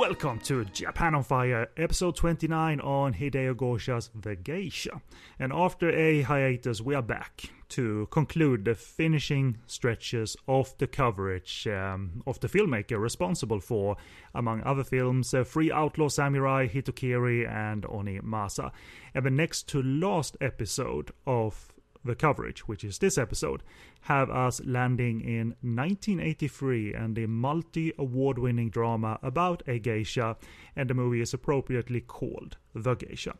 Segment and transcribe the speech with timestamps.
[0.00, 5.02] Welcome to Japan on Fire, episode 29 on Hideo Gosha's The Geisha.
[5.38, 11.66] And after a hiatus, we are back to conclude the finishing stretches of the coverage
[11.68, 13.98] um, of the filmmaker responsible for,
[14.34, 18.72] among other films, uh, Three Outlaw Samurai, Hitokiri, and Onimasa.
[19.14, 21.69] And the next to last episode of
[22.04, 23.62] the coverage, which is this episode,
[24.02, 30.36] have us landing in 1983 and the multi award winning drama about a geisha,
[30.74, 33.34] and the movie is appropriately called The Geisha.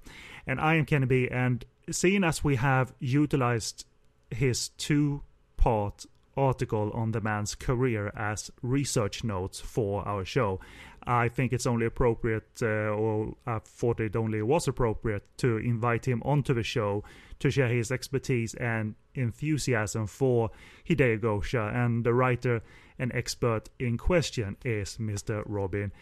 [0.46, 3.86] And I am Kennedy, and seeing as we have utilized
[4.30, 5.22] his two
[5.56, 10.60] part article on the man's career as research notes for our show.
[11.06, 16.06] I think it's only appropriate, uh, or I thought it only was appropriate, to invite
[16.06, 17.04] him onto the show
[17.38, 20.50] to share his expertise and enthusiasm for
[20.88, 21.74] Hideo Gosha.
[21.74, 22.62] And the writer
[22.98, 25.42] and expert in question is Mr.
[25.46, 25.92] Robin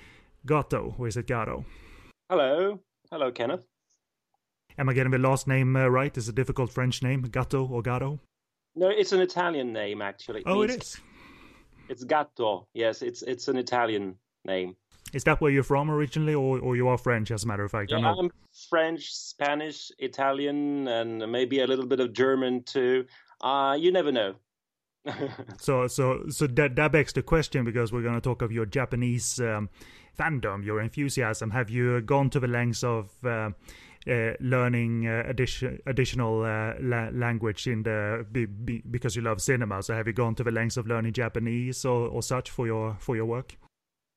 [0.44, 0.94] Gatto.
[0.98, 1.64] Or is it Gatto?
[2.28, 2.80] Hello.
[3.10, 3.62] Hello, Kenneth.
[4.76, 6.16] Am I getting the last name uh, right?
[6.16, 8.20] Is a difficult French name, Gatto or Gatto?
[8.76, 10.40] No, it's an Italian name actually.
[10.40, 11.00] It oh, it is.
[11.88, 12.68] It's Gatto.
[12.74, 14.76] Yes, it's it's an Italian name.
[15.12, 17.70] Is that where you're from originally, or, or you are French, as a matter of
[17.70, 17.90] fact?
[17.90, 18.30] Yeah, I'm
[18.68, 23.06] French, Spanish, Italian, and maybe a little bit of German too.
[23.40, 24.34] Uh, you never know.
[25.58, 28.66] so, so, so that that begs the question because we're going to talk of your
[28.66, 29.70] Japanese um,
[30.18, 31.50] fandom, your enthusiasm.
[31.50, 33.50] Have you gone to the lengths of uh,
[34.08, 39.40] uh, learning uh, addition, additional uh, la- language in the be, be, because you love
[39.40, 39.82] cinema.
[39.82, 42.96] So have you gone to the lengths of learning Japanese or, or such for your
[43.00, 43.56] for your work?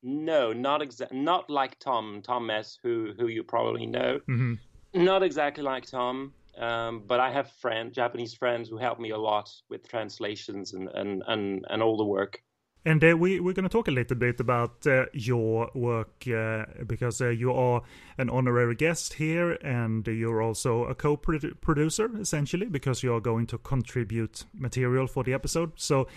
[0.03, 1.19] No, not exactly.
[1.19, 4.19] Not like Tom Tom Mes, who who you probably know.
[4.27, 4.53] Mm-hmm.
[4.93, 6.33] Not exactly like Tom.
[6.57, 10.89] Um, but I have friend Japanese friends who help me a lot with translations and
[10.89, 12.41] and and, and all the work.
[12.83, 16.65] And uh, we, we're going to talk a little bit about uh, your work uh,
[16.87, 17.83] because uh, you are
[18.17, 23.45] an honorary guest here and you're also a co producer, essentially, because you are going
[23.47, 25.73] to contribute material for the episode.
[25.75, 26.07] So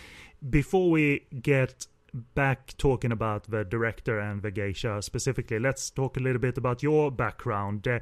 [0.48, 1.86] before we get
[2.34, 6.82] back talking about the director and the geisha specifically, let's talk a little bit about
[6.82, 7.86] your background.
[7.86, 7.98] Uh,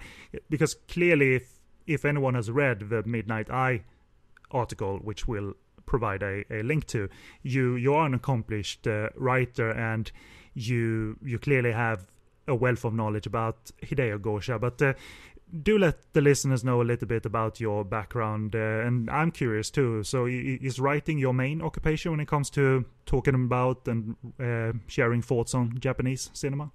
[0.50, 3.82] because clearly, if, if anyone has read the Midnight Eye
[4.50, 5.54] article, which we'll
[5.86, 7.08] provide a, a link to.
[7.42, 10.10] You you are an accomplished uh, writer, and
[10.54, 12.06] you you clearly have
[12.48, 14.60] a wealth of knowledge about Hideo Gosha.
[14.60, 14.94] But uh,
[15.62, 19.70] do let the listeners know a little bit about your background, uh, and I'm curious
[19.70, 20.02] too.
[20.02, 25.22] So, is writing your main occupation when it comes to talking about and uh, sharing
[25.22, 26.70] thoughts on Japanese cinema?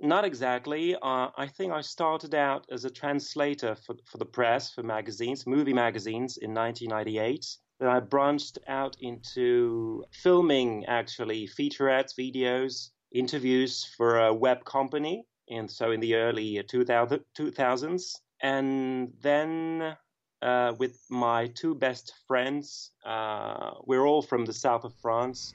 [0.00, 0.96] Not exactly.
[0.96, 5.46] Uh, I think I started out as a translator for, for the press, for magazines,
[5.46, 7.46] movie magazines in 1998.
[7.78, 15.24] Then I branched out into filming, actually, featurettes, videos, interviews for a web company.
[15.52, 18.14] And so in the early 2000, 2000s.
[18.42, 19.96] And then
[20.40, 25.54] uh, with my two best friends, uh, we're all from the south of France.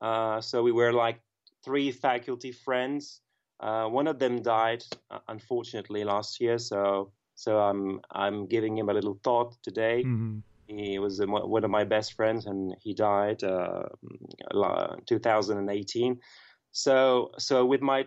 [0.00, 1.20] Uh, so we were like
[1.64, 3.20] three faculty friends.
[3.60, 6.58] Uh, one of them died, uh, unfortunately, last year.
[6.58, 10.02] So so I'm I'm giving him a little thought today.
[10.04, 10.38] Mm-hmm.
[10.66, 13.88] He was one of my best friends, and he died uh,
[15.06, 16.18] 2018.
[16.70, 18.06] So, so with my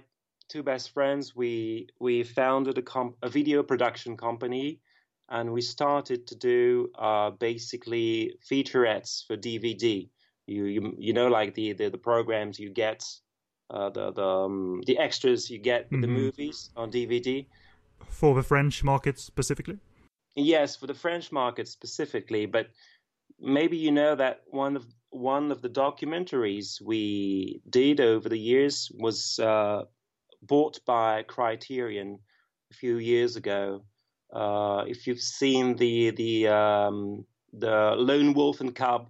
[0.49, 4.79] two best friends, we we founded a, comp- a video production company,
[5.29, 10.09] and we started to do uh, basically featurettes for DVD.
[10.47, 13.03] You, you you know like the the, the programs you get,
[13.69, 16.01] uh, the the um, the extras you get mm-hmm.
[16.01, 17.45] the movies on DVD.
[18.09, 19.79] For the French market specifically.
[20.35, 22.67] Yes, for the French market specifically, but
[23.39, 28.91] maybe you know that one of one of the documentaries we did over the years
[28.93, 29.83] was uh,
[30.47, 32.19] bought by Criterion
[32.71, 33.83] a few years ago.
[34.33, 39.09] Uh, if you've seen the the um, the Lone Wolf and Cub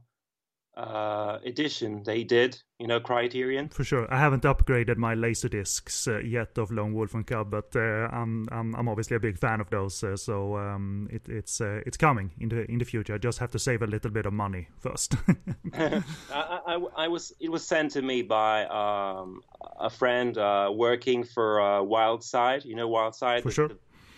[0.78, 3.70] uh, edition they did, you know, Criterion.
[3.70, 7.50] For sure, I haven't upgraded my laser discs uh, yet of Lone Wolf and Cub,
[7.50, 11.30] but uh, I'm, I'm I'm obviously a big fan of those, uh, so um, it,
[11.30, 13.16] it's uh, it's coming in the in the future.
[13.16, 15.16] I just have to save a little bit of money first.
[15.74, 19.42] I, I, I, was it was sent to me by um,
[19.80, 23.72] a friend uh, working for Wildside, you know, Wildside, for sure,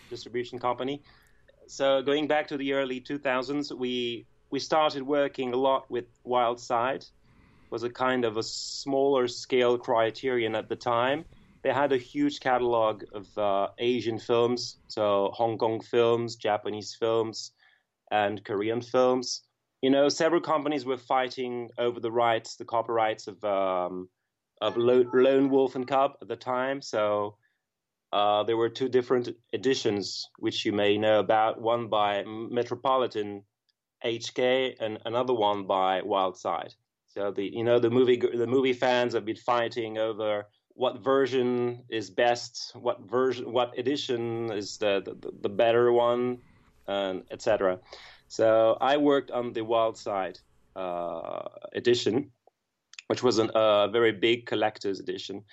[0.10, 1.04] distribution company.
[1.68, 7.10] So going back to the early 2000s, we we started working a lot with Wildside.
[7.70, 11.26] Was a kind of a smaller scale criterion at the time.
[11.64, 17.52] They had a huge catalog of uh, Asian films, so Hong Kong films, Japanese films,
[18.10, 19.42] and Korean films.
[19.82, 24.08] You know, several companies were fighting over the rights, the copyrights of um,
[24.62, 26.82] of Lone Wolf and Cub at the time.
[26.82, 27.36] So
[28.14, 31.62] uh, there were two different editions, which you may know about.
[31.62, 33.44] One by Metropolitan
[34.04, 36.76] HK, and another one by Wildside.
[37.08, 41.84] So the you know the movie the movie fans have been fighting over what version
[41.90, 46.38] is best, what version, what edition is the the, the better one,
[46.88, 47.80] and etc.
[48.28, 50.40] So I worked on the Wildside
[50.76, 51.42] uh,
[51.74, 52.32] edition,
[53.08, 55.44] which was a uh, very big collector's edition.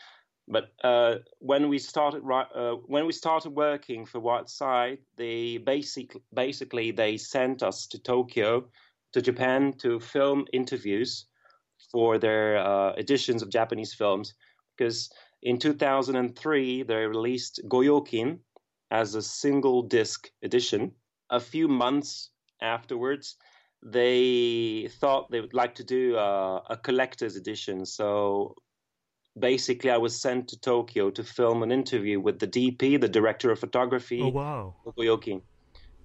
[0.47, 6.91] But uh, when we started uh, when we started working for Wildside, they basic, basically
[6.91, 8.69] they sent us to Tokyo,
[9.13, 11.27] to Japan, to film interviews
[11.91, 14.35] for their uh, editions of Japanese films.
[14.77, 15.11] Because
[15.43, 18.39] in 2003 they released Goyokin
[18.91, 20.93] as a single disc edition.
[21.31, 22.31] A few months
[22.61, 23.37] afterwards,
[23.83, 27.87] they thought they would like to do a, a collector's edition.
[27.87, 28.57] So
[29.39, 33.51] basically, I was sent to Tokyo to film an interview with the DP, the director
[33.51, 34.21] of photography.
[34.23, 34.75] Oh wow!
[34.87, 35.41] Toyoki.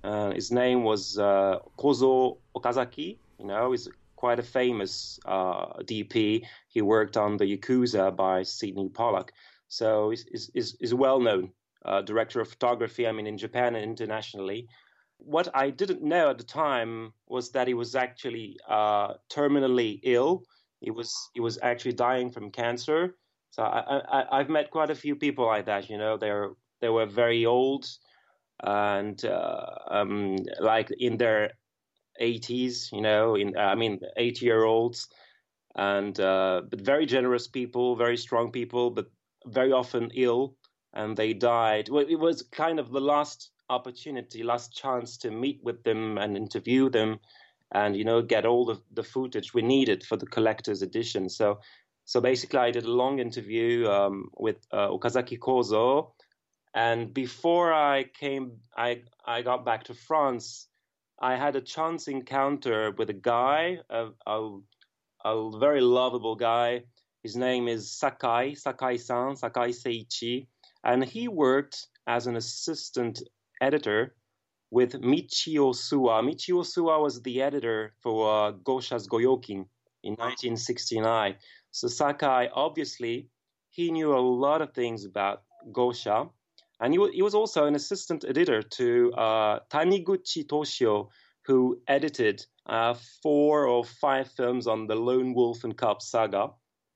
[0.03, 3.17] Uh, his name was uh, Kozo Okazaki.
[3.37, 6.45] You know, he's quite a famous uh, DP.
[6.67, 9.31] He worked on the Yakuza by Sydney Pollack,
[9.67, 11.51] so he's, he's, he's a well-known
[11.85, 13.07] uh, director of photography.
[13.07, 14.67] I mean, in Japan and internationally.
[15.21, 20.43] What I didn't know at the time was that he was actually uh, terminally ill.
[20.79, 23.15] He was he was actually dying from cancer.
[23.51, 25.89] So I, I have met quite a few people like that.
[25.89, 27.85] You know, they're they were very old
[28.63, 31.51] and uh, um, like in their
[32.21, 32.91] 80s.
[32.91, 35.07] You know, in I mean 80 year olds,
[35.75, 39.07] and uh, but very generous people, very strong people, but
[39.45, 40.55] very often ill,
[40.93, 41.89] and they died.
[41.89, 46.35] Well, it was kind of the last opportunity, last chance to meet with them and
[46.35, 47.19] interview them,
[47.71, 51.29] and you know get all the, the footage we needed for the collector's edition.
[51.29, 51.59] So,
[52.05, 56.11] so basically, I did a long interview um, with uh, Okazaki Kozo,
[56.73, 60.67] and before I came, I I got back to France.
[61.21, 64.57] I had a chance encounter with a guy, a, a,
[65.25, 66.83] a very lovable guy.
[67.23, 70.47] His name is Sakai, Sakai-san, Sakai Seiichi,
[70.85, 73.21] and he worked as an assistant
[73.59, 74.15] editor
[74.71, 76.23] with Michio Suwa.
[76.23, 79.65] Michio Suwa was the editor for uh, Gosha's Goyokin
[80.03, 81.35] in 1969.
[81.71, 83.27] So Sakai, obviously,
[83.69, 86.29] he knew a lot of things about Gosha.
[86.81, 91.09] And he, he was also an assistant editor to uh, Taniguchi Toshio,
[91.45, 96.51] who edited uh, four or five films on the Lone Wolf and Cub saga.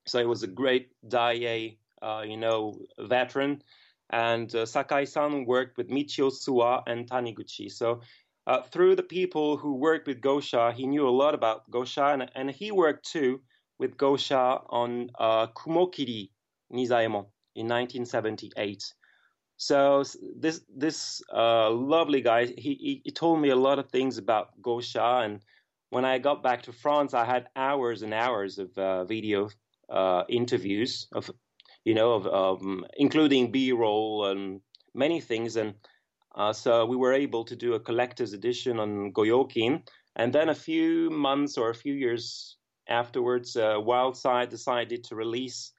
[0.06, 3.64] So he was a great Daiei, uh, you know, veteran
[4.14, 7.72] and uh, Sakai-san worked with Michio Suwa and Taniguchi.
[7.72, 8.02] So
[8.46, 12.30] uh, through the people who worked with Gosha, he knew a lot about Gosha, and,
[12.36, 13.42] and he worked too
[13.80, 16.30] with Gosha on uh, Kumokiri
[16.72, 17.26] Nizaemon
[17.56, 18.84] in 1978.
[19.58, 20.04] So
[20.36, 25.26] this this uh, lovely guy, he, he told me a lot of things about Gosha,
[25.26, 25.42] and
[25.90, 29.50] when I got back to France, I had hours and hours of uh, video
[29.90, 31.32] uh, interviews of
[31.86, 34.62] you know, of, um, including B-roll and
[34.94, 35.56] many things.
[35.56, 35.74] And
[36.36, 39.84] uh, so we were able to do a collector's edition on Goyokin.
[40.16, 45.72] And then a few months or a few years afterwards, uh, Wildside decided to release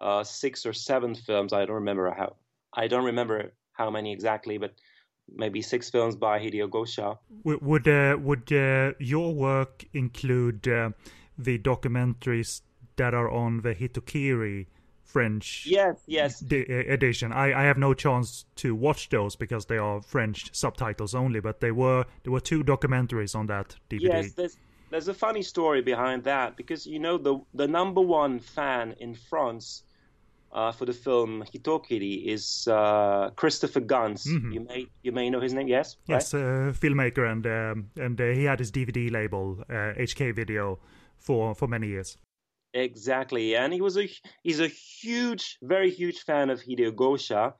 [0.00, 1.52] uh, six or seven films.
[1.52, 2.36] I don't remember how.
[2.72, 4.74] I don't remember how many exactly, but
[5.34, 7.18] maybe six films by Hideo Gosha.
[7.44, 10.90] Would would, uh, would uh, your work include uh,
[11.36, 12.62] the documentaries
[12.96, 14.66] that are on the Hitokiri
[15.12, 17.32] French yes yes edition.
[17.32, 21.40] I, I have no chance to watch those because they are French subtitles only.
[21.40, 24.02] But they were there were two documentaries on that DVD.
[24.02, 24.56] Yes, there's
[24.90, 29.14] there's a funny story behind that because you know the the number one fan in
[29.14, 29.82] France
[30.52, 34.24] uh, for the film Hitokiri is uh, Christopher Gans.
[34.26, 34.52] Mm-hmm.
[34.52, 35.68] You may you may know his name.
[35.68, 35.96] Yes.
[36.06, 36.42] Yes, right?
[36.42, 40.78] uh, filmmaker and um, and uh, he had his DVD label HK uh, Video
[41.18, 42.16] for for many years.
[42.72, 44.08] Exactly, and he was a
[44.44, 47.54] he's a huge, very huge fan of Hideo Gosha,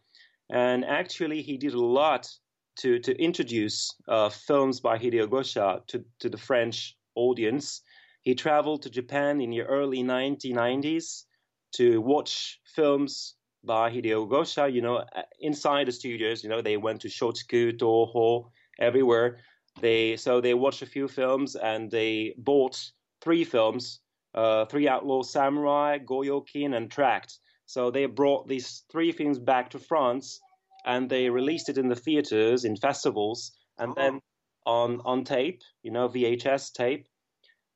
[0.48, 2.28] and actually he did a lot
[2.76, 7.82] to to introduce uh, films by Hideo Gosha to to the French audience.
[8.22, 11.26] He traveled to Japan in the early 1990s
[11.72, 14.72] to watch films by Hideo Gosha.
[14.72, 15.04] You know,
[15.40, 19.38] inside the studios, you know, they went to Shochiku, Toho, everywhere.
[19.80, 24.00] They so they watched a few films and they bought three films
[24.34, 27.38] uh, Three Outlaw Samurai, Goyokin, and Tracked.
[27.66, 30.40] So they brought these three films back to France
[30.84, 33.94] and they released it in the theaters, in festivals, and oh.
[33.96, 34.20] then
[34.66, 37.06] on on tape, you know, VHS tape,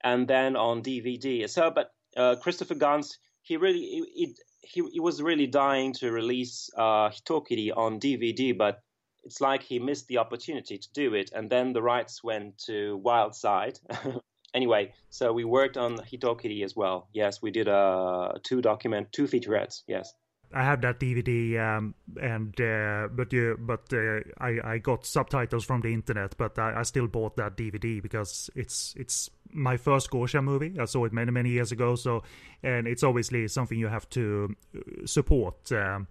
[0.02, 1.49] and then on DVD.
[1.49, 6.70] So, but uh, Christopher Gans, he really it, he he was really dying to release
[6.76, 8.80] uh, Hitokiri on DVD, but
[9.25, 13.00] it's like he missed the opportunity to do it, and then the rights went to
[13.04, 13.78] Wildside.
[14.54, 17.08] anyway, so we worked on Hitokiri as well.
[17.12, 19.82] Yes, we did uh, two document, two featurettes.
[19.87, 20.14] Yes.
[20.52, 25.64] I have that DVD, um, and uh, but you, but uh, I I got subtitles
[25.64, 30.11] from the internet, but I, I, still bought that DVD because it's it's my first
[30.11, 30.78] Gosha movie.
[30.78, 32.23] I saw it many many years ago, so
[32.62, 35.73] and it's obviously something you have to uh, support.
[35.73, 36.06] Um,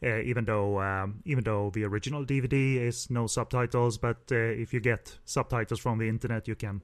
[0.00, 4.72] uh, even though um, even though the original DVD is no subtitles, but uh, if
[4.72, 6.82] you get subtitles from the internet, you can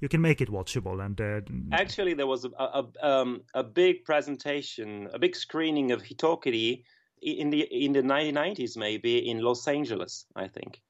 [0.00, 1.04] you can make it watchable.
[1.04, 1.40] And uh,
[1.72, 6.82] actually, there was a a, um, a big presentation, a big screening of Hitokiri
[7.22, 10.26] in the in the 1990s, maybe in Los Angeles.
[10.34, 10.80] I think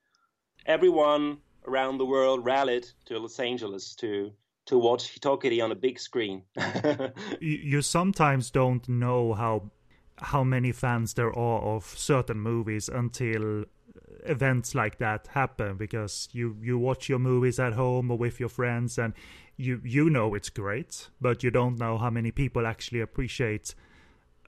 [0.66, 4.32] everyone around the world rallied to Los Angeles to
[4.66, 6.42] to watch Hitokiri on a big screen.
[7.40, 9.70] you sometimes don't know how
[10.18, 13.64] how many fans there are of certain movies until
[14.28, 18.48] events like that happen because you you watch your movies at home or with your
[18.48, 19.14] friends and
[19.56, 23.74] you you know it's great but you don't know how many people actually appreciate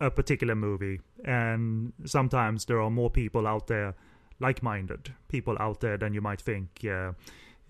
[0.01, 1.01] a particular movie.
[1.25, 3.95] And sometimes there are more people out there
[4.41, 7.11] like-minded people out there than you might think uh,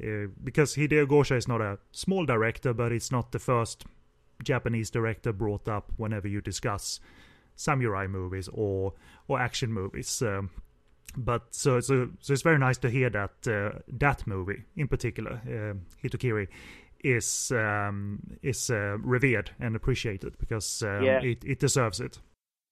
[0.05, 3.87] uh, because Hideo Gosha is not a small director but it's not the first
[4.45, 7.00] Japanese director brought up whenever you discuss
[7.57, 8.93] samurai movies or
[9.29, 10.21] or action movies.
[10.21, 10.50] Um,
[11.17, 15.41] but so so so it's very nice to hear that uh, that movie in particular,
[15.47, 16.49] uh, Hitokiri,
[17.05, 21.21] is um, is uh, revered and appreciated because um, yeah.
[21.21, 22.19] it it deserves it.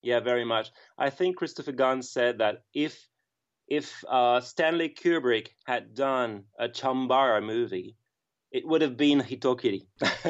[0.02, 0.70] Yeah, very much.
[0.98, 3.08] I think Christopher Gans said that if
[3.68, 7.96] if uh, Stanley Kubrick had done a Chambara movie,
[8.52, 9.86] it would have been Hitokiri.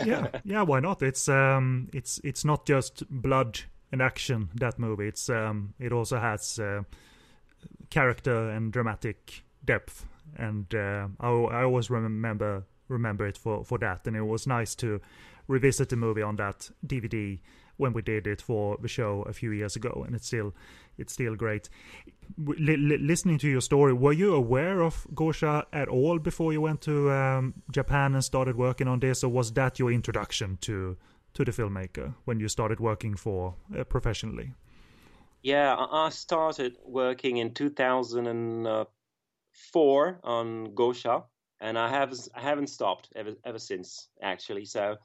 [0.07, 0.63] yeah, yeah.
[0.63, 1.03] Why not?
[1.03, 3.61] It's um, it's it's not just blood
[3.93, 4.51] and action.
[4.55, 5.09] That movie.
[5.09, 6.83] It's um, it also has uh,
[7.91, 14.07] character and dramatic depth, and uh, I, I always remember remember it for for that.
[14.07, 15.01] And it was nice to
[15.49, 17.39] revisit the movie on that DVD
[17.77, 20.55] when we did it for the show a few years ago, and it's still
[20.99, 21.69] it's still great.
[22.47, 26.61] L- l- listening to your story, were you aware of Gosha at all before you
[26.61, 30.97] went to um, Japan and started working on this, or was that your introduction to
[31.35, 34.55] to the filmmaker when you started working for uh, professionally?
[35.47, 41.23] Yeah, I started working in 2004 on Gosha,
[41.61, 44.65] and I have I haven't stopped ever ever since actually.
[44.65, 44.97] So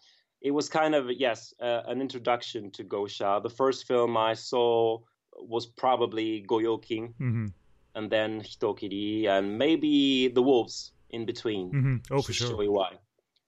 [0.41, 3.39] it was kind of yes uh, an introduction to Gosha.
[3.43, 5.01] The first film I saw
[5.35, 7.47] was probably Goyokin, mm-hmm.
[7.93, 11.71] and then Hitokiri, and maybe The Wolves in between.
[11.71, 11.97] Mm-hmm.
[12.09, 12.47] Oh, for sure.
[12.47, 12.97] Show you why.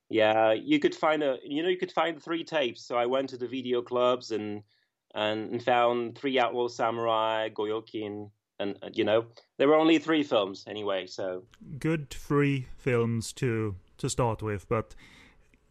[0.09, 2.85] Yeah, you could find a you know you could find three tapes.
[2.85, 4.61] So I went to the video clubs and
[5.13, 8.29] and found three Outlaw Samurai, Goyokin,
[8.59, 9.25] and uh, you know
[9.57, 11.05] there were only three films anyway.
[11.07, 11.43] So
[11.79, 14.95] good three films to to start with, but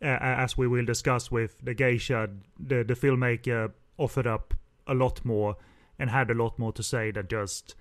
[0.01, 4.55] uh, as we will discuss with the Geisha, the the filmmaker offered up
[4.87, 5.57] a lot more
[5.99, 7.75] and had a lot more to say than just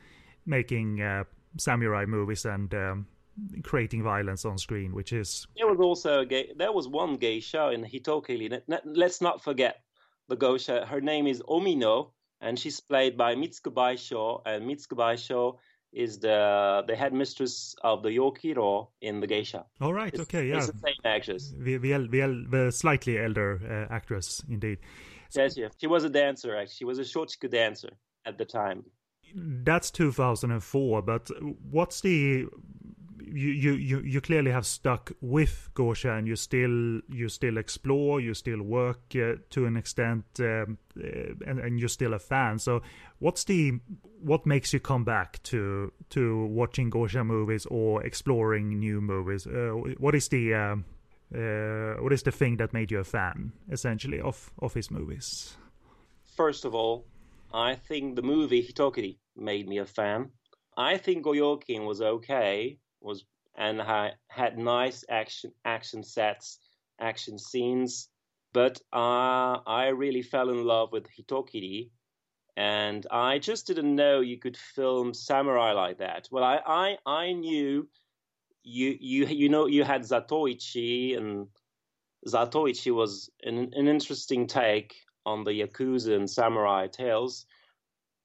[0.46, 1.24] making uh,
[1.58, 3.08] samurai movies and um,
[3.64, 5.48] creating violence on screen, which is.
[5.56, 8.62] There was also a gay, there was one geisha in Hitokiri.
[8.86, 9.82] Let's not forget
[10.32, 10.88] the Gosha.
[10.88, 14.42] Her name is Omino, and she's played by Mitsuko Baisho.
[14.46, 15.58] And Mitsuko Baisho
[15.94, 19.66] is the the headmistress of the Yokiro in the Geisha.
[19.82, 20.58] All right, it's, okay, yeah.
[20.58, 21.54] It's the same actress.
[21.58, 24.80] The, the, the, the slightly elder uh, actress, indeed.
[25.36, 25.72] Yes, yes.
[25.78, 26.76] She was a dancer, actually.
[26.76, 27.92] She was a shochiku dancer
[28.26, 28.86] at the time.
[29.34, 31.30] That's 2004, but
[31.70, 32.48] what's the
[33.32, 38.34] you, you, you clearly have stuck with Gosha and you still you still explore, you
[38.34, 42.60] still work uh, to an extent, um, uh, and, and you're still a fan.
[42.60, 42.82] So,
[43.20, 43.80] what's the
[44.22, 49.48] what makes you come back to to watching Gosha movies or exploring new movies?
[49.48, 50.86] Uh, what is the um,
[51.34, 55.58] uh, what is the thing that made you a fan, essentially, of of his movies?
[56.36, 57.06] First of all,
[57.54, 60.32] I think the movie Hitokiri made me a fan.
[60.78, 66.60] I think Goyokin was okay, was and I had nice action action sets,
[67.00, 68.10] action scenes.
[68.54, 71.90] But uh, I really fell in love with Hitokiri,
[72.58, 76.28] and I just didn't know you could film samurai like that.
[76.32, 77.88] Well, I I, I knew
[78.64, 81.48] you you you know you had Zatoichi, and
[82.28, 87.46] Zatoichi was an, an interesting take on the yakuza and samurai tales.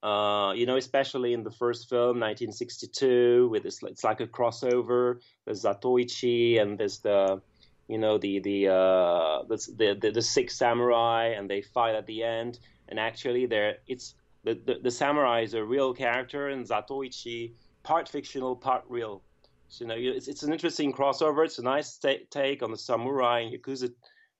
[0.06, 5.18] Uh, you know, especially in the first film, 1962, with this, it's like a crossover.
[5.44, 7.42] There's Zatoichi and there's the,
[7.88, 12.22] you know, the the uh, the, the the six samurai, and they fight at the
[12.22, 12.60] end.
[12.88, 18.08] and actually there it's the, the, the samurai is a real character and Zatoichi part
[18.08, 19.22] fictional, part real.
[19.66, 21.44] So, you know, it's, it's an interesting crossover.
[21.44, 23.90] It's a nice t- take on the samurai and yakuza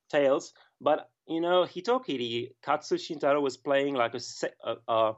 [0.09, 0.53] tales.
[0.81, 4.21] But you know, Hitokiri Katsu Shintaro was playing like a,
[4.65, 5.15] a, a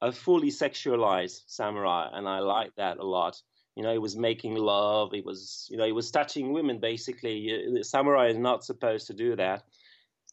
[0.00, 3.40] a fully sexualized samurai, and I like that a lot.
[3.76, 5.10] You know, he was making love.
[5.12, 6.80] He was, you know, he was touching women.
[6.80, 9.62] Basically, the samurai is not supposed to do that.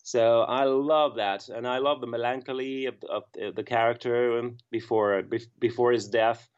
[0.03, 5.21] So I love that, and I love the melancholy of, of the character um, before
[5.59, 6.49] before his death,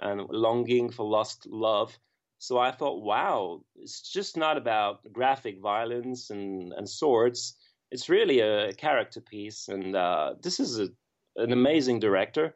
[0.00, 1.96] and longing for lost love.
[2.38, 7.54] So I thought, wow, it's just not about graphic violence and, and swords.
[7.90, 10.88] It's really a character piece, and uh, this is a
[11.36, 12.54] an amazing director,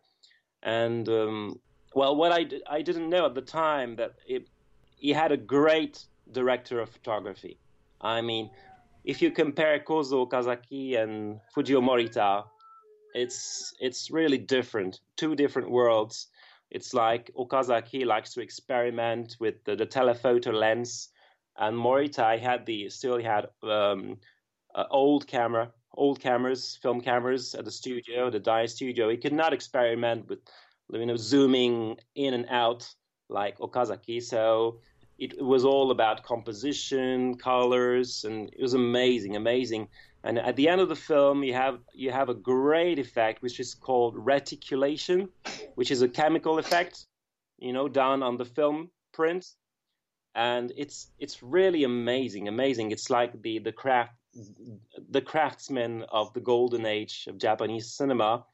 [0.63, 1.61] and um,
[1.95, 4.49] well, what I I didn't know at the time that it,
[4.97, 7.59] he had a great director of photography.
[8.01, 8.51] I mean,
[9.05, 12.45] if you compare Kozo Okazaki and Fujio Morita,
[13.15, 15.01] it's it's really different.
[15.17, 16.29] Two different worlds.
[16.71, 21.09] It's like Okazaki likes to experiment with the, the telephoto lens,
[21.59, 24.17] and Morita had the still had um,
[24.91, 29.09] old camera old cameras, film cameras at the studio, the Daiei studio.
[29.09, 30.41] He could not experiment with,
[30.93, 32.89] you know, zooming in and out
[33.29, 34.23] like Okazaki.
[34.23, 34.81] So
[35.19, 39.89] it was all about composition, colors, and it was amazing, amazing.
[40.25, 43.61] And at the end of the film, you have you have a great effect, which
[43.61, 45.29] is called reticulation,
[45.75, 47.07] which is a chemical effect,
[47.59, 49.47] you know, done on the film print,
[50.35, 52.91] and it's it's really amazing, amazing.
[52.91, 54.13] It's like the the craft
[55.11, 58.45] the craftsmen of the golden age of Japanese cinema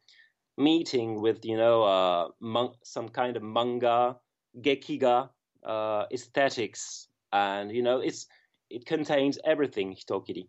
[0.56, 4.16] meeting with you know uh, mon- some kind of manga
[4.60, 5.28] gekiga
[5.64, 7.08] uh, aesthetics.
[7.32, 8.26] And you know it's
[8.70, 10.48] it contains everything hitokiri.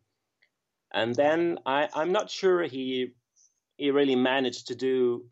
[0.94, 3.14] And then I, i'm not sure he
[3.78, 5.26] he really managed to do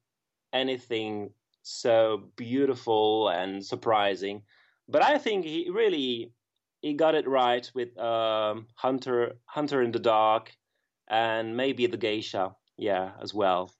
[0.54, 1.32] anything
[1.62, 4.44] so beautiful and surprising.
[4.90, 6.35] But i think he really
[6.86, 10.52] he got it right with um, Hunter Hunter in the Dark
[11.08, 13.72] and maybe the Geisha, yeah, as well.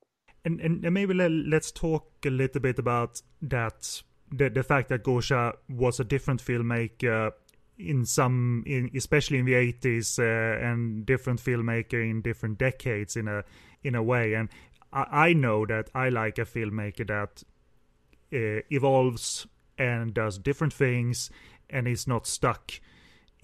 [0.44, 4.90] And and, and maybe let, us talk a little bit about that the the fact
[4.90, 7.34] that Gosha was a different filmmaker
[7.78, 13.28] in some in especially in the 80s uh, and different filmmaker in different decades in
[13.28, 13.44] a
[13.84, 14.50] in a way and
[14.94, 17.44] I, I know that I like a filmmaker that
[18.34, 19.46] uh, evolves
[19.78, 21.30] and does different things
[21.70, 22.72] and is not stuck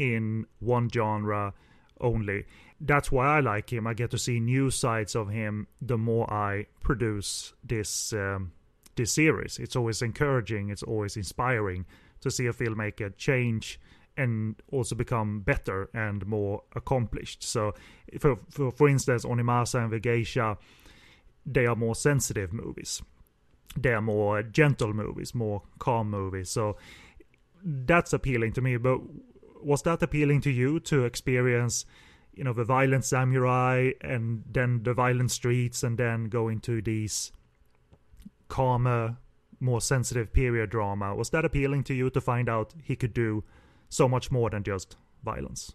[0.02, 1.54] in one genre
[2.00, 2.46] only.
[2.80, 3.86] That's why I like him.
[3.86, 8.52] I get to see new sides of him the more I produce this um,
[8.96, 9.60] this series.
[9.60, 10.70] It's always encouraging.
[10.70, 11.86] It's always inspiring
[12.22, 13.80] to see a filmmaker change
[14.18, 17.44] and also become better and more accomplished.
[17.44, 17.74] So,
[18.20, 20.58] for for, for instance, Onimasa and the Geisha,
[21.46, 23.04] they are more sensitive movies.
[23.78, 26.50] They are more gentle movies, more calm movies.
[26.50, 26.76] So
[27.64, 28.78] that's appealing to me.
[28.78, 29.00] But
[29.64, 31.86] was that appealing to you to experience
[32.34, 37.32] you know the violent samurai and then the violent streets and then go into these
[38.48, 39.18] calmer
[39.60, 41.16] more sensitive period drama?
[41.16, 43.44] Was that appealing to you to find out he could do
[43.90, 45.74] so much more than just violence?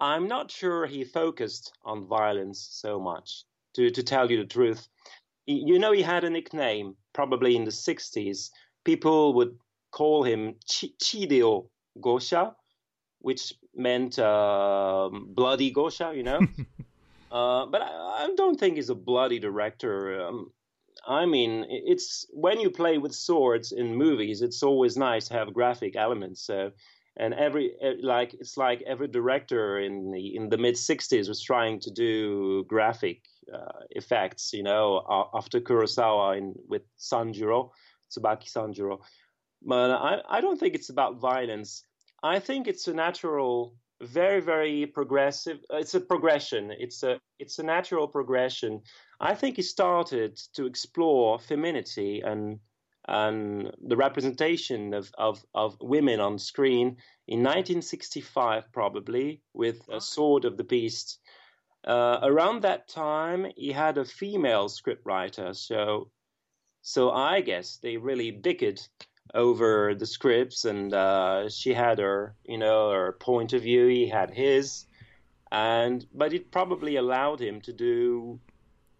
[0.00, 4.88] I'm not sure he focused on violence so much to, to tell you the truth.
[5.46, 8.50] You know he had a nickname probably in the 60s
[8.84, 9.56] people would
[9.90, 12.54] call him Ch- chideo gosha
[13.20, 16.40] which meant uh, bloody Gosha, you know.
[17.32, 20.20] uh, but I, I, don't think he's a bloody director.
[20.20, 20.52] Um,
[21.06, 25.54] I mean, it's when you play with swords in movies, it's always nice to have
[25.54, 26.42] graphic elements.
[26.42, 26.72] So,
[27.16, 31.80] and every like it's like every director in the in the mid '60s was trying
[31.80, 34.52] to do graphic uh, effects.
[34.52, 37.70] You know, after Kurosawa in with Sanjuro,
[38.10, 39.00] Tsubaki Sanjuro.
[39.62, 41.82] But I, I don't think it's about violence.
[42.22, 45.58] I think it's a natural, very, very progressive.
[45.72, 46.72] Uh, it's a progression.
[46.78, 48.82] It's a it's a natural progression.
[49.20, 52.58] I think he started to explore femininity and
[53.08, 60.44] and the representation of, of, of women on screen in 1965, probably with a Sword
[60.44, 61.18] of the Beast.
[61.86, 66.10] Uh, around that time, he had a female scriptwriter, so
[66.82, 68.80] so I guess they really bickered
[69.34, 73.86] over the scripts, and uh, she had her, you know, her point of view.
[73.86, 74.86] He had his,
[75.50, 78.40] and but it probably allowed him to do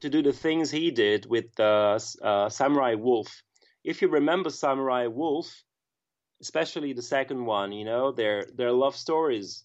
[0.00, 3.42] to do the things he did with uh, uh, Samurai Wolf.
[3.84, 5.64] If you remember Samurai Wolf,
[6.40, 9.64] especially the second one, you know, their their love stories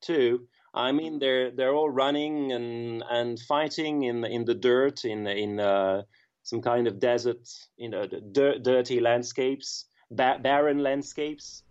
[0.00, 5.04] too I mean, they're they're all running and and fighting in the, in the dirt
[5.04, 6.02] in in uh,
[6.42, 11.62] some kind of desert, you know, dirt, dirty landscapes, ba- barren landscapes,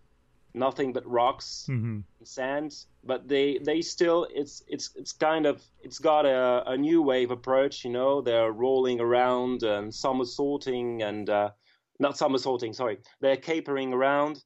[0.54, 2.00] nothing but rocks, mm-hmm.
[2.18, 2.84] and sand.
[3.04, 7.30] But they they still it's it's it's kind of it's got a, a new wave
[7.30, 7.84] approach.
[7.84, 11.50] You know, they're rolling around and somersaulting and uh,
[11.98, 14.42] not somersaulting, sorry, they're capering around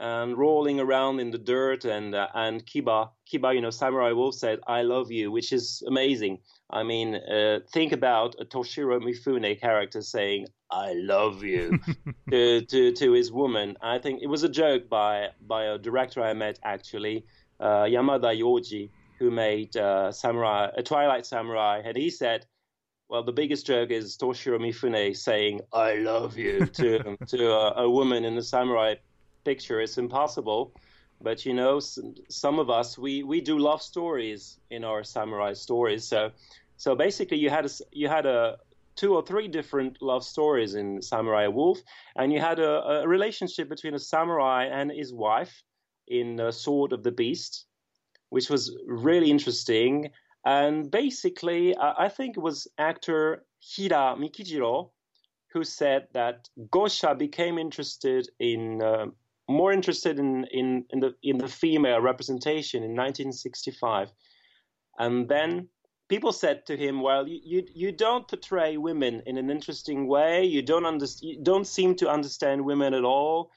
[0.00, 4.34] and rolling around in the dirt and uh, and Kiba Kiba you know Samurai Wolf
[4.34, 6.38] said I love you which is amazing
[6.70, 11.78] I mean uh, think about a Toshiro Mifune character saying I love you
[12.30, 16.22] to, to to his woman I think it was a joke by by a director
[16.22, 17.26] I met actually
[17.58, 22.46] uh, Yamada Yoji who made uh, Samurai a Twilight Samurai and he said
[23.10, 27.90] well, the biggest joke is Toshiro Mifune saying "I love you" to to a, a
[27.90, 28.94] woman in the samurai
[29.44, 29.80] picture.
[29.80, 30.72] It's impossible.
[31.20, 36.06] But you know, some of us we, we do love stories in our samurai stories.
[36.06, 36.30] So
[36.76, 38.58] so basically, you had a, you had a
[39.00, 41.78] two or three different love stories in Samurai Wolf,
[42.16, 45.62] and you had a, a relationship between a samurai and his wife
[46.06, 47.64] in uh, Sword of the Beast,
[48.28, 50.10] which was really interesting.
[50.44, 54.90] And basically, I think it was actor Hira Mikijiro
[55.52, 59.06] who said that Gosha became interested in uh,
[59.48, 64.12] more interested in, in, in, the, in the female representation in 1965.
[64.98, 65.68] And then
[66.10, 70.44] people said to him, "Well, you, you, you don't portray women in an interesting way.
[70.44, 73.50] You don't under, you don't seem to understand women at all.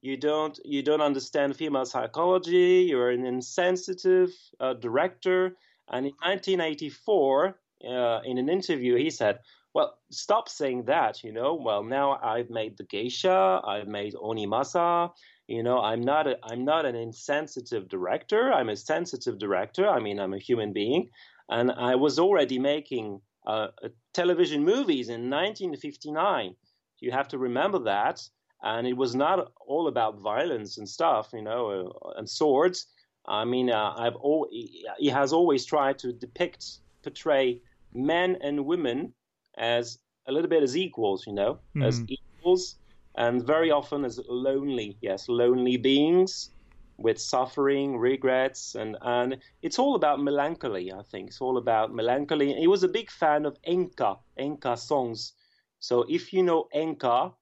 [0.00, 2.86] You don't you don't understand female psychology.
[2.88, 5.56] You're an insensitive uh, director."
[5.90, 9.38] And in 1984, uh, in an interview, he said,
[9.74, 11.22] "Well, stop saying that.
[11.22, 11.54] You know.
[11.54, 13.60] Well, now I've made the geisha.
[13.64, 15.12] I've made onimasa.
[15.46, 18.52] You know, I'm not a, I'm not an insensitive director.
[18.52, 19.88] I'm a sensitive director.
[19.88, 21.08] I mean, I'm a human being,
[21.48, 23.68] and I was already making uh,
[24.12, 26.54] television movies in 1959.
[27.00, 28.20] You have to remember that,
[28.62, 32.86] and it was not all about violence and stuff, you know, uh, and swords.
[33.26, 37.60] I mean, uh, I've al- he has always tried to depict, portray
[37.94, 39.12] men and women
[39.56, 41.86] as a little bit as equals, you know, mm.
[41.86, 42.76] as equals
[43.16, 46.50] and very often as lonely, yes, lonely beings
[46.98, 51.28] with suffering, regrets, and, and it's all about melancholy, I think.
[51.28, 52.52] It's all about melancholy.
[52.54, 55.32] He was a big fan of enka, enka songs.
[55.78, 57.32] So if you know enka,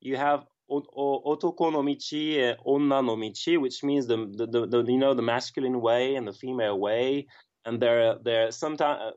[0.00, 4.98] you have otoko no michi, onna no michi, which means the, the, the, the, you
[4.98, 7.26] know the masculine way and the female way.
[7.66, 9.14] And they're they're sometimes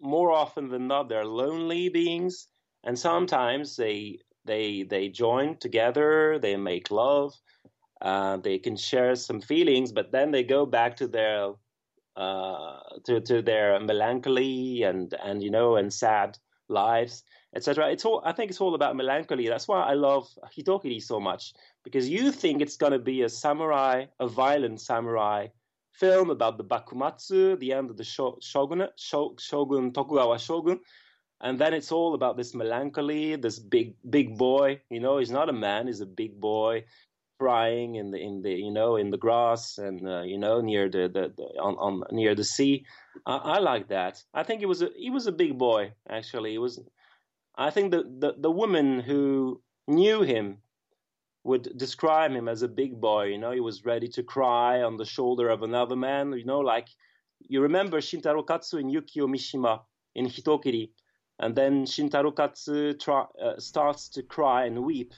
[0.00, 2.46] more often than not they're lonely beings,
[2.84, 7.34] and sometimes they they they join together, they make love,
[8.02, 11.52] uh, they can share some feelings, but then they go back to their
[12.16, 17.90] uh, to to their melancholy and and you know and sad lives, etc.
[17.90, 19.48] It's all I think it's all about melancholy.
[19.48, 21.52] That's why I love Hitokiri so much
[21.84, 25.48] because you think it's going to be a samurai, a violent samurai
[25.92, 28.04] film about the Bakumatsu, the end of the
[28.40, 30.80] shogunate, shogun Tokugawa shogun,
[31.40, 35.48] and then it's all about this melancholy this big big boy you know he's not
[35.48, 36.84] a man he's a big boy
[37.40, 40.90] crying in the in the you know in the grass and uh, you know near
[40.90, 42.84] the, the, the, on, on near the sea.
[43.24, 44.22] I, I, like that.
[44.34, 46.52] I think he was a he was a big boy actually.
[46.52, 46.80] He was
[47.66, 50.58] i think the, the the woman who knew him
[51.42, 53.52] would describe him as a big boy you know.
[53.52, 56.88] He was ready to cry on the shoulder of another man you know like
[57.52, 59.74] you remember shintaro katsu and yukio mishima
[60.14, 60.90] in hitokiri
[61.40, 65.12] and then Shintaro Katsu try, uh, starts to cry and weep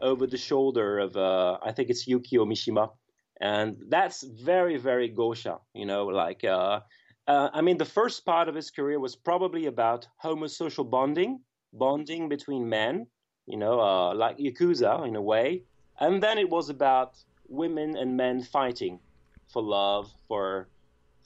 [0.00, 2.90] over the shoulder of, uh, I think it's Yukio Mishima.
[3.40, 6.80] And that's very, very Gosha, you know, like, uh,
[7.26, 11.40] uh, I mean, the first part of his career was probably about homosocial bonding,
[11.72, 13.06] bonding between men,
[13.46, 15.62] you know, uh, like Yakuza in a way.
[16.00, 17.16] And then it was about
[17.48, 18.98] women and men fighting
[19.52, 20.68] for love, for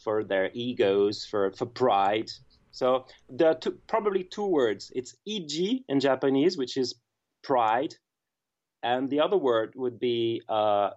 [0.04, 2.28] for their egos, for, for pride,
[2.72, 4.90] so there are two, probably two words.
[4.94, 6.94] It's iji in Japanese, which is
[7.42, 7.94] pride,
[8.82, 10.90] and the other word would be uh,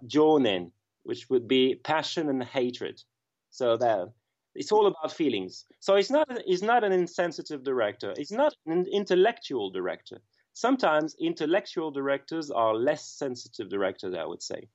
[1.04, 3.02] which would be passion and hatred.
[3.52, 4.10] So that
[4.56, 5.66] it's all about feelings.
[5.80, 8.14] So it's not he's not an insensitive director.
[8.18, 10.20] It's not an intellectual director.
[10.54, 14.70] Sometimes intellectual directors are less sensitive directors, I would say.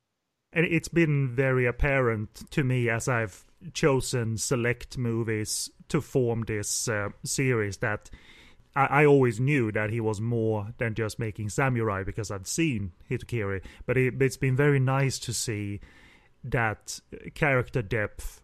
[0.52, 6.88] And it's been very apparent to me as I've chosen select movies to form this
[6.88, 8.10] uh, series that
[8.76, 12.92] I, I, always knew that he was more than just making samurai because I'd seen
[13.11, 15.80] Hitokiri, but it, it's been very nice to see
[16.44, 17.00] that
[17.35, 18.42] character depth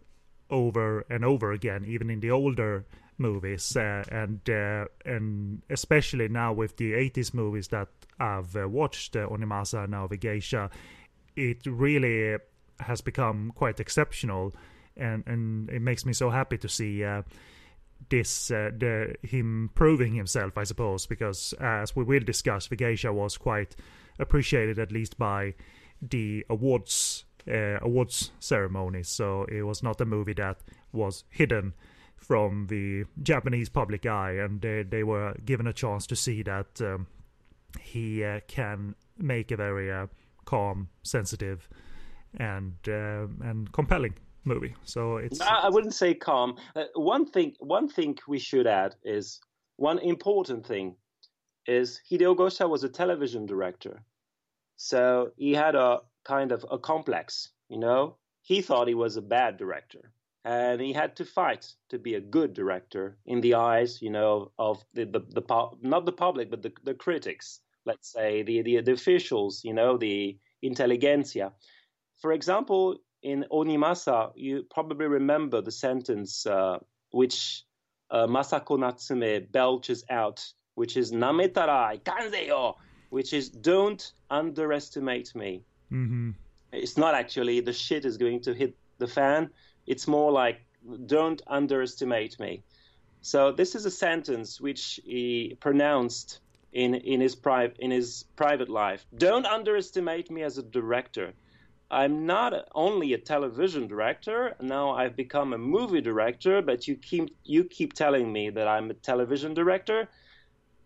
[0.49, 2.85] over and over again, even in the older
[3.17, 9.15] movies, uh, and uh, and especially now with the 80s movies that I've uh, watched,
[9.15, 10.69] uh, Onimasa now the Geisha,
[11.35, 12.37] it really
[12.79, 14.53] has become quite exceptional,
[14.95, 17.03] and and it makes me so happy to see.
[18.09, 23.37] This uh, the him proving himself, I suppose, because as we will discuss, the was
[23.37, 23.75] quite
[24.19, 25.55] appreciated at least by
[26.01, 29.03] the awards uh, awards ceremony.
[29.03, 30.57] So it was not a movie that
[30.91, 31.73] was hidden
[32.15, 36.81] from the Japanese public eye, and they, they were given a chance to see that
[36.81, 37.07] um,
[37.79, 40.07] he uh, can make a very uh,
[40.45, 41.69] calm, sensitive,
[42.39, 44.15] and uh, and compelling
[44.47, 44.75] movie.
[44.83, 45.39] So it's.
[45.41, 46.57] I wouldn't say calm.
[46.75, 49.39] Uh, one thing, one thing we should add is
[49.75, 50.95] one important thing
[51.65, 54.03] is Hideo Gosha was a television director,
[54.75, 57.49] so he had a kind of a complex.
[57.69, 60.11] You know, he thought he was a bad director
[60.47, 64.51] and he had to fight to be a good director in the eyes, you know,
[64.57, 65.43] of the the, the
[65.81, 69.97] not the public but the, the critics, let's say the, the the officials, you know,
[69.97, 71.51] the intelligentsia.
[72.21, 72.97] For example,
[73.31, 76.77] in Onimasa, you probably remember the sentence uh,
[77.11, 77.63] which
[78.11, 80.39] uh, Masako Natsume belches out,
[80.75, 82.75] which is "nametara kanzeyo,"
[83.09, 86.31] which is "Don't underestimate me." Mm-hmm.
[86.71, 89.49] It's not actually the shit is going to hit the fan
[89.87, 90.59] it's more like,
[91.05, 92.61] don't underestimate me.
[93.21, 96.39] So this is a sentence which he pronounced
[96.73, 99.05] in in his private in his private life.
[99.17, 101.33] Don't underestimate me as a director.
[101.89, 104.55] I'm not only a television director.
[104.59, 108.89] Now I've become a movie director, but you keep you keep telling me that I'm
[108.89, 110.09] a television director.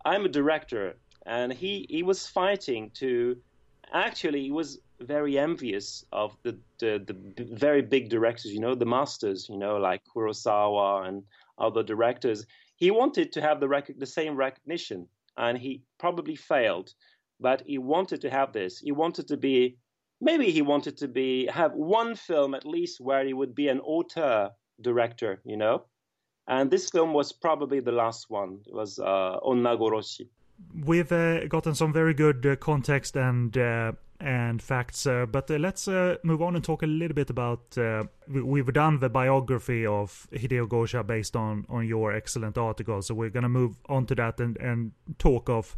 [0.04, 3.36] I'm a director, and he he was fighting to
[3.92, 8.86] actually he was very envious of the, the, the very big directors, you know, the
[8.86, 11.24] masters, you know, like Kurosawa and
[11.58, 12.46] other directors.
[12.76, 16.94] He wanted to have the rec- the same recognition, and he probably failed.
[17.40, 18.78] But he wanted to have this.
[18.78, 19.76] He wanted to be,
[20.22, 23.80] maybe he wanted to be have one film at least where he would be an
[23.80, 25.84] auteur director, you know.
[26.48, 28.60] And this film was probably the last one.
[28.66, 30.28] It was uh, Onnagoroshi.
[30.84, 35.06] We've uh, gotten some very good uh, context and uh, and facts.
[35.06, 37.76] Uh, but uh, let's uh, move on and talk a little bit about.
[38.28, 43.14] We, have done the biography of Hideo Gosha based on on your excellent article, so
[43.14, 45.76] we're gonna move on to that and and talk of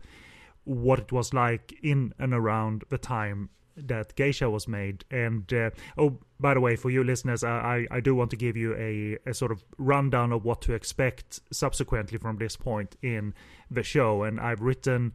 [0.64, 5.04] what it was like in and around the time that Geisha was made.
[5.10, 8.56] And uh, oh, by the way, for you listeners, I, I do want to give
[8.56, 13.34] you a, a sort of rundown of what to expect subsequently from this point in
[13.70, 14.22] the show.
[14.22, 15.12] And I've written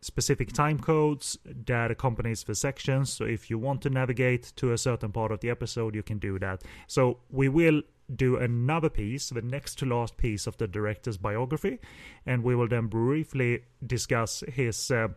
[0.00, 3.12] specific time codes that accompanies the sections.
[3.12, 6.18] So if you want to navigate to a certain part of the episode, you can
[6.18, 6.62] do that.
[6.86, 7.82] So we will
[8.14, 11.78] do another piece, the next to last piece of the director's biography,
[12.26, 15.08] and we will then briefly discuss his uh,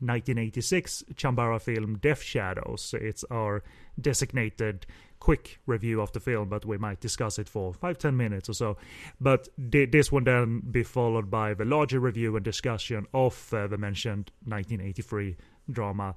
[0.00, 2.94] 1986 Chambara film Death Shadows.
[2.98, 3.62] It's our
[4.00, 4.86] designated
[5.20, 8.54] quick review of the film, but we might discuss it for five ten minutes or
[8.54, 8.76] so.
[9.20, 13.78] But this will then be followed by the larger review and discussion of uh, the
[13.78, 15.36] mentioned 1983
[15.70, 16.14] drama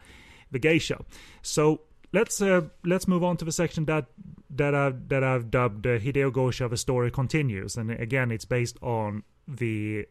[0.51, 1.03] The Geisha.
[1.41, 1.81] So
[2.13, 4.05] let's uh, let's move on to the section that
[4.51, 6.69] that I've that I've dubbed uh, Hideo Gosha.
[6.69, 10.05] The story continues, and again, it's based on the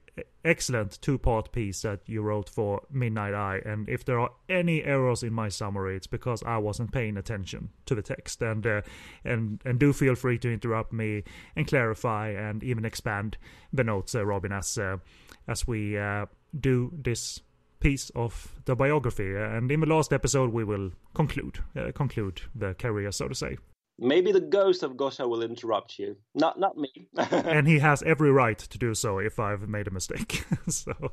[0.45, 3.61] excellent two-part piece that you wrote for Midnight Eye.
[3.65, 7.71] And if there are any errors in my summary, it's because I wasn't paying attention
[7.87, 8.43] to the text.
[8.43, 8.83] And uh,
[9.25, 11.25] and and do feel free to interrupt me
[11.57, 13.37] and clarify and even expand
[13.73, 14.99] the notes, uh, Robin, as uh,
[15.47, 16.27] as we uh,
[16.59, 17.41] do this
[17.81, 19.35] piece of the biography.
[19.37, 23.57] And in the last episode, we will conclude uh, conclude the career, so to say.
[24.01, 26.17] Maybe the ghost of Gosha will interrupt you.
[26.35, 26.91] Not not me.
[27.17, 30.45] and he has every right to do so if I've made a mistake.
[30.69, 31.13] so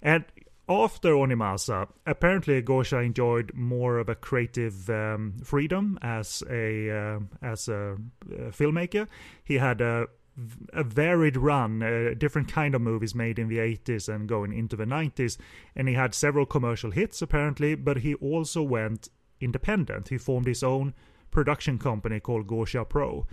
[0.00, 0.24] and
[0.68, 7.68] after Onimasa, apparently Gosha enjoyed more of a creative um, freedom as a uh, as
[7.68, 9.08] a uh, filmmaker.
[9.42, 10.06] He had a
[10.72, 14.76] a varied run, a different kind of movies made in the 80s and going into
[14.76, 15.36] the 90s,
[15.74, 19.08] and he had several commercial hits apparently, but he also went
[19.40, 20.10] independent.
[20.10, 20.94] He formed his own
[21.30, 23.26] production company called Gosha Pro.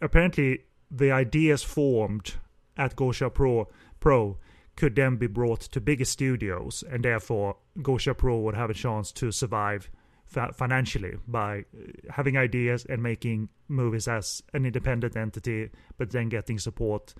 [0.00, 2.34] Apparently, the ideas formed
[2.76, 3.68] at Gosha Pro
[4.00, 4.38] Pro
[4.76, 9.12] could then be brought to bigger studios, and therefore Gosha Pro would have a chance
[9.12, 9.90] to survive
[10.26, 11.62] fa- financially by uh,
[12.10, 17.14] having ideas and making movies as an independent entity, but then getting support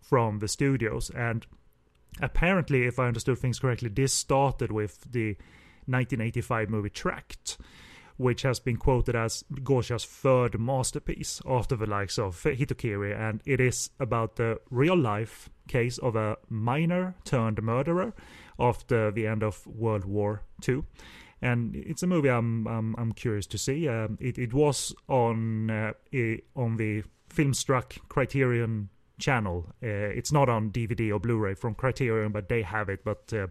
[0.00, 1.10] from the studios.
[1.10, 1.46] And
[2.22, 5.36] apparently, if I understood things correctly, this started with the
[5.86, 7.58] 1985 movie Tract,
[8.16, 13.60] which has been quoted as Gosha's third masterpiece after the likes of Hitokiri, and it
[13.60, 18.12] is about the real life case of a miner turned murderer
[18.58, 20.84] after the end of World War II.
[21.42, 23.88] And it's a movie I'm I'm, I'm curious to see.
[23.88, 25.92] Um, it it was on uh,
[26.56, 29.66] on the Filmstruck Criterion channel.
[29.82, 33.04] Uh, it's not on DVD or Blu-ray from Criterion, but they have it.
[33.04, 33.48] But uh,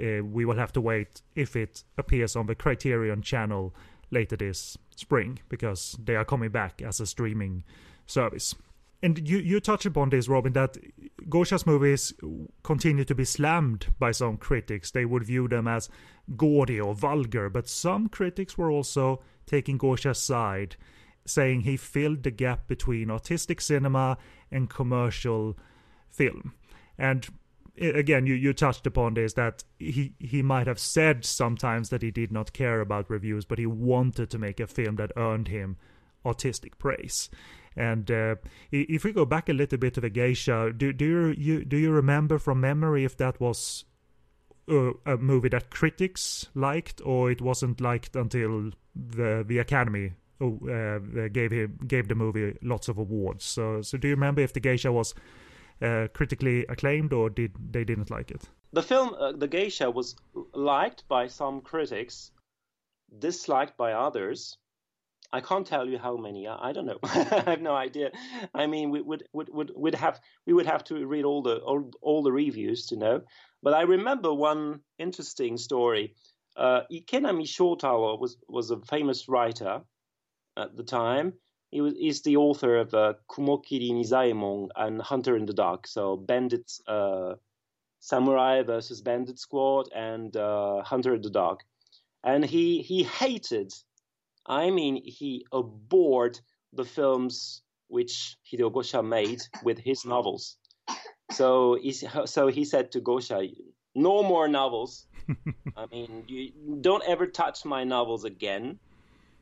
[0.00, 3.74] uh, we will have to wait if it appears on the Criterion channel
[4.14, 7.64] later this spring because they are coming back as a streaming
[8.06, 8.54] service.
[9.02, 10.78] And you, you touch upon this, Robin, that
[11.28, 12.14] Gosha's movies
[12.62, 14.90] continue to be slammed by some critics.
[14.90, 15.90] They would view them as
[16.38, 20.76] gaudy or vulgar, but some critics were also taking Gosha's side,
[21.26, 24.16] saying he filled the gap between artistic cinema
[24.50, 25.58] and commercial
[26.08, 26.54] film.
[26.96, 27.28] And
[27.76, 32.10] again, you, you touched upon this that he he might have said sometimes that he
[32.10, 35.76] did not care about reviews, but he wanted to make a film that earned him
[36.24, 37.28] artistic praise.
[37.76, 38.36] And uh,
[38.70, 41.76] if we go back a little bit to the geisha, do do you, you do
[41.76, 43.84] you remember from memory if that was
[44.70, 50.98] uh, a movie that critics liked, or it wasn't liked until the the Academy uh,
[51.32, 53.44] gave him gave the movie lots of awards?
[53.44, 55.14] So so do you remember if the geisha was
[55.82, 58.48] uh, critically acclaimed, or did they didn't like it?
[58.72, 60.16] The film, uh, The Geisha, was
[60.52, 62.32] liked by some critics,
[63.18, 64.58] disliked by others.
[65.32, 66.46] I can't tell you how many.
[66.46, 66.98] I, don't know.
[67.04, 68.10] I have no idea.
[68.54, 71.56] I mean, we would would would would have we would have to read all the
[71.56, 73.22] all, all the reviews to know.
[73.62, 76.14] But I remember one interesting story.
[76.56, 79.82] Uh, Ikenami Shotaro was was a famous writer
[80.56, 81.34] at the time,
[81.74, 85.88] he was he's the author of uh, Kumokiri Nizaemon and Hunter in the Dark.
[85.88, 87.34] So Bandit uh,
[87.98, 91.64] Samurai versus Bandit Squad and uh, Hunter in the Dark,
[92.22, 93.72] and he he hated,
[94.46, 96.38] I mean he abhorred
[96.72, 100.56] the films which Hideo Gosha made with his novels.
[101.32, 103.50] So he so he said to Gosha,
[103.96, 105.06] "No more novels.
[105.76, 108.78] I mean, you don't ever touch my novels again.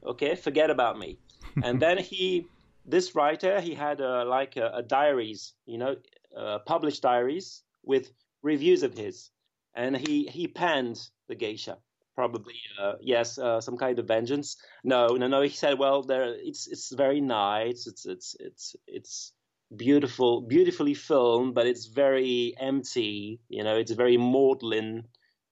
[0.02, 1.18] Okay, forget about me."
[1.62, 2.46] And then he,
[2.86, 5.96] this writer, he had a, like a, a diaries, you know,
[6.36, 8.12] uh, published diaries with
[8.42, 9.30] reviews of his,
[9.74, 11.78] and he he panned the geisha.
[12.14, 14.56] Probably uh, yes, uh, some kind of vengeance.
[14.84, 15.40] No, no, no.
[15.40, 17.86] He said, well, there, it's it's very nice.
[17.86, 19.32] It's it's it's it's
[19.74, 23.40] beautiful, beautifully filmed, but it's very empty.
[23.48, 25.04] You know, it's very maudlin.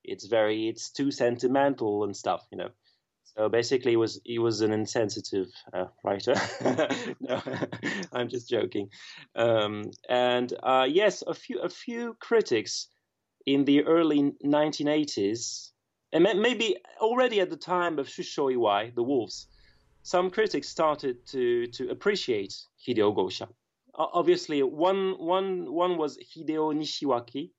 [0.04, 2.46] It's very, it's too sentimental and stuff.
[2.50, 2.70] You know,
[3.36, 6.34] so basically, he was he was an insensitive uh, writer.
[7.20, 7.40] no,
[8.12, 8.90] I'm just joking.
[9.36, 12.88] Um, and uh, yes, a few a few critics
[13.46, 15.70] in the early 1980s,
[16.12, 19.46] and maybe already at the time of Shussho Iwai, the Wolves,
[20.02, 23.48] some critics started to to appreciate Hideo Gosha.
[23.94, 27.50] Obviously, one one one was Hideo Nishiwaki.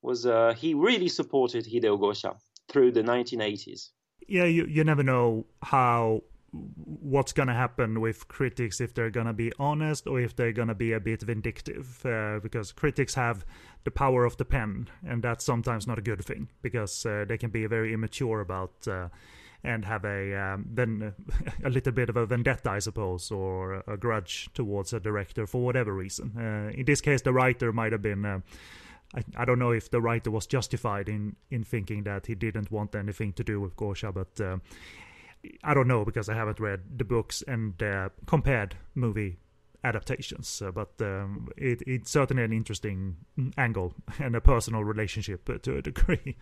[0.00, 2.36] Was uh, he really supported Hideo Gosha
[2.68, 3.90] through the 1980s?
[4.28, 9.52] Yeah, you you never know how what's gonna happen with critics if they're gonna be
[9.58, 13.44] honest or if they're gonna be a bit vindictive uh, because critics have
[13.84, 17.36] the power of the pen and that's sometimes not a good thing because uh, they
[17.36, 19.08] can be very immature about uh,
[19.62, 21.12] and have a um, then
[21.64, 25.62] a little bit of a vendetta i suppose or a grudge towards a director for
[25.62, 26.32] whatever reason.
[26.34, 28.40] Uh, in this case the writer might have been uh,
[29.14, 32.70] I, I don't know if the writer was justified in, in thinking that he didn't
[32.70, 34.58] want anything to do with Gosha, but uh,
[35.64, 39.38] I don't know because I haven't read the books and uh, compared movie
[39.84, 40.60] adaptations.
[40.60, 43.16] Uh, but um, it, it's certainly an interesting
[43.56, 46.36] angle and a personal relationship to a degree.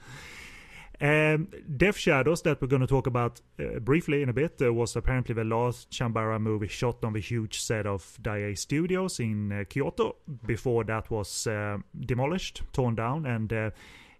[1.01, 4.73] Um, Death Shadows, that we're going to talk about uh, briefly in a bit, uh,
[4.73, 9.53] was apparently the last Chambara movie shot on the huge set of Daiei Studios in
[9.53, 10.17] uh, Kyoto.
[10.47, 13.71] Before that was uh, demolished, torn down, and uh,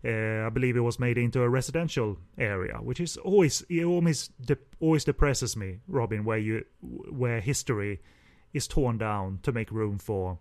[0.05, 4.29] uh, I believe it was made into a residential area, which is always it always
[4.45, 8.01] de- always depresses me, Robin, where you where history
[8.53, 10.39] is torn down to make room for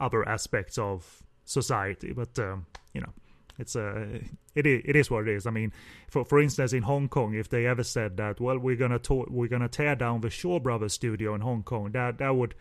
[0.00, 2.12] other aspects of society.
[2.12, 3.12] But um, you know
[3.58, 4.20] it's a
[4.54, 5.46] it is, it is what it is.
[5.46, 5.72] I mean,
[6.08, 9.48] for for instance, in Hong Kong, if they ever said that, well, we're gonna we're
[9.48, 12.54] gonna tear down the Shaw Brothers studio in Hong Kong, that that would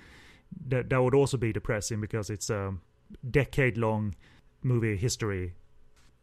[0.68, 2.74] that that would also be depressing because it's a
[3.30, 4.16] decade long
[4.64, 5.54] movie history.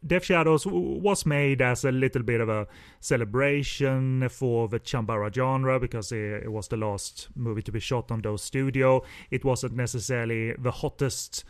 [0.05, 2.67] Death Shadows was made as a little bit of a
[2.99, 8.11] celebration for the Chambara genre because it, it was the last movie to be shot
[8.11, 9.01] on those studio.
[9.31, 11.45] It wasn't necessarily the hottest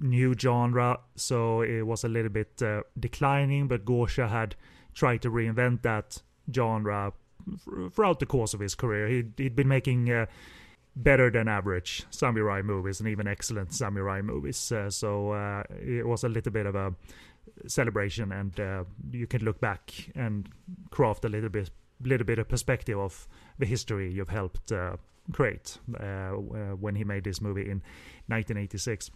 [0.00, 3.68] new genre, so it was a little bit uh, declining.
[3.68, 4.54] But Gosha had
[4.94, 6.22] tried to reinvent that
[6.52, 7.12] genre
[7.92, 9.08] throughout the course of his career.
[9.08, 10.26] He'd, he'd been making uh,
[10.96, 14.70] better than average samurai movies and even excellent samurai movies.
[14.72, 16.94] Uh, so uh, it was a little bit of a
[17.66, 20.48] celebration, and uh, you can look back and
[20.90, 21.70] craft a little bit,
[22.02, 23.26] little bit of perspective of
[23.58, 24.96] the history you've helped uh,
[25.32, 25.78] create
[26.80, 27.82] when he made this movie in
[28.28, 29.10] 1986.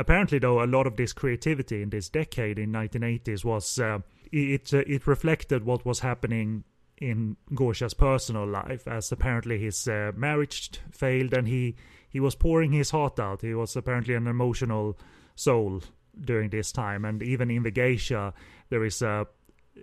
[0.00, 3.98] Apparently, though, a lot of this creativity in this decade in 1980s was uh,
[4.32, 6.64] it it reflected what was happening
[6.96, 11.76] in Gosha's personal life, as apparently his uh, marriage failed and he
[12.08, 13.42] he was pouring his heart out.
[13.42, 14.98] He was apparently an emotional
[15.34, 15.82] soul
[16.18, 18.32] during this time, and even in the geisha,
[18.70, 19.26] there is a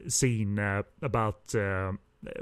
[0.08, 1.92] scene uh, about uh,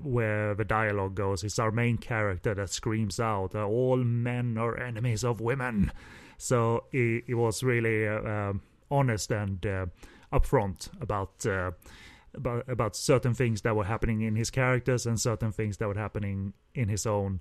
[0.02, 1.44] where the dialogue goes.
[1.44, 5.92] It's our main character that screams out, "All men are enemies of women."
[6.38, 8.62] So he, he was really uh, um,
[8.92, 9.86] honest and uh,
[10.32, 11.72] upfront about uh,
[12.34, 15.98] about about certain things that were happening in his characters and certain things that were
[15.98, 17.40] happening in his own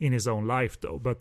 [0.00, 0.98] in his own life though.
[0.98, 1.20] But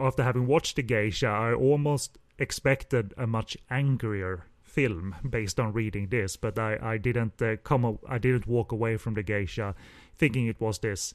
[0.00, 6.08] after having watched the geisha i almost expected a much angrier film based on reading
[6.08, 9.74] this but i i didn't uh, come i didn't walk away from the geisha
[10.14, 11.14] thinking it was this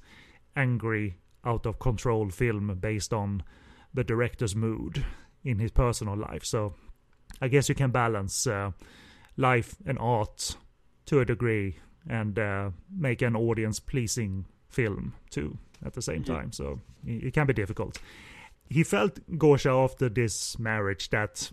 [0.55, 1.15] angry
[1.45, 3.43] out of control film based on
[3.93, 5.05] the director's mood
[5.43, 6.73] in his personal life so
[7.41, 8.71] i guess you can balance uh,
[9.37, 10.55] life and art
[11.05, 11.75] to a degree
[12.07, 16.51] and uh, make an audience pleasing film too at the same time.
[16.51, 17.99] So it can be difficult.
[18.69, 21.51] He felt Gosha after this marriage that,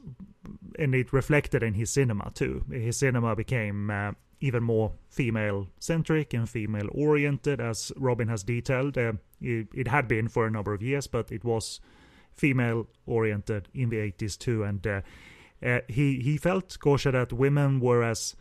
[0.79, 2.65] and it reflected in his cinema too.
[2.71, 8.97] His cinema became uh, even more female centric and female oriented, as Robin has detailed.
[8.97, 11.81] Uh, it, it, had been for a number of years, but it was
[12.33, 14.63] female oriented in the 80s too.
[14.65, 15.01] And uh,
[15.65, 18.35] uh, he he felt Gosha that women were as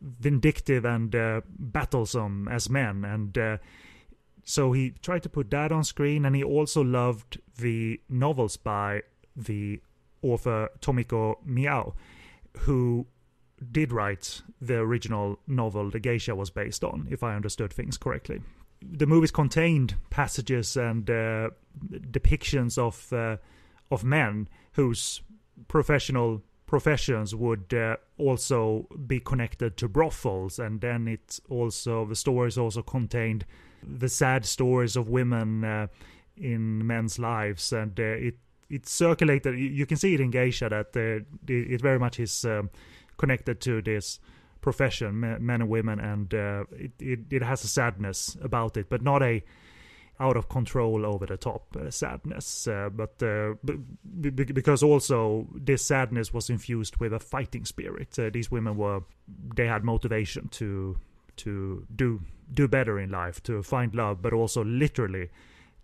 [0.00, 3.56] vindictive and uh, battlesome as men, and uh,
[4.44, 6.24] so he tried to put that on screen.
[6.24, 9.02] And he also loved the novels by
[9.34, 9.80] the
[10.22, 11.94] author Tomiko Miyao,
[12.60, 13.06] who
[13.72, 18.42] did write the original novel the geisha was based on, if I understood things correctly.
[18.82, 21.50] The movies contained passages and uh,
[22.10, 23.36] depictions of uh,
[23.90, 25.22] of men whose
[25.68, 30.58] professional professions would uh, also be connected to brothels.
[30.58, 33.44] And then it also the stories also contained
[33.82, 35.86] the sad stories of women uh,
[36.36, 37.72] in men's lives.
[37.72, 38.36] And uh, it
[38.68, 39.58] it circulated.
[39.58, 42.70] You can see it in geisha that uh, it very much is um,
[43.16, 44.18] connected to this
[44.68, 49.00] profession men and women and uh, it, it, it has a sadness about it but
[49.00, 49.34] not a
[50.18, 52.66] out of control, over the top uh, sadness.
[52.66, 58.18] Uh, but uh, b- b- because also this sadness was infused with a fighting spirit.
[58.18, 59.00] Uh, these women were
[59.54, 60.96] they had motivation to
[61.36, 62.20] to do
[62.52, 65.28] do better in life, to find love, but also literally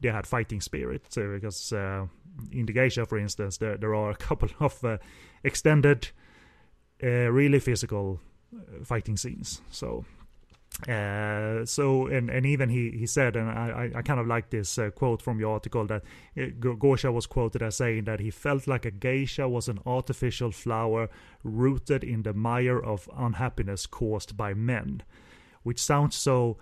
[0.00, 1.04] they had fighting spirit.
[1.14, 2.06] because uh,
[2.50, 4.96] in the geisha, for instance, there there are a couple of uh,
[5.44, 6.08] extended,
[7.02, 8.20] really physical
[8.84, 9.62] fighting scenes.
[9.70, 10.04] So
[10.88, 14.78] uh, so and and even he he said and I I kind of like this
[14.78, 16.02] uh, quote from your article that
[16.36, 21.10] uh, was quoted as saying that he felt like a geisha was an artificial flower
[21.44, 25.02] rooted in the mire of unhappiness caused by men,
[25.62, 26.56] which sounds so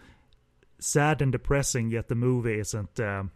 [0.80, 1.90] sad and depressing.
[1.90, 2.98] Yet the movie isn't.
[3.00, 3.30] Um,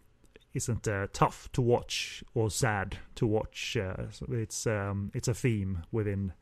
[0.55, 3.77] isn't uh, tough to watch or sad to watch.
[3.77, 6.33] Uh, it's um, it's a theme within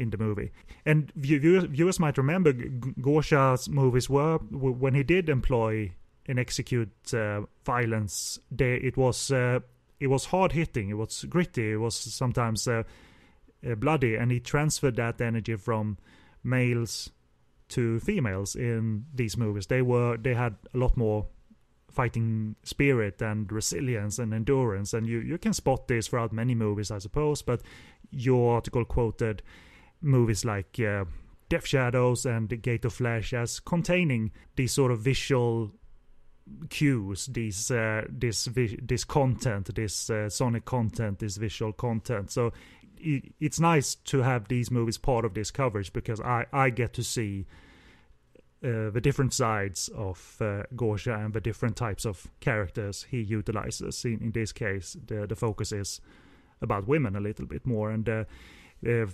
[0.00, 0.50] in the movie.
[0.86, 5.92] And viewers, viewers might remember Gosha's movies were when he did employ
[6.26, 8.38] and execute uh, violence.
[8.50, 9.60] They, it was uh,
[9.98, 10.88] it was hard hitting.
[10.88, 11.72] It was gritty.
[11.72, 12.84] It was sometimes uh,
[13.68, 15.98] uh, bloody, and he transferred that energy from
[16.42, 17.10] males
[17.68, 19.66] to females in these movies.
[19.66, 21.26] They were they had a lot more
[21.90, 26.88] fighting spirit and resilience and endurance and you you can spot this throughout many movies
[26.92, 27.60] i suppose but
[28.12, 29.42] your article quoted
[30.00, 31.04] movies like uh,
[31.48, 35.72] Death Shadows and Gate of Flesh as containing these sort of visual
[36.68, 38.48] cues, these uh, this
[38.82, 42.30] this content, this uh, sonic content, this visual content.
[42.30, 42.52] So
[42.98, 46.92] it, it's nice to have these movies part of this coverage because I I get
[46.94, 47.46] to see.
[48.62, 54.04] Uh, the different sides of uh, Gosha and the different types of characters he utilizes.
[54.04, 56.02] In, in this case, the the focus is
[56.60, 58.24] about women a little bit more, and uh,
[58.86, 59.06] uh,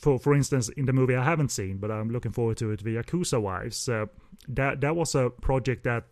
[0.00, 2.84] for for instance, in the movie I haven't seen, but I'm looking forward to it,
[2.84, 3.88] the Yakuza Wives.
[3.88, 4.06] Uh,
[4.48, 6.04] that that was a project that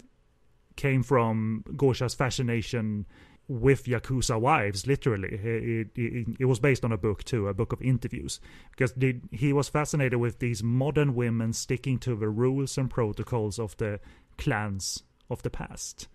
[0.76, 3.06] came from Gosha's fascination
[3.48, 5.28] with Yakuza wives, literally.
[5.28, 8.40] It, it, it, was based on a book too, a book of interviews,
[8.72, 8.92] because
[9.30, 14.00] he was fascinated with these modern women sticking to the rules and protocols of the
[14.36, 16.08] clans of the past.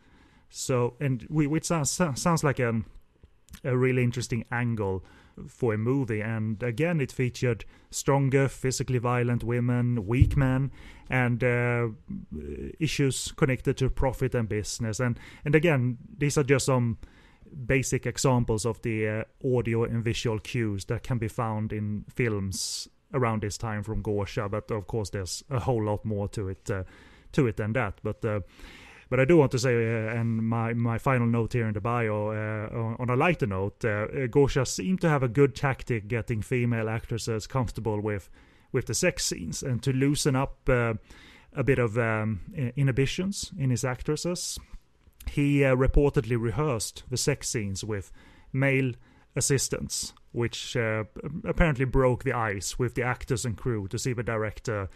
[0.49, 2.81] So, and we, which sounds sounds like a
[3.63, 5.03] a really interesting angle
[5.47, 6.21] for a movie.
[6.21, 10.71] And again, it featured stronger, physically violent women, weak men,
[11.09, 11.87] and uh,
[12.79, 14.99] issues connected to profit and business.
[14.99, 16.97] And and again, these are just some
[17.65, 19.23] basic examples of the uh,
[19.57, 24.49] audio and visual cues that can be found in films around this time from Gosha.
[24.49, 26.83] But of course, there's a whole lot more to it uh,
[27.33, 27.99] to it than that.
[28.03, 28.41] But uh,
[29.11, 31.81] but I do want to say, uh, and my, my final note here in the
[31.81, 36.41] bio, uh, on a lighter note, uh, Gosha seemed to have a good tactic getting
[36.41, 38.29] female actresses comfortable with
[38.71, 40.93] with the sex scenes and to loosen up uh,
[41.51, 42.39] a bit of um,
[42.77, 44.57] inhibitions in his actresses.
[45.29, 48.13] He uh, reportedly rehearsed the sex scenes with
[48.53, 48.93] male
[49.35, 51.03] assistants, which uh,
[51.43, 54.89] apparently broke the ice with the actors and crew to see the director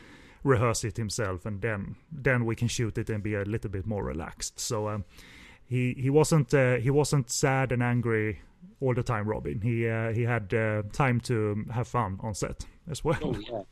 [0.46, 3.86] rehearse it himself, and then then we can shoot it and be a little bit
[3.86, 4.60] more relaxed.
[4.60, 5.04] So um,
[5.66, 8.40] he he wasn't uh, he wasn't sad and angry
[8.80, 9.28] all the time.
[9.28, 13.20] Robin, he uh, he had uh, time to have fun on set as well.
[13.22, 13.64] Oh yeah,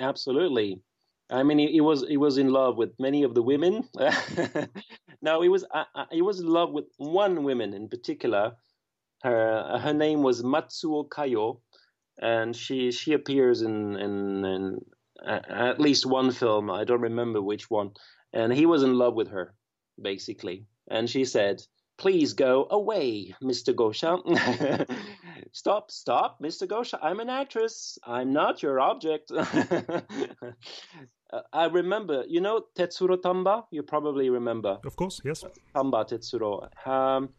[0.00, 0.82] absolutely.
[1.30, 3.88] I mean, he, he was he was in love with many of the women.
[5.22, 8.52] no, he was uh, uh, he was in love with one woman in particular.
[9.22, 11.60] Her her name was Matsuo Kayo,
[12.20, 14.80] and she she appears in in, in
[15.24, 16.70] at least one film.
[16.70, 17.92] I don't remember which one.
[18.32, 19.54] And he was in love with her,
[20.00, 20.66] basically.
[20.88, 21.62] And she said,
[21.98, 23.74] Please go away, Mr.
[23.74, 24.20] Gosha.
[25.52, 26.68] stop, stop, Mr.
[26.68, 26.98] Gosha.
[27.02, 27.98] I'm an actress.
[28.04, 29.32] I'm not your object.
[31.52, 33.64] I remember, you know Tetsuro Tamba?
[33.70, 34.78] You probably remember.
[34.84, 35.42] Of course, yes.
[35.74, 36.68] Tamba Tetsuro.
[36.86, 37.30] Um,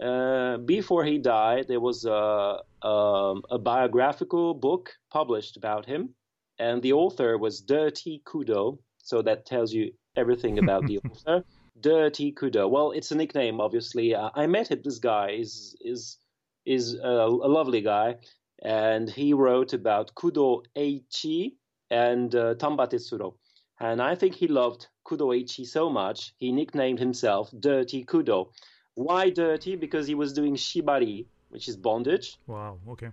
[0.00, 6.14] uh, before he died, there was a, um, a biographical book published about him
[6.60, 11.42] and the author was Dirty Kudo, so that tells you everything about the author.
[11.80, 12.68] Dirty Kudo.
[12.68, 14.14] Well, it's a nickname, obviously.
[14.14, 14.82] Uh, I met him.
[14.84, 16.18] This guy is is
[16.66, 18.16] is a, a, lovely guy,
[18.62, 21.54] and he wrote about Kudo Eiichi
[21.90, 23.34] and uh, Tamba Tetsuro.
[23.80, 28.50] And I think he loved Kudo Eiichi so much, he nicknamed himself Dirty Kudo.
[28.94, 29.76] Why dirty?
[29.76, 32.36] Because he was doing shibari, which is bondage.
[32.46, 32.78] Wow.
[32.90, 33.08] Okay.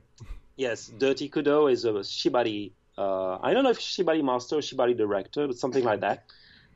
[0.57, 4.97] Yes, Dirty Kudo is a shibari uh, I don't know if Shibari master or Shibari
[4.97, 6.25] director, but something like that.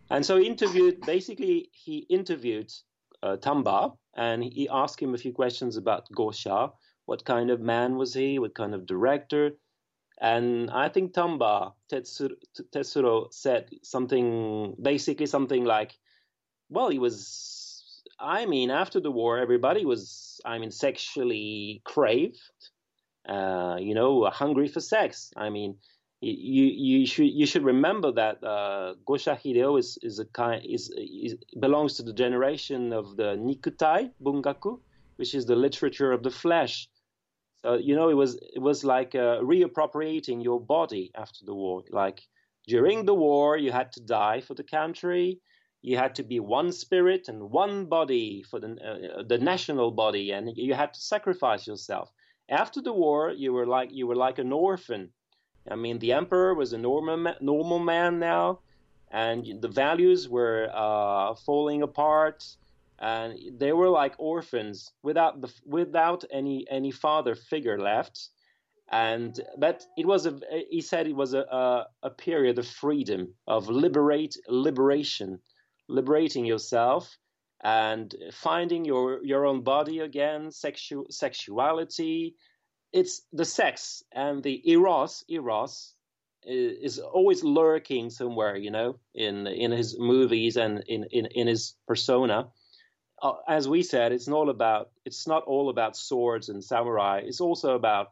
[0.10, 2.72] And so he interviewed, basically, he interviewed
[3.24, 6.72] uh, Tamba and he asked him a few questions about Gosha.
[7.06, 8.38] What kind of man was he?
[8.40, 9.52] What kind of director?
[10.20, 12.36] And I think Tamba, Tetsuro,
[12.72, 15.98] Tetsuro said something, basically something like,
[16.70, 22.40] well, he was, I mean, after the war, everybody was, I mean, sexually craved,
[23.28, 25.32] uh, you know, hungry for sex.
[25.36, 25.78] I mean,
[26.22, 30.94] you you should you should remember that uh, Gosha Hideo is is a kind is,
[30.96, 34.80] is, belongs to the generation of the Nikutai Bungaku,
[35.16, 36.88] which is the literature of the flesh.
[37.64, 41.84] So you know it was it was like uh, reappropriating your body after the war.
[41.90, 42.22] Like
[42.68, 45.40] during the war, you had to die for the country.
[45.82, 50.30] You had to be one spirit and one body for the uh, the national body,
[50.34, 52.12] and you had to sacrifice yourself.
[52.48, 55.12] After the war, you were like you were like an orphan
[55.70, 58.60] I mean, the emperor was a normal normal man now,
[59.12, 62.44] and the values were uh, falling apart,
[63.00, 68.30] and they were like orphans without the without any any father figure left.
[68.92, 70.40] And but it was a
[70.70, 75.40] he said it was a a, a period of freedom of liberate liberation,
[75.88, 77.18] liberating yourself
[77.64, 82.36] and finding your your own body again, sexual sexuality
[82.94, 85.94] it's the sex and the eros eros
[86.44, 91.76] is, always lurking somewhere you know in in his movies and in in, in his
[91.88, 92.48] persona.
[93.22, 97.22] Uh, as we said it's not about it's not all about swords and samurai.
[97.24, 98.08] It's also about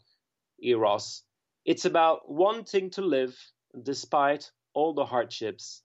[0.62, 1.24] eros.
[1.66, 3.36] It's about wanting to live
[3.84, 5.82] despite all the hardships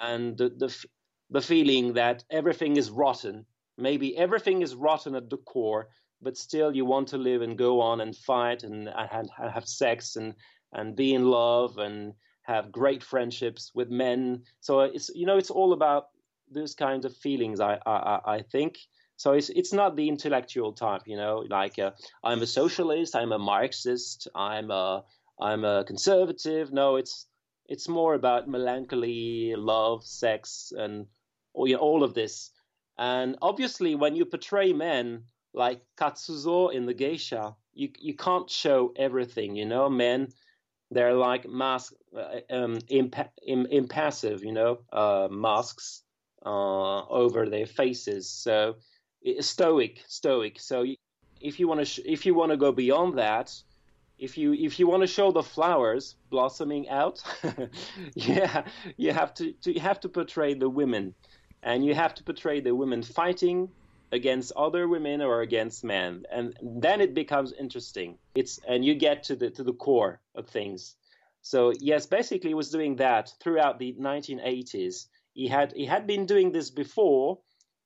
[0.00, 0.86] and the the,
[1.30, 3.46] the feeling that everything is rotten.
[3.76, 5.88] Maybe everything is rotten at the core
[6.22, 10.16] but still you want to live and go on and fight and, and have sex
[10.16, 10.34] and
[10.72, 14.42] and be in love and have great friendships with men.
[14.60, 16.08] So it's you know it's all about
[16.50, 17.60] those kinds of feelings.
[17.60, 18.78] I I, I think.
[19.16, 21.92] So it's it's not the intellectual type, you know, like uh,
[22.24, 25.04] I'm a socialist, I'm a Marxist, I'm a
[25.40, 26.72] I'm a conservative.
[26.72, 27.26] No, it's
[27.66, 31.06] it's more about melancholy, love, sex, and
[31.54, 32.50] all, you know, all of this.
[32.98, 35.24] And obviously, when you portray men
[35.54, 39.56] like Katsuzo in the geisha, you you can't show everything.
[39.56, 40.28] You know, men
[40.90, 44.44] they're like mask uh, um, impa- Im- impassive.
[44.44, 46.02] You know, uh, masks
[46.44, 48.28] uh, over their faces.
[48.30, 48.76] So
[49.40, 50.60] stoic, stoic.
[50.60, 50.84] So
[51.40, 53.52] if you want to sh- if you want to go beyond that,
[54.18, 57.22] if you if you want to show the flowers blossoming out,
[58.14, 61.14] yeah, you have to, to you have to portray the women,
[61.62, 63.68] and you have to portray the women fighting
[64.14, 68.16] against other women or against men, and then it becomes interesting.
[68.34, 70.94] It's and you get to the to the core of things.
[71.42, 75.06] So yes, basically, he was doing that throughout the 1980s.
[75.34, 77.40] He had he had been doing this before,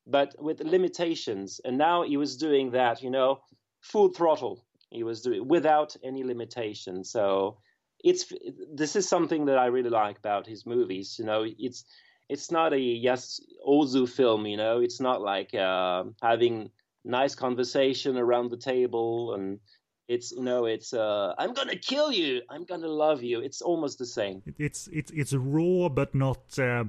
[0.06, 3.40] but with limitations, and now he was doing that, you know,
[3.80, 7.04] full throttle he was doing without any limitation.
[7.04, 7.58] So
[8.04, 8.32] it's
[8.72, 11.16] this is something that I really like about his movies.
[11.18, 11.84] You know, it's
[12.28, 14.46] it's not a yes Ozu film.
[14.46, 16.70] You know, it's not like uh, having
[17.04, 19.60] nice conversation around the table and
[20.08, 23.98] it's you know it's uh, i'm gonna kill you i'm gonna love you it's almost
[23.98, 26.84] the same it's it's it's raw but not uh,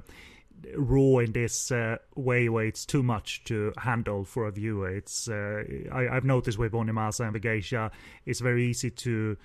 [0.74, 4.90] raw in this uh, way where it's too much to handle for a viewer.
[4.90, 7.90] It's uh, I, have noticed with Onimasa and the
[8.26, 9.36] it's very easy to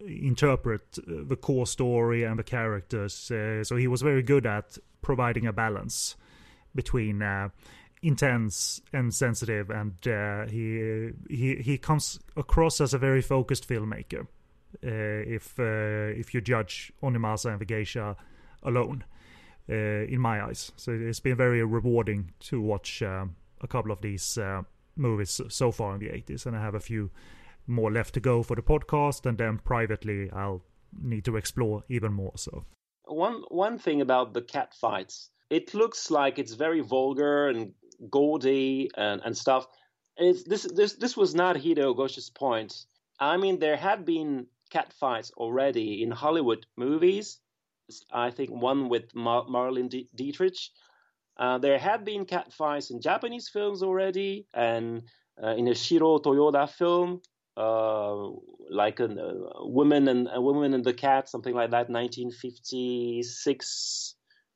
[0.00, 3.30] interpret the core story and the characters.
[3.30, 6.16] Uh, so he was very good at providing a balance
[6.74, 7.48] between uh,
[8.02, 14.26] intense and sensitive, and uh, he he he comes across as a very focused filmmaker.
[14.82, 18.16] if if you judge Onimasa and the Geisha
[18.62, 19.04] alone.
[19.70, 20.72] Uh, in my eyes.
[20.76, 23.28] So it's been very rewarding to watch a
[23.68, 24.62] couple of these uh,
[24.96, 27.10] movies so far in the 80s, and I have a few
[27.66, 30.62] more left to go for the podcast, and then privately I'll
[30.98, 32.32] need to explore even more.
[32.36, 32.64] So
[33.08, 37.72] one one thing about the cat fights, it looks like it's very vulgar and
[38.10, 39.66] gaudy and, and stuff.
[40.16, 42.74] It's, this this this was not Hideo Gosha's point.
[43.20, 47.40] I mean, there had been cat fights already in Hollywood movies,
[48.12, 50.58] I think one with Mar- Marlene Dietrich.
[51.36, 55.02] Uh, there had been cat fights in Japanese films already, and
[55.42, 57.22] uh, in a Shiro Toyoda film,
[57.58, 58.30] uh,
[58.70, 64.14] like a, a woman and a woman and the cat, something like that, 1956.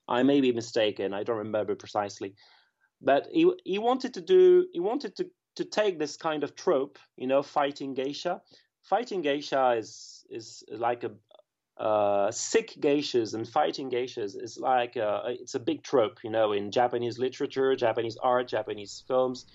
[0.08, 1.12] I may be mistaken.
[1.12, 2.36] I don't remember precisely,
[3.00, 6.98] but he he wanted to do he wanted to to take this kind of trope,
[7.16, 8.40] you know, fighting geisha.
[8.82, 11.10] Fighting geisha is is like a,
[11.82, 16.52] uh, sick geishas and fighting geishas is like a, it's a big trope, you know,
[16.52, 19.46] in Japanese literature, Japanese art, Japanese films,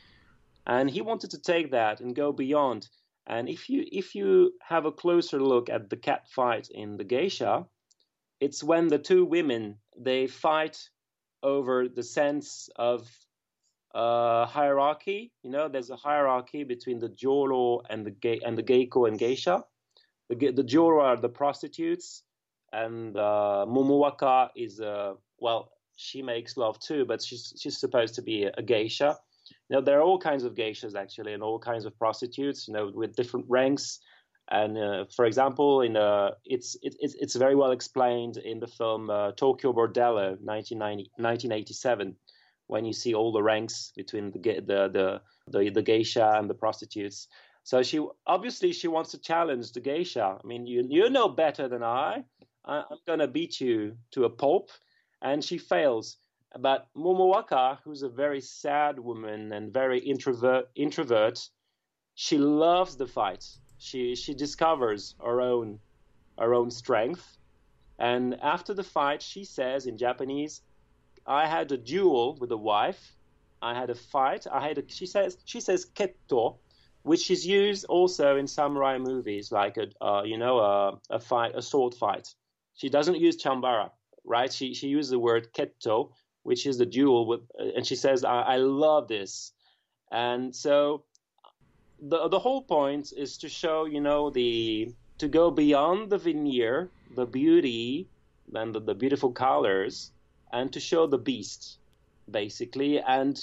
[0.66, 2.88] and he wanted to take that and go beyond.
[3.28, 7.04] And if you if you have a closer look at the cat fight in the
[7.04, 7.66] geisha,
[8.40, 10.90] it's when the two women they fight
[11.44, 13.08] over the sense of
[13.94, 15.32] uh, hierarchy.
[15.44, 19.20] You know, there's a hierarchy between the joro and the ge- and the geiko and
[19.20, 19.64] geisha
[20.30, 22.24] the the joro are the prostitutes,
[22.74, 23.66] and uh,
[24.56, 29.18] is uh, well, she makes love too, but she's she's supposed to be a, geisha.
[29.70, 32.68] Know, there are all kinds of geishas actually, and all kinds of prostitutes.
[32.68, 34.00] You know, with different ranks.
[34.50, 38.68] And uh, for example, in uh, it's it, it's it's very well explained in the
[38.68, 42.16] film uh, Tokyo Bordello, 1987,
[42.68, 46.54] when you see all the ranks between the the the the, the geisha and the
[46.54, 47.28] prostitutes.
[47.64, 50.40] So she obviously she wants to challenge the geisha.
[50.42, 52.24] I mean, you you know better than I.
[52.64, 54.70] I am gonna beat you to a pulp,
[55.22, 56.18] and she fails.
[56.58, 61.50] But Momowaka, who's a very sad woman and very introvert, introvert,
[62.16, 63.46] she loves the fight.
[63.78, 65.80] She she discovers her own
[66.38, 67.38] her own strength,
[68.00, 70.62] and after the fight, she says in Japanese,
[71.26, 73.16] "I had a duel with a wife.
[73.62, 74.48] I had a fight.
[74.48, 76.58] I had a." She says she says ketto,
[77.04, 81.56] which is used also in samurai movies, like a uh, you know a, a fight,
[81.56, 82.34] a sword fight.
[82.74, 83.92] She doesn't use chambara,
[84.24, 84.52] right?
[84.52, 86.14] She she uses the word ketto,
[86.48, 87.42] which is the duel with,
[87.76, 89.54] and she says, I, "I love this,"
[90.12, 91.04] and so
[92.12, 96.90] the the whole point is to show, you know, the to go beyond the veneer,
[97.16, 98.08] the beauty,
[98.54, 100.12] and the, the beautiful colors,
[100.52, 101.80] and to show the beast,
[102.30, 103.36] basically, and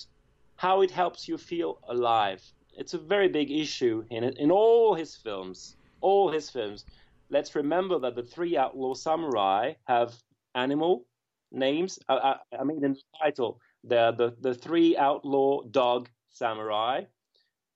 [0.57, 2.43] how it helps you feel alive
[2.77, 5.77] it's a very big issue in in all his films.
[6.01, 6.85] All his films.
[7.31, 10.15] Let's remember that the three outlaw samurai have
[10.55, 11.07] animal
[11.55, 11.99] names.
[12.09, 17.03] I, I, I mean, in the title, the the the three outlaw dog samurai,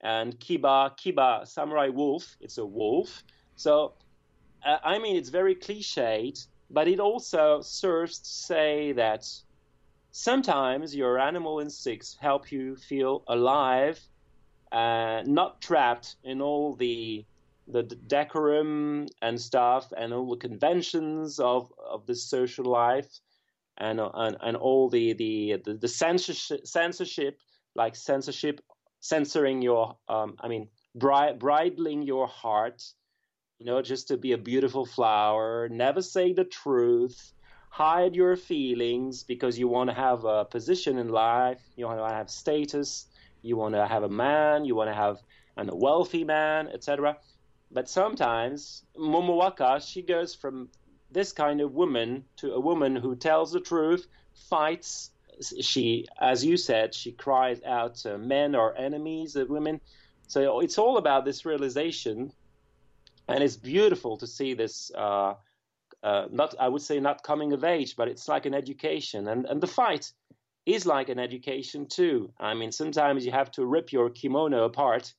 [0.01, 2.37] and Kiba Kiba samurai wolf.
[2.41, 3.23] It's a wolf.
[3.57, 3.95] So,
[4.65, 9.25] uh, I mean, it's very cliched, but it also serves to say that
[10.11, 14.01] sometimes your animal instincts help you feel alive
[14.73, 17.25] uh, not trapped in all the
[17.71, 23.21] the decorum and stuff and all the conventions of of this social life
[23.79, 27.39] and and, and all the the the, the censorship, censorship
[27.75, 28.61] like censorship
[29.01, 32.83] censoring your um, I mean bri- bridling your heart,
[33.59, 37.33] you know, just to be a beautiful flower, never say the truth,
[37.71, 42.15] hide your feelings because you want to have a position in life, you want to
[42.15, 43.07] have status,
[43.43, 45.19] you want to have a man, you want to have
[45.57, 47.17] a wealthy man, etc.
[47.71, 50.71] But sometimes Momowaka, she goes from
[51.11, 54.07] this kind of woman to a woman who tells the truth,
[54.49, 55.11] fights.
[55.61, 59.81] She, as you said, she cries out, "Men are enemies of women."
[60.27, 62.33] So it's all about this realization,
[63.29, 64.91] and it's beautiful to see this.
[64.95, 65.35] Uh,
[66.03, 69.47] uh, not, I would say, not coming of age, but it's like an education, and
[69.47, 70.13] and the fight
[70.67, 72.31] is like an education too.
[72.39, 75.15] I mean, sometimes you have to rip your kimono apart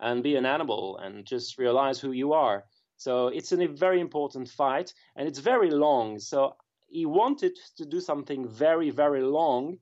[0.00, 2.64] and be an animal and just realize who you are.
[2.98, 6.18] So it's a very important fight, and it's very long.
[6.18, 6.56] So
[6.88, 9.78] he wanted to do something very, very long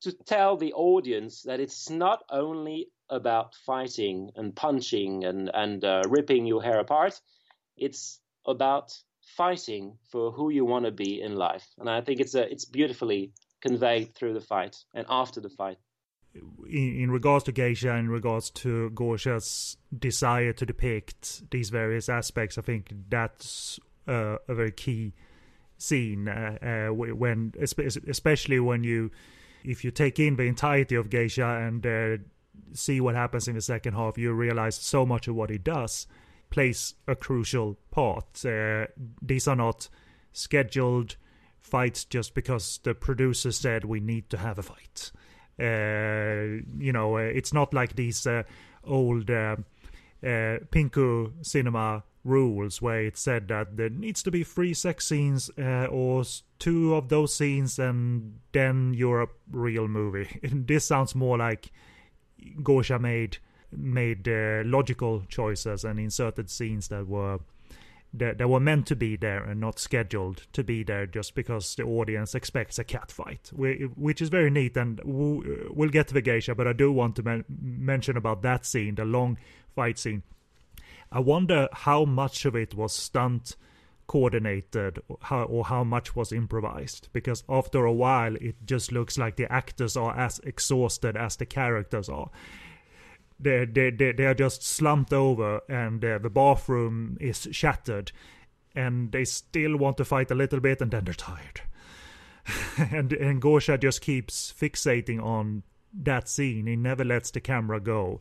[0.00, 6.02] to tell the audience that it's not only about fighting and punching and and uh,
[6.08, 7.20] ripping your hair apart.
[7.76, 8.98] It's about
[9.36, 12.64] fighting for who you want to be in life, and I think it's a it's
[12.64, 15.78] beautifully conveyed through the fight and after the fight
[16.34, 22.58] in, in regards to geisha, in regards to Gosha's desire to depict these various aspects,
[22.58, 23.78] I think that's
[24.08, 25.14] uh, a very key
[25.78, 26.28] scene.
[26.28, 29.10] Uh, uh, when, especially when you,
[29.64, 32.16] if you take in the entirety of geisha and uh,
[32.72, 36.06] see what happens in the second half, you realize so much of what he does
[36.50, 38.44] plays a crucial part.
[38.44, 38.86] Uh,
[39.20, 39.88] these are not
[40.32, 41.16] scheduled
[41.60, 45.12] fights just because the producer said we need to have a fight.
[45.60, 48.42] Uh, you know, uh, it's not like these uh,
[48.84, 49.30] old
[50.22, 55.86] Pinku cinema rules where it said that there needs to be three sex scenes uh,
[55.86, 56.22] or
[56.58, 60.40] two of those scenes and then you're a real movie.
[60.42, 61.72] this sounds more like
[62.62, 63.38] Gosha made
[63.74, 67.40] made uh, logical choices and inserted scenes that were
[68.14, 71.74] that, that were meant to be there and not scheduled to be there just because
[71.74, 74.76] the audience expects a cat fight, which is very neat.
[74.76, 78.42] And uh, we'll get to the geisha, but I do want to men- mention about
[78.42, 79.38] that scene, the long
[79.74, 80.22] fight scene.
[81.10, 83.56] I wonder how much of it was stunt
[84.06, 89.16] coordinated or how, or how much was improvised because after a while it just looks
[89.16, 92.28] like the actors are as exhausted as the characters are
[93.42, 98.12] they they they, they are just slumped over and uh, the bathroom is shattered
[98.74, 101.62] and they still want to fight a little bit and then they're tired.
[102.90, 105.62] And and Gosha just keeps fixating on
[105.94, 106.66] that scene.
[106.66, 108.20] He never lets the camera go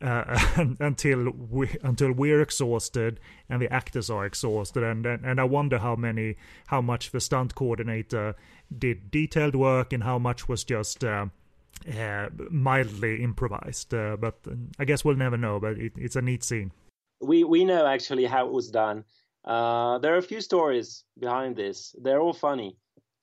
[0.00, 0.38] uh,
[0.80, 4.82] until we until we're exhausted and the actors are exhausted.
[4.82, 6.36] And, and and I wonder how many
[6.66, 8.36] how much the stunt coordinator
[8.76, 11.26] did detailed work and how much was just uh,
[11.86, 13.94] uh, mildly improvised.
[13.94, 14.34] Uh, but
[14.78, 15.60] I guess we'll never know.
[15.60, 16.72] But it, it's a neat scene.
[17.20, 19.04] We we know actually how it was done.
[19.44, 21.94] Uh, there are a few stories behind this.
[22.00, 22.76] They're all funny,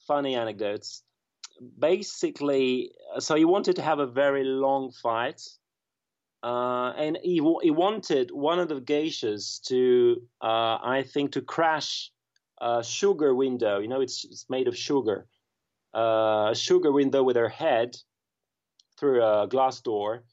[0.08, 1.04] funny anecdotes.
[1.80, 5.42] Basically, so he wanted to have a very long fight,
[6.44, 12.12] uh, and he he wanted one of the geishas to, uh, I think, to crash
[12.60, 13.80] a sugar window.
[13.80, 15.28] You know, it's it's made of sugar.
[15.94, 17.96] Uh, a sugar window with her head
[18.98, 20.24] through a glass door,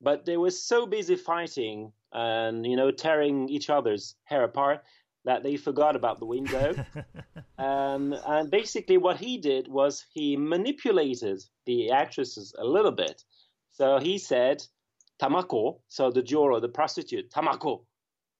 [0.00, 4.82] but they were so busy fighting and you know tearing each other's hair apart
[5.24, 6.74] that they forgot about the window.
[7.58, 13.24] um, and basically, what he did was he manipulated the actresses a little bit.
[13.72, 14.62] So he said,
[15.20, 17.84] Tamako, so the joro, the prostitute, Tamako,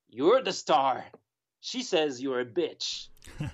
[0.09, 1.05] you're the star.
[1.61, 3.09] She says you're a bitch.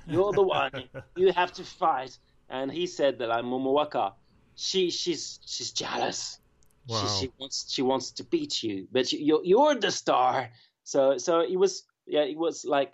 [0.06, 0.84] You're the one.
[1.16, 2.18] you have to fight.
[2.50, 4.12] And he said that I'm Momowaka
[4.56, 6.38] she she's she's jealous.
[6.86, 7.00] Wow.
[7.00, 10.50] She, she wants she wants to beat you, but you, are you're the star.
[10.84, 12.92] So so it was yeah it was like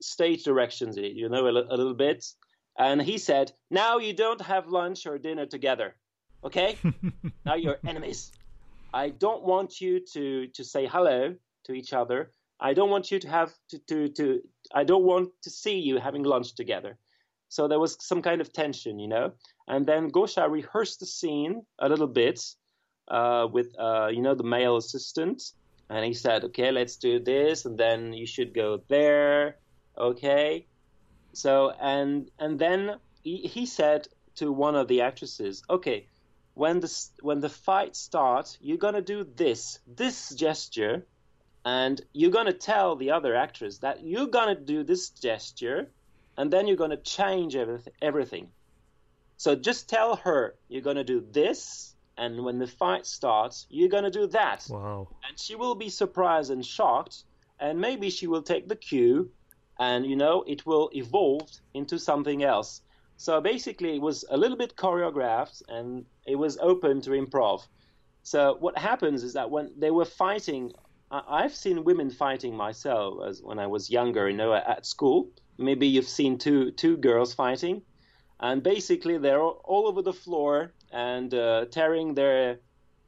[0.00, 2.24] stage directions you know a, a little bit.
[2.78, 5.96] And he said, "Now you don't have lunch or dinner together,
[6.44, 6.78] okay?
[7.44, 8.30] now you're enemies.
[8.94, 12.30] I don't want you to to say hello to each other.
[12.60, 14.42] I don't want you to have to to to.
[14.72, 16.98] I don't want to see you having lunch together.
[17.48, 19.32] So there was some kind of tension, you know.
[19.66, 22.40] And then Gosha rehearsed the scene a little bit
[23.08, 25.42] uh, with, uh, you know, the male assistant.
[25.90, 27.64] And he said, okay, let's do this.
[27.64, 29.56] And then you should go there.
[29.96, 30.66] Okay.
[31.32, 36.06] So, and, and then he, he said to one of the actresses, okay,
[36.54, 41.06] when the, when the fight starts, you're going to do this, this gesture.
[41.64, 45.90] And you're going to tell the other actress that you're going to do this gesture
[46.38, 47.56] and then you're going to change
[48.00, 48.48] everything.
[49.36, 53.90] So just tell her you're going to do this, and when the fight starts, you're
[53.90, 54.66] going to do that.
[54.70, 55.08] Wow.
[55.28, 57.24] And she will be surprised and shocked,
[57.60, 59.30] and maybe she will take the cue,
[59.78, 62.82] and you know, it will evolve into something else.
[63.16, 67.66] So basically, it was a little bit choreographed, and it was open to improv.
[68.22, 70.72] So what happens is that when they were fighting,
[71.10, 75.30] I've seen women fighting myself as when I was younger, you know, at school.
[75.58, 77.82] Maybe you've seen two two girls fighting.
[78.40, 82.60] And basically they're all over the floor and uh, tearing their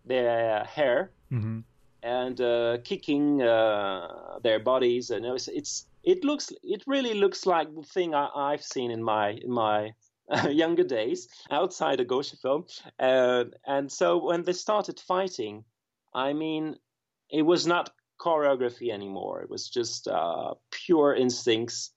[0.04, 1.60] their hair mm-hmm.
[2.02, 5.10] and uh, kicking uh, their bodies.
[5.10, 9.02] And it's, it's, it looks it really looks like the thing I, have seen in
[9.02, 9.92] my in my
[10.48, 12.64] younger days outside a Gosha film.
[12.98, 15.64] And so when they started fighting
[16.12, 16.76] I mean
[17.30, 19.42] it was not choreography anymore.
[19.42, 21.92] It was just uh, pure instincts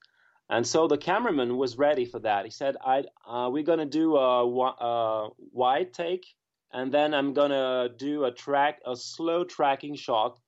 [0.53, 2.45] and so the cameraman was ready for that.
[2.45, 6.27] He said, I, uh, "We're gonna do a, a wide take,
[6.71, 10.39] and then I'm gonna do a track, a slow tracking shot.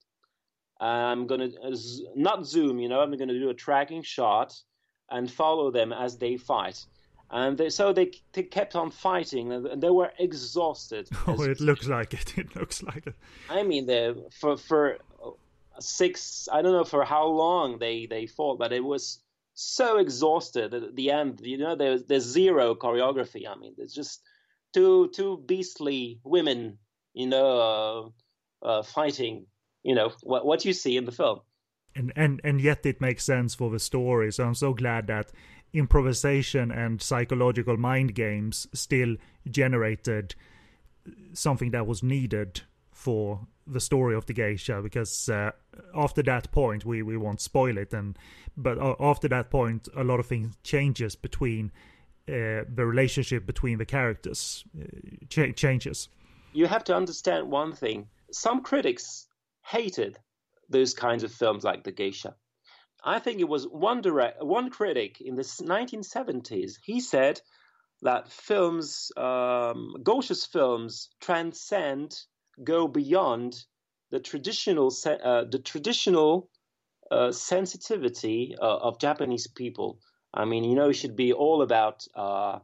[0.80, 1.76] I'm gonna uh,
[2.16, 3.00] not zoom, you know.
[3.02, 4.54] I'm gonna do a tracking shot
[5.10, 6.86] and follow them as they fight."
[7.32, 11.10] And they, so they, they kept on fighting, and they were exhausted.
[11.28, 12.38] Oh, it looks like it.
[12.44, 13.16] It looks like it.
[13.50, 15.00] I mean, they, for for
[15.80, 19.25] six, I don't know for how long they they fought, but it was
[19.56, 21.40] so exhausted at the end.
[21.42, 23.48] You know, there's there's zero choreography.
[23.50, 24.22] I mean, there's just
[24.74, 26.78] two two beastly women,
[27.14, 28.14] you know,
[28.64, 29.48] uh, uh, fighting.
[29.84, 31.40] You know what what you see in the film.
[31.96, 34.32] And and and yet it makes sense for the story.
[34.32, 35.32] So I'm so glad that
[35.74, 39.16] improvisation and psychological mind games still
[39.50, 40.36] generated
[41.34, 45.52] something that was needed for the story of the geisha because uh,
[45.96, 47.94] after that point we we won't spoil it.
[47.94, 48.18] And
[48.56, 51.72] but uh, after that point a lot of things changes between
[52.28, 54.86] uh, the relationship between the characters uh,
[55.30, 56.10] ch- changes.
[56.54, 58.08] You have to understand one thing.
[58.32, 59.28] Some critics
[59.62, 60.18] hated
[60.70, 62.36] those kinds of films like the geisha
[63.04, 67.42] i think it was one direct one critic in the 1970s he said
[68.02, 69.96] that films um,
[70.52, 72.16] films transcend
[72.64, 73.64] go beyond
[74.12, 76.50] the traditional uh, the traditional
[77.12, 80.00] uh, sensitivity uh, of Japanese people.
[80.34, 82.60] I mean, you know, it should be all about uh,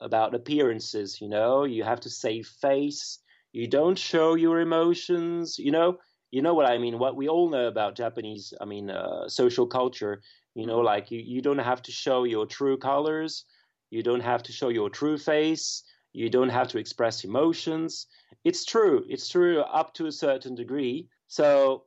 [0.00, 1.20] about appearances.
[1.20, 3.18] You know, you have to save face.
[3.52, 5.58] You don't show your emotions.
[5.58, 5.98] You know,
[6.30, 6.98] you know what I mean.
[6.98, 10.22] What we all know about Japanese, I mean, uh, social culture.
[10.54, 13.44] You know, like you, you don't have to show your true colors.
[13.90, 15.82] You don't have to show your true face.
[16.12, 18.06] You don't have to express emotions.
[18.44, 19.04] It's true.
[19.08, 21.08] It's true up to a certain degree.
[21.28, 21.84] So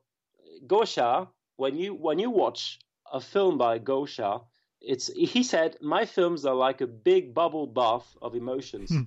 [0.67, 2.80] Gosha, when you when you watch
[3.11, 4.41] a film by Gosha,
[4.82, 9.03] it's he said my films are like a big bubble bath of emotions, hmm.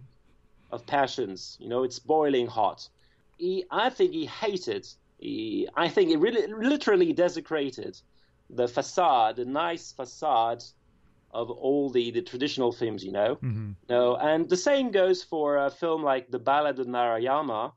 [0.70, 1.56] of passions.
[1.60, 2.88] You know, it's boiling hot.
[3.38, 4.86] He, I think he hated.
[5.18, 7.98] He, I think it really literally desecrated
[8.48, 10.62] the facade, the nice facade
[11.36, 13.36] of all the, the traditional films, you know.
[13.36, 13.72] Mm-hmm.
[13.88, 17.72] Know, and the same goes for a film like The Ballad of Narayama.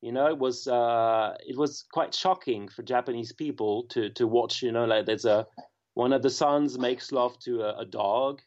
[0.00, 4.62] You know, it was uh, it was quite shocking for Japanese people to to watch.
[4.62, 5.46] You know, like there's a
[5.94, 8.40] one of the sons makes love to a, a dog,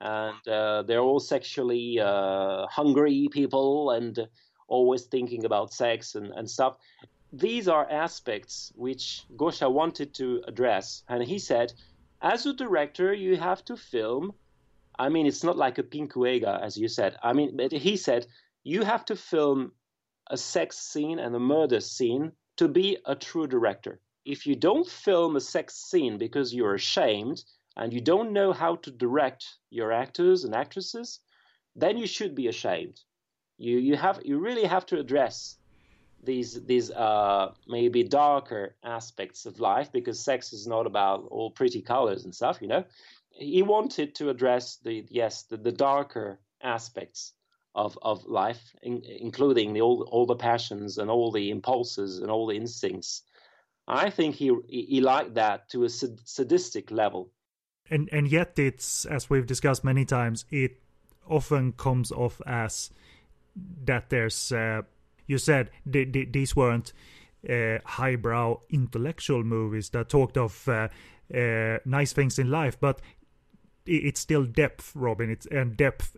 [0.00, 4.28] and uh, they're all sexually uh, hungry people and
[4.68, 6.76] always thinking about sex and, and stuff.
[7.32, 11.72] These are aspects which Gosha wanted to address, and he said
[12.32, 14.34] as a director, you have to film.
[14.98, 17.16] I mean, it's not like a Pinkuega, as you said.
[17.22, 18.26] I mean, but he said
[18.64, 19.72] you have to film
[20.28, 24.00] a sex scene and a murder scene to be a true director.
[24.24, 27.44] If you don't film a sex scene because you're ashamed
[27.76, 31.20] and you don't know how to direct your actors and actresses,
[31.76, 32.98] then you should be ashamed.
[33.56, 35.58] You you have you really have to address
[36.26, 41.80] these these uh, maybe darker aspects of life because sex is not about all pretty
[41.80, 42.84] colors and stuff you know?
[43.30, 47.32] He wanted to address the yes the, the darker aspects
[47.74, 52.30] of of life in, including the all, all the passions and all the impulses and
[52.30, 53.22] all the instincts.
[53.86, 57.30] I think he he liked that to a sadistic level.
[57.90, 60.80] And and yet it's as we've discussed many times it
[61.28, 62.90] often comes off as
[63.84, 64.82] that there's uh,
[65.26, 66.92] you said these weren't
[67.48, 70.88] uh, highbrow intellectual movies that talked of uh,
[71.34, 73.00] uh, nice things in life, but
[73.86, 75.30] it's still depth, Robin.
[75.30, 76.16] It's and depth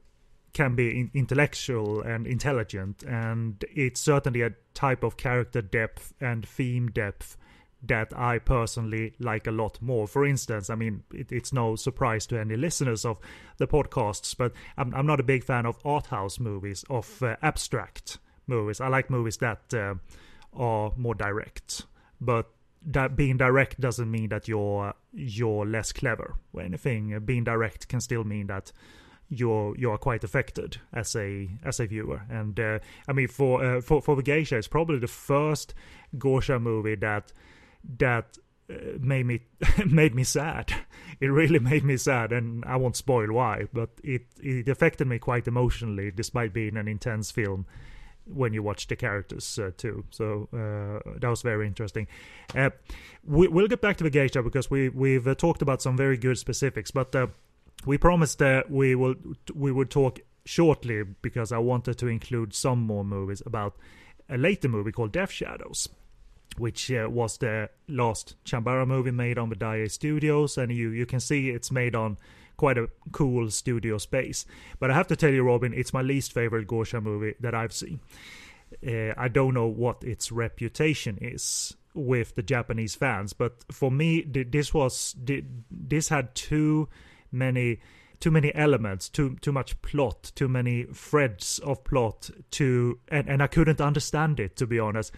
[0.52, 6.46] can be in- intellectual and intelligent, and it's certainly a type of character depth and
[6.46, 7.36] theme depth
[7.82, 10.08] that I personally like a lot more.
[10.08, 13.20] For instance, I mean, it, it's no surprise to any listeners of
[13.58, 17.36] the podcasts, but I'm, I'm not a big fan of art house movies, of uh,
[17.42, 18.18] abstract
[18.48, 18.80] movies.
[18.80, 19.94] I like movies that uh,
[20.54, 21.86] are more direct,
[22.20, 22.50] but
[22.86, 27.18] that being direct doesn't mean that you're you're less clever or anything.
[27.24, 28.72] Being direct can still mean that
[29.28, 32.22] you're you're quite affected as a as a viewer.
[32.30, 35.74] And uh, I mean, for uh, for for the geisha, it's probably the first
[36.16, 37.32] Gosha movie that
[37.98, 38.38] that
[38.70, 39.40] uh, made me
[39.86, 40.72] made me sad.
[41.20, 45.18] It really made me sad, and I won't spoil why, but it it affected me
[45.18, 47.66] quite emotionally, despite being an intense film.
[48.32, 52.06] When you watch the characters uh, too, so uh, that was very interesting.
[52.54, 52.70] Uh,
[53.24, 56.16] we, will get back to the geisha because we we've uh, talked about some very
[56.16, 57.28] good specifics, but uh,
[57.86, 59.14] we promised that we will
[59.54, 63.76] we would talk shortly because I wanted to include some more movies about
[64.28, 65.88] a later movie called Death Shadows
[66.58, 71.06] which uh, was the last Chambara movie made on the Daiei Studios, and you you
[71.06, 72.18] can see it's made on
[72.58, 74.44] quite a cool studio space.
[74.78, 77.72] But I have to tell you, Robin, it's my least favorite Gosha movie that I've
[77.72, 78.00] seen.
[78.86, 84.20] Uh, I don't know what its reputation is with the Japanese fans, but for me,
[84.20, 85.16] this was
[85.70, 86.88] this had too
[87.32, 87.80] many
[88.20, 93.42] too many elements, too too much plot, too many threads of plot to and, and
[93.42, 95.12] I couldn't understand it to be honest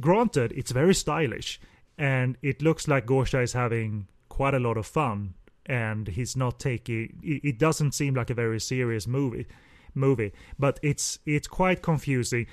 [0.00, 1.60] granted, it's very stylish,
[1.98, 5.34] and it looks like Gosha is having quite a lot of fun,
[5.66, 7.20] and he's not taking.
[7.22, 9.46] It doesn't seem like a very serious movie
[9.94, 12.46] movie but it's it's quite confusing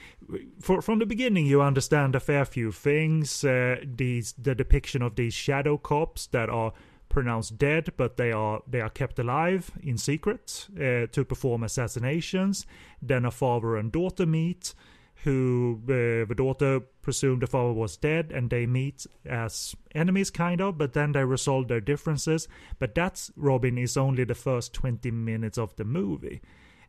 [0.60, 5.16] For, from the beginning you understand a fair few things uh, these the depiction of
[5.16, 6.74] these shadow cops that are
[7.08, 12.66] pronounced dead but they are they are kept alive in secret uh, to perform assassinations
[13.02, 14.74] then a father and daughter meet
[15.24, 20.62] who uh, the daughter presumed the father was dead and they meet as enemies kind
[20.62, 22.48] of but then they resolve their differences.
[22.78, 26.40] But that's robin is only the first 20 minutes of the movie.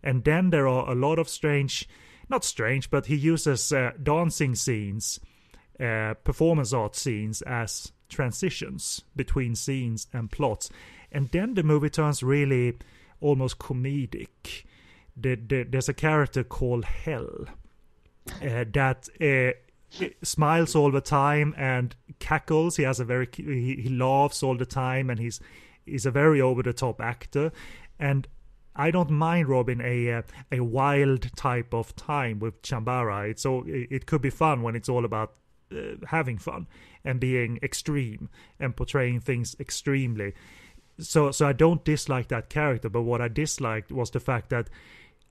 [0.02, 1.88] And then there are a lot of strange
[2.28, 5.20] not strange but he uses uh, dancing scenes
[5.80, 10.68] uh, performance art scenes as transitions between scenes and plots.
[11.10, 12.76] And then the movie turns really
[13.22, 14.64] almost comedic.
[15.16, 17.46] The, the, there's a character called hell
[18.42, 19.69] uh, that uh,
[20.22, 22.76] smiles all the time and cackles.
[22.76, 25.40] He has a very he, he laughs all the time, and he's
[25.84, 27.52] he's a very over the top actor.
[27.98, 28.26] And
[28.76, 30.22] I don't mind Robin a uh,
[30.52, 33.30] a wild type of time with Chambara.
[33.30, 35.34] It's so it could be fun when it's all about
[35.72, 36.66] uh, having fun
[37.04, 38.28] and being extreme
[38.58, 40.34] and portraying things extremely.
[40.98, 44.70] So so I don't dislike that character, but what I disliked was the fact that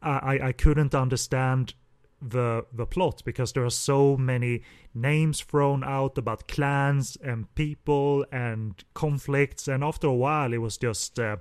[0.02, 1.74] I I couldn't understand
[2.22, 4.62] the the plot because there are so many
[4.94, 10.78] names thrown out about clans and people and conflicts and after a while it was
[10.78, 11.38] just uh,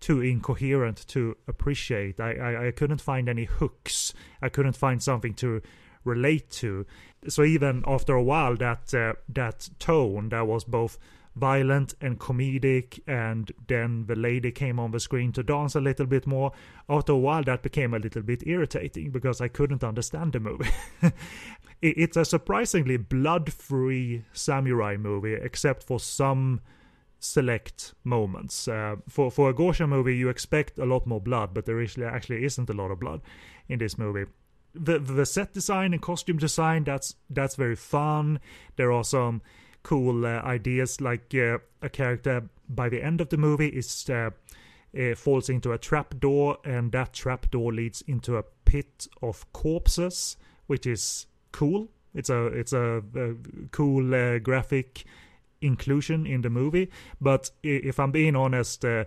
[0.00, 2.18] too incoherent to appreciate.
[2.18, 4.14] I, I, I couldn't find any hooks.
[4.42, 5.62] I couldn't find something to
[6.04, 6.86] relate to.
[7.28, 10.98] So even after a while that uh, that tone that was both
[11.36, 16.06] violent and comedic and then the lady came on the screen to dance a little
[16.06, 16.52] bit more.
[16.88, 20.70] After a while that became a little bit irritating because i couldn't understand the movie.
[21.82, 26.60] It's a surprisingly blood-free samurai movie except for some
[27.20, 28.68] select moments.
[28.68, 32.04] Uh, for for a gosha movie you expect a lot more blood but there actually
[32.04, 33.22] actually isn't a lot of blood
[33.68, 34.26] in this movie.
[34.74, 38.40] The the set design and costume design that's that's very fun.
[38.76, 39.40] There are some
[39.82, 41.00] cool uh, ideas.
[41.00, 44.30] Like uh, a character by the end of the movie is uh,
[45.16, 50.36] falls into a trap door, and that trap door leads into a pit of corpses,
[50.66, 51.88] which is cool.
[52.14, 53.34] It's a it's a, a
[53.70, 55.04] cool graphic
[55.60, 56.90] inclusion in the movie.
[57.20, 59.04] But if I'm being honest, uh,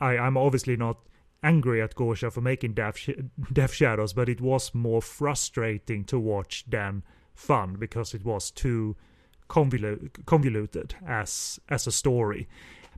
[0.00, 0.98] I, I'm obviously not
[1.42, 3.10] angry at Gosha for making Death, Sh-
[3.52, 7.02] Death Shadows, but it was more frustrating to watch than
[7.34, 8.96] fun because it was too
[9.50, 12.48] convoluted, convoluted as as a story.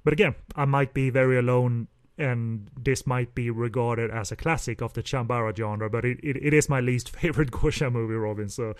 [0.04, 1.88] But again, I might be very alone,
[2.18, 5.88] and this might be regarded as a classic of the Chambara genre.
[5.90, 8.48] But it, it, it is my least favorite Gosha movie, Robin.
[8.48, 8.74] So,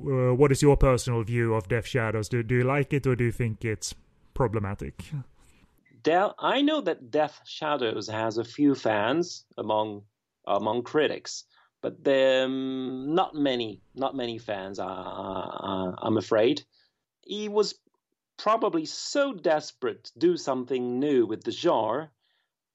[0.00, 2.28] uh, what is your personal view of Death Shadows?
[2.28, 3.94] Do do you like it, or do you think it's
[4.34, 5.04] problematic?
[6.02, 10.02] Del, I know that Death Shadows has a few fans among
[10.46, 11.44] among critics,
[11.82, 14.78] but um, not many, not many fans.
[14.80, 16.64] Uh, uh, I'm afraid
[17.24, 17.74] he was
[18.38, 22.10] probably so desperate to do something new with the genre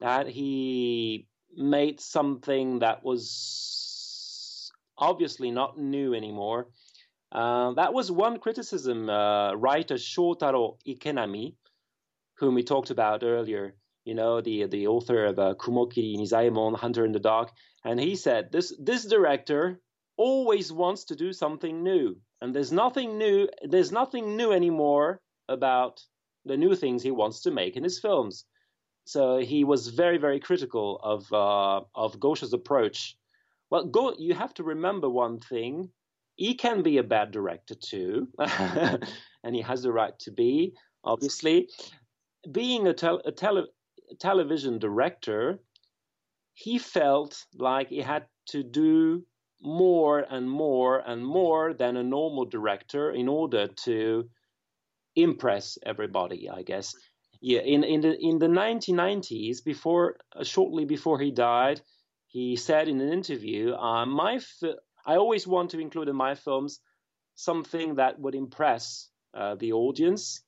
[0.02, 6.68] that he made something that was obviously not new anymore
[7.32, 9.10] Uh, that was one criticism.
[9.10, 11.56] Uh, writer Shotaro Ikenami,
[12.40, 13.76] whom we talked about earlier,
[14.06, 17.52] you know, the the author of uh, Kumokiri Nizaemon, Hunter in the Dark,
[17.84, 19.82] and he said this this director
[20.18, 23.48] always wants to do something new, and there's nothing new.
[23.64, 26.02] There's nothing new anymore about
[26.46, 28.46] the new things he wants to make in his films.
[29.06, 33.18] So he was very very critical of uh, of Gosha's approach.
[33.70, 35.90] Well, Go, you have to remember one thing.
[36.36, 40.74] He can be a bad director too, and he has the right to be,
[41.04, 41.70] obviously.
[42.52, 43.68] Being a, tel- a tele-
[44.20, 45.60] television director,
[46.54, 49.26] he felt like he had to do
[49.62, 54.30] more and more and more than a normal director in order to
[55.16, 56.94] impress everybody, I guess.
[57.42, 61.82] Yeah, in, in the in the 1990s, before uh, shortly before he died,
[62.28, 66.34] he said in an interview, uh, "My fi- I always want to include in my
[66.36, 66.80] films
[67.36, 70.42] something that would impress uh, the audience,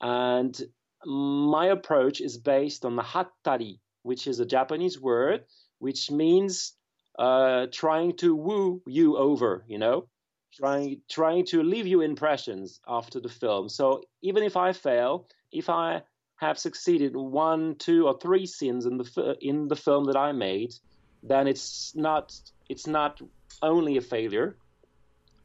[0.00, 0.60] and
[1.04, 5.44] my approach is based on the hattari, which is a Japanese word
[5.82, 6.76] which means
[7.18, 10.06] uh, trying to woo you over, you know,
[10.52, 13.68] trying trying to leave you impressions after the film.
[13.68, 16.02] So even if I fail, if I
[16.36, 20.74] have succeeded one, two, or three scenes in the in the film that I made,
[21.22, 22.32] then it's not
[22.68, 23.20] it's not
[23.62, 24.56] only a failure.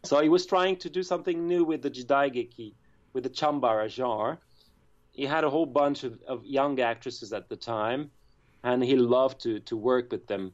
[0.04, 2.74] So he was trying to do something new with the jidaigeki,
[3.14, 4.40] with the chambara genre,
[5.12, 8.12] he had a whole bunch of, of young actresses at the time,
[8.64, 10.54] and he loved to to work with them.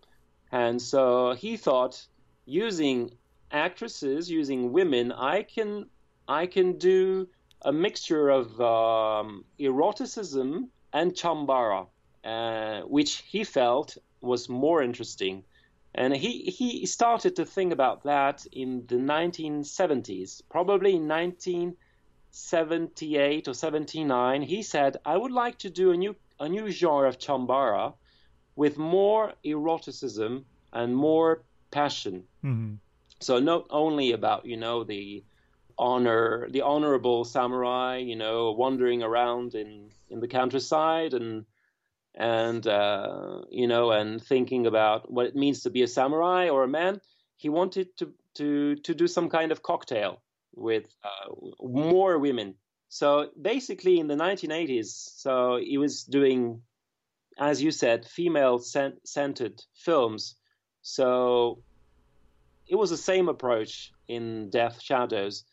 [0.53, 2.05] And so he thought,
[2.45, 3.17] using
[3.49, 5.89] actresses, using women, I can
[6.27, 7.27] I can do
[7.63, 11.87] a mixture of um, eroticism and chambara,
[12.23, 15.43] uh, which he felt was more interesting.
[15.95, 21.75] And he, he started to think about that in the 1970s, probably in 19
[22.29, 27.07] 78 or 79, he said, I would like to do a new, a new genre
[27.07, 27.93] of Chambara
[28.55, 32.23] with more eroticism and more passion.
[32.43, 32.75] Mm-hmm.
[33.19, 35.23] So not only about, you know, the
[35.77, 41.45] honor, the honorable samurai, you know, wandering around in, in the countryside and,
[42.15, 46.63] and, uh, you know, and thinking about what it means to be a samurai or
[46.63, 47.01] a man.
[47.37, 50.21] He wanted to, to, to do some kind of cocktail
[50.55, 52.55] with uh, more women.
[52.89, 56.61] So basically, in the 1980s, so he was doing,
[57.37, 60.35] as you said, female-centered films.
[60.81, 61.63] So
[62.67, 65.45] it was the same approach in Death Shadows.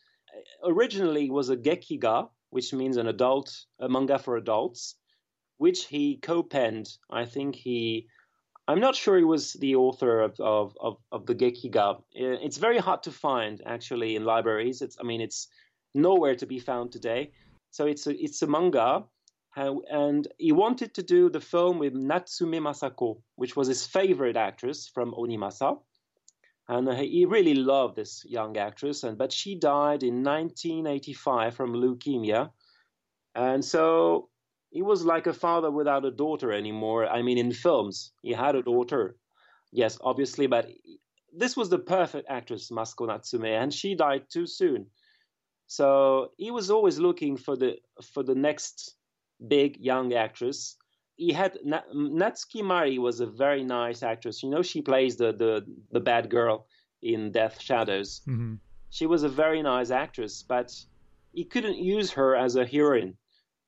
[0.64, 4.96] Originally, was a gekiga, which means an adult, a manga for adults,
[5.58, 6.88] which he co-penned.
[7.10, 8.08] I think he
[8.70, 12.00] I'm not sure he was the author of, of, of, of, the Gekiga.
[12.12, 14.80] It's very hard to find actually in libraries.
[14.80, 15.48] It's I mean it's
[15.92, 17.32] nowhere to be found today.
[17.72, 19.04] So it's a, it's a manga,
[19.56, 24.36] Uh, and he wanted to do the film with Natsume Masako, which was his favorite
[24.36, 25.78] actress from Onimasa,
[26.68, 29.02] and uh, he really loved this young actress.
[29.02, 32.50] And but she died in 1985 from leukemia,
[33.34, 34.28] and so
[34.70, 37.08] he was like a father without a daughter anymore.
[37.08, 39.16] I mean, in films, he had a daughter,
[39.72, 40.70] yes, obviously, but
[41.36, 44.86] this was the perfect actress, Masako Natsume, and she died too soon.
[45.66, 48.96] So he was always looking for the for the next
[49.48, 50.76] big young actress.
[51.16, 54.42] He had Natsuki Mari was a very nice actress.
[54.42, 56.66] You know, she plays the the, the bad girl
[57.02, 58.22] in Death Shadows.
[58.26, 58.54] Mm-hmm.
[58.90, 60.74] She was a very nice actress, but
[61.32, 63.16] he couldn't use her as a heroine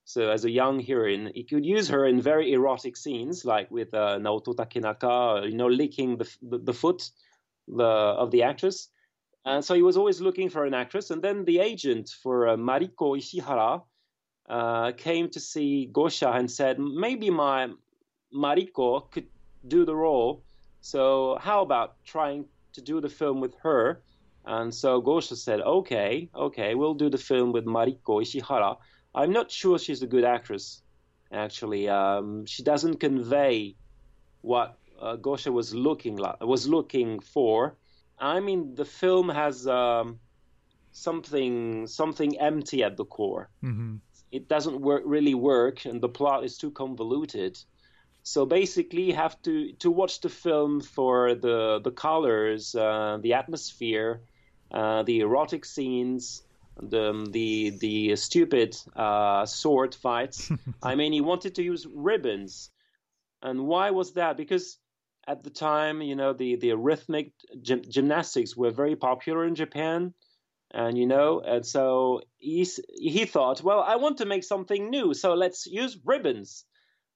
[0.04, 3.94] so as a young heroine, he could use her in very erotic scenes, like with
[3.94, 7.08] uh, Naoto Takenaka, you know, licking the, the, the foot
[7.68, 8.88] the, of the actress.
[9.44, 11.10] And so he was always looking for an actress.
[11.10, 13.82] And then the agent for uh, Mariko Ishihara
[14.48, 17.70] uh, came to see Gosha and said, maybe my
[18.34, 19.26] Mariko could
[19.66, 20.42] do the role.
[20.80, 24.02] So how about trying to do the film with her?
[24.44, 28.76] And so Gosha said, okay, okay, we'll do the film with Mariko Ishihara.
[29.14, 30.82] I'm not sure she's a good actress.
[31.32, 33.76] Actually, um, she doesn't convey
[34.40, 37.76] what uh, Gosha was looking like, was looking for.
[38.18, 40.18] I mean, the film has um,
[40.92, 43.48] something something empty at the core.
[43.64, 43.96] Mm-hmm.
[44.32, 47.58] It doesn't work really work, and the plot is too convoluted.
[48.24, 53.34] So basically, you have to to watch the film for the the colors, uh, the
[53.34, 54.22] atmosphere,
[54.72, 56.42] uh, the erotic scenes,
[56.80, 60.50] the the the stupid uh, sword fights.
[60.82, 62.70] I mean, he wanted to use ribbons,
[63.42, 64.36] and why was that?
[64.36, 64.78] Because
[65.26, 70.14] at the time, you know, the the rhythmic gymnastics were very popular in Japan,
[70.72, 75.14] and you know, and so he he thought, well, I want to make something new,
[75.14, 76.64] so let's use ribbons.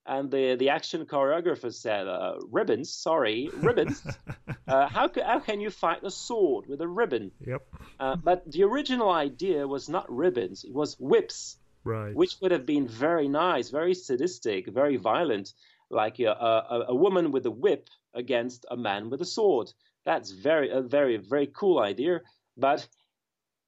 [0.09, 4.01] And the, the action choreographer said, uh, "Ribbons, sorry, ribbons.
[4.69, 7.63] uh, how can how can you fight a sword with a ribbon?" Yep.
[7.99, 12.15] Uh, but the original idea was not ribbons; it was whips, right?
[12.15, 15.55] Which would have been very nice, very sadistic, very violent,
[15.91, 19.73] like a, a, a woman with a whip against a man with a sword.
[20.05, 22.21] That's very a very very cool idea.
[22.57, 22.87] But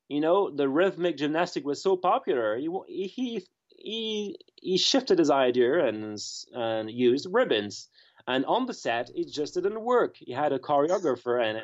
[0.09, 2.57] you know, the rhythmic gymnastic was so popular.
[2.57, 2.69] He
[3.09, 6.19] he he he shifted his idea and
[6.53, 7.89] and used ribbons.
[8.27, 10.17] And on the set, it just didn't work.
[10.19, 11.63] He had a choreographer, and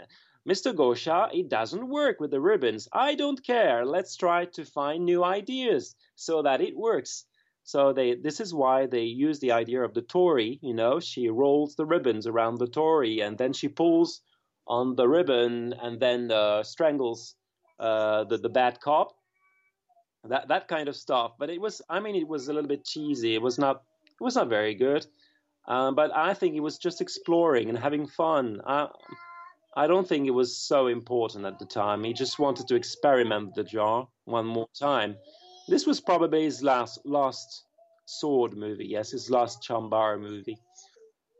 [0.49, 0.75] Mr.
[0.75, 2.89] Gosha, it doesn't work with the ribbons.
[2.93, 3.85] I don't care.
[3.85, 7.25] Let's try to find new ideas so that it works.
[7.65, 11.29] So they this is why they use the idea of the torii, You know, she
[11.31, 14.21] rolls the ribbons around the torii and then she pulls
[14.67, 17.35] on the ribbon, and then uh, strangles
[17.79, 19.15] uh, the the bad cop
[20.29, 21.33] that that kind of stuff.
[21.39, 23.35] But it was, I mean, it was a little bit cheesy.
[23.35, 25.07] It was not, it was not very good.
[25.67, 28.61] Um, but I think it was just exploring and having fun.
[28.67, 28.89] I,
[29.77, 32.05] I don't think it was so important at the time.
[32.05, 35.17] He just wanted to experiment with the jar one more time.
[35.69, 37.65] This was probably his last last
[38.05, 38.87] sword movie.
[38.87, 40.59] Yes, his last Chambara movie,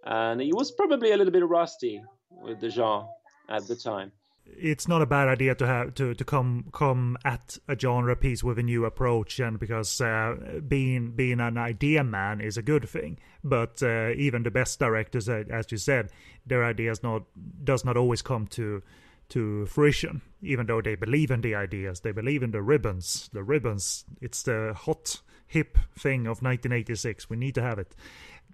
[0.07, 3.07] and he was probably a little bit rusty with the genre
[3.51, 4.11] at the time
[4.47, 8.45] it's not a bad idea to have to to come come at a genre piece
[8.45, 12.89] with a new approach and because uh, being being an idea man is a good
[12.89, 13.19] thing.
[13.43, 16.11] But uh, even the best directors uh, as you said
[16.47, 17.25] their ideas not
[17.63, 18.83] does not always come to
[19.31, 22.01] to fruition even though they believe in the ideas.
[22.01, 23.31] They believe in the ribbons.
[23.33, 27.95] The ribbons it's the hot hip thing of 1986 we need to have it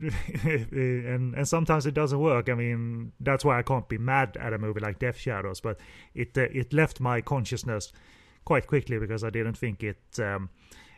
[0.44, 2.48] and and sometimes it doesn't work.
[2.48, 5.78] I mean, that's why I can't be mad at a movie like Death Shadows, but
[6.14, 7.93] it uh, it left my consciousness
[8.44, 10.51] quite quickly because I didn't think it um,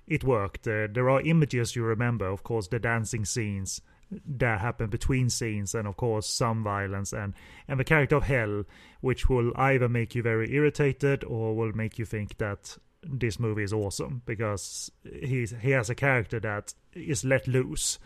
[0.07, 0.67] it worked.
[0.67, 3.81] Uh, there are images you remember, of course, the dancing scenes
[4.27, 7.35] that happen between scenes, and of course some violence, and
[7.67, 8.65] and the character of Hell,
[9.01, 13.65] which will either make you very irritated or will make you think that this movie
[13.65, 14.91] is awesome because
[15.23, 17.99] he's he has a character that is let loose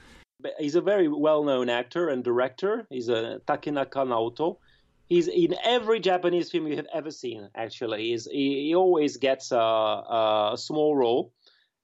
[0.59, 2.87] he's a very well-known actor and director.
[2.91, 4.59] He's a Takenaka Naoto.
[5.07, 7.49] He's in every Japanese film you have ever seen.
[7.55, 11.33] Actually, he's, he, he always gets a, a small role,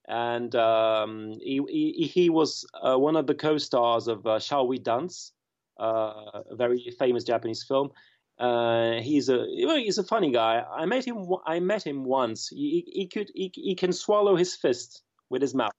[0.09, 4.79] and um, he, he, he was uh, one of the co-stars of uh, Shall We
[4.79, 5.33] Dance,
[5.79, 7.91] uh, a very famous Japanese film.
[8.39, 10.65] Uh, he's a he's a funny guy.
[10.69, 11.29] I met him.
[11.47, 12.49] I met him once.
[12.49, 15.71] He, he could he, he can swallow his fist with his mouth.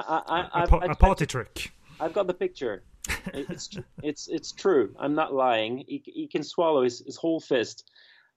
[0.00, 1.72] I, I, a, a party trick.
[2.00, 2.82] I've got the picture.
[3.32, 3.70] It's
[4.02, 4.94] it's it's true.
[4.98, 5.84] I'm not lying.
[5.88, 7.88] He, he can swallow his, his whole fist,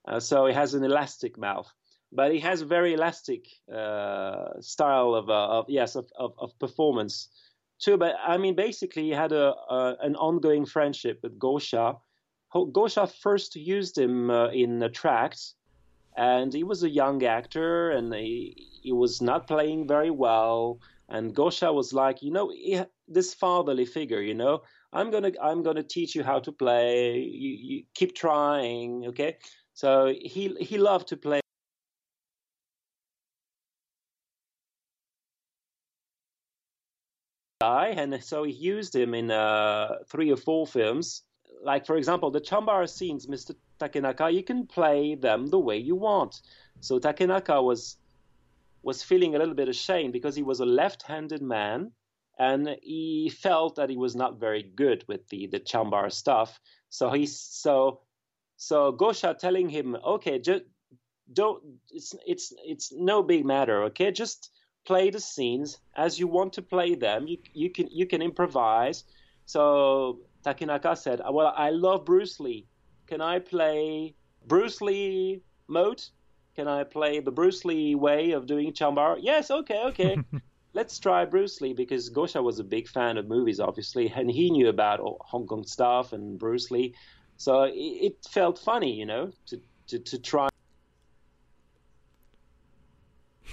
[0.06, 1.68] uh, so he has an elastic mouth.
[2.12, 6.58] But he has a very elastic uh, style of, uh, of yes of, of, of,
[6.58, 7.28] performance
[7.78, 7.96] too.
[7.96, 11.98] But I mean, basically, he had a, a an ongoing friendship with Gosha.
[12.52, 15.54] Gosha first used him uh, in Tracked,
[16.16, 20.80] and he was a young actor, and he he was not playing very well
[21.10, 22.52] and Gosha was like, you know,
[23.08, 24.62] this fatherly figure, you know,
[24.92, 27.18] I'm gonna I'm gonna teach you how to play.
[27.18, 29.36] You, you keep trying, okay?
[29.74, 31.40] So he he loved to play.
[38.00, 41.22] And so he used him in uh, three or four films.
[41.62, 43.54] Like, for example, the Chambara scenes, Mr.
[43.78, 46.40] Takenaka, you can play them the way you want.
[46.80, 47.98] So Takenaka was
[48.82, 51.92] was feeling a little bit ashamed because he was a left-handed man
[52.38, 56.58] and he felt that he was not very good with the the chambar stuff.
[56.88, 58.00] So he so
[58.56, 60.62] so Gosha telling him, okay, just
[61.32, 64.50] don't it's it's it's no big matter, okay, just
[64.86, 67.26] play the scenes as you want to play them.
[67.28, 69.04] You you can you can improvise.
[69.44, 72.66] So Takenaka said, well, I love Bruce Lee.
[73.06, 74.14] Can I play
[74.46, 76.02] Bruce Lee mode?
[76.56, 79.18] Can I play the Bruce Lee way of doing chambar?
[79.20, 80.16] Yes, okay, okay.
[80.72, 84.50] Let's try Bruce Lee because Gosha was a big fan of movies, obviously, and he
[84.50, 86.94] knew about Hong Kong stuff and Bruce Lee.
[87.36, 90.48] So it, it felt funny, you know, to, to, to try.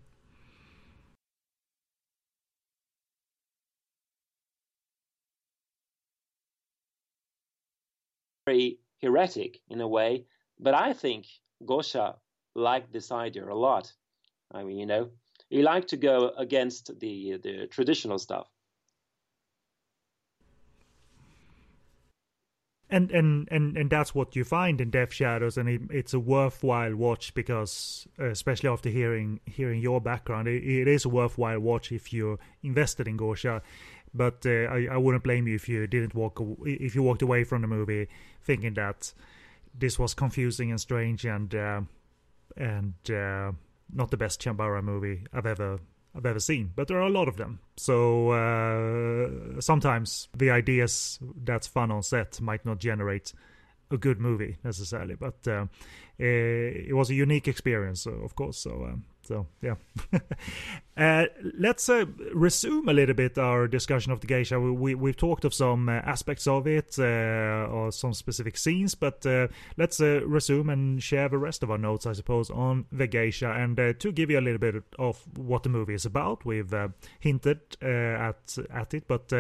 [8.47, 10.25] very heretic in a way,
[10.59, 11.27] but I think
[11.63, 12.15] Gosha
[12.55, 13.91] liked this idea a lot.
[14.51, 15.09] I mean, you know,
[15.49, 18.47] he liked to go against the the traditional stuff.
[22.89, 26.19] and and and and that's what you find in Death Shadows, and it, it's a
[26.19, 31.59] worthwhile watch because, uh, especially after hearing hearing your background, it, it is a worthwhile
[31.59, 33.61] watch if you're invested in Gosha.
[34.13, 37.43] But uh, I, I wouldn't blame you if you didn't walk if you walked away
[37.43, 38.07] from the movie
[38.41, 39.13] thinking that
[39.77, 41.81] this was confusing and strange and uh,
[42.55, 43.51] and uh,
[43.93, 45.79] not the best Chimbara movie I've ever
[46.15, 47.59] I've ever seen, but there are a lot of them.
[47.75, 53.33] So uh, sometimes the ideas that's fun on set might not generate
[53.91, 55.67] a good movie necessarily, but uh,
[56.17, 58.57] it was a unique experience, of course.
[58.57, 59.75] So um, so yeah,
[60.97, 61.25] uh,
[61.59, 64.59] let's uh, resume a little bit our discussion of the geisha.
[64.59, 68.95] We, we have talked of some uh, aspects of it uh, or some specific scenes,
[68.95, 72.85] but uh, let's uh, resume and share the rest of our notes, I suppose, on
[72.91, 73.51] the geisha.
[73.51, 76.73] And to give you a little bit of what the movie is about, we've
[77.19, 79.33] hinted at at it, but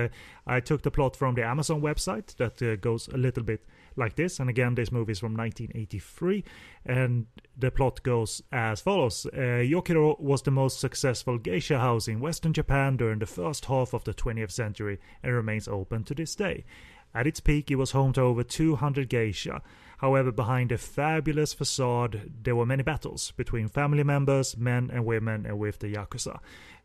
[0.45, 3.65] I took the plot from the Amazon website that goes a little bit
[3.97, 4.39] like this.
[4.39, 6.43] And again, this movie is from 1983,
[6.85, 7.25] and
[7.57, 12.53] the plot goes as follows: uh, Yokiro was the most successful geisha house in Western
[12.53, 16.65] Japan during the first half of the 20th century, and remains open to this day.
[17.13, 19.61] At its peak, it was home to over 200 geisha.
[19.97, 25.45] However, behind a fabulous facade, there were many battles between family members, men and women,
[25.45, 26.39] and with the Yakuza.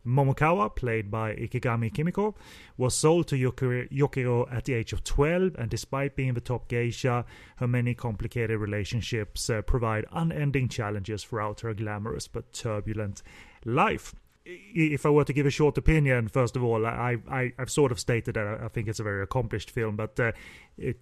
[0.06, 2.34] Momowaka, played by Ikegami Kimiko,
[2.76, 7.24] was sold to Yokiro at the age of 12, and despite being the top geisha,
[7.56, 13.22] her many complicated relationships uh, provide unending challenges throughout her glamorous but turbulent
[13.64, 14.14] life.
[14.44, 17.92] If I were to give a short opinion, first of all, I, I, have sort
[17.92, 20.32] of stated that I think it's a very accomplished film, but uh,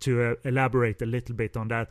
[0.00, 1.88] to uh, elaborate a little bit on that,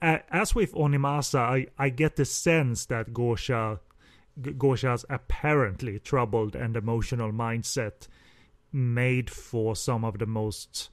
[0.00, 3.80] as with Onimasa, I, I get the sense that Gosha
[4.40, 8.08] Gosha's apparently troubled and emotional mindset
[8.72, 10.90] made for some of the most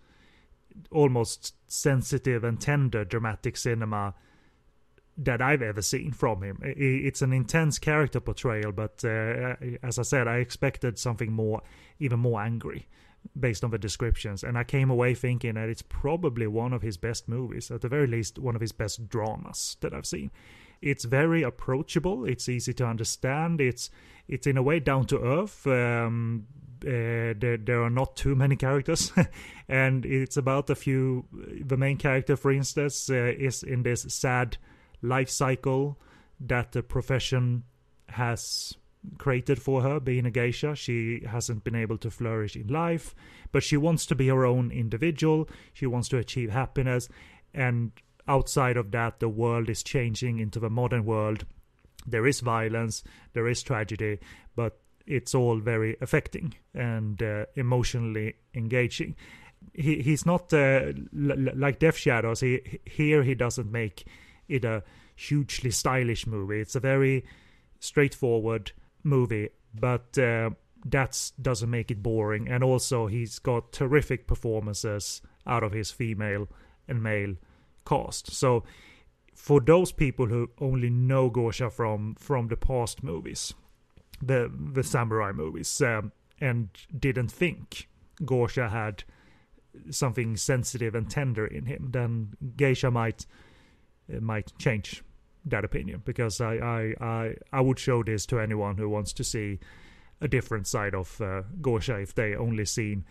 [0.91, 4.13] almost sensitive and tender dramatic cinema
[5.17, 6.59] that I've ever seen from him.
[6.61, 11.63] It's an intense character portrayal, but uh, as I said, I expected something more,
[11.99, 12.87] even more angry
[13.39, 14.43] based on the descriptions.
[14.43, 17.89] And I came away thinking that it's probably one of his best movies, at the
[17.89, 20.31] very least, one of his best dramas that I've seen.
[20.81, 22.25] It's very approachable.
[22.25, 23.61] It's easy to understand.
[23.61, 23.89] It's
[24.27, 25.65] it's in a way down to earth.
[25.65, 26.45] Um,
[26.83, 29.11] uh, there, there are not too many characters,
[29.67, 31.25] and it's about a few.
[31.31, 34.57] The main character, for instance, uh, is in this sad
[35.01, 35.97] life cycle
[36.39, 37.63] that the profession
[38.09, 38.75] has
[39.17, 43.15] created for her being a geisha she hasn't been able to flourish in life
[43.51, 47.07] but she wants to be her own individual she wants to achieve happiness
[47.53, 47.91] and
[48.27, 51.45] outside of that, the world is changing into the modern world.
[52.05, 53.03] There is violence,
[53.33, 54.19] there is tragedy,
[54.55, 59.15] but it's all very affecting and uh, emotionally engaging.
[59.73, 62.41] He he's not uh, l- like Death Shadows.
[62.41, 64.05] He here he doesn't make
[64.47, 64.83] it a
[65.15, 66.59] hugely stylish movie.
[66.61, 67.25] It's a very
[67.79, 68.71] straightforward
[69.03, 70.51] movie, but uh,
[70.85, 72.47] that doesn't make it boring.
[72.47, 76.47] And also, he's got terrific performances out of his female
[76.87, 77.35] and male
[77.85, 78.31] cast.
[78.31, 78.63] So
[79.33, 83.53] for those people who only know Gosha from from the past movies,
[84.21, 86.11] the the samurai movies, um,
[86.41, 87.87] and didn't think
[88.21, 89.03] Gosha had
[89.91, 93.25] something sensitive and tender in him, then Geisha might
[94.19, 95.03] might change
[95.49, 99.23] that opinion because I, I I I would show this to anyone who wants to
[99.23, 99.59] see
[100.21, 103.05] a different side of uh, if they only seen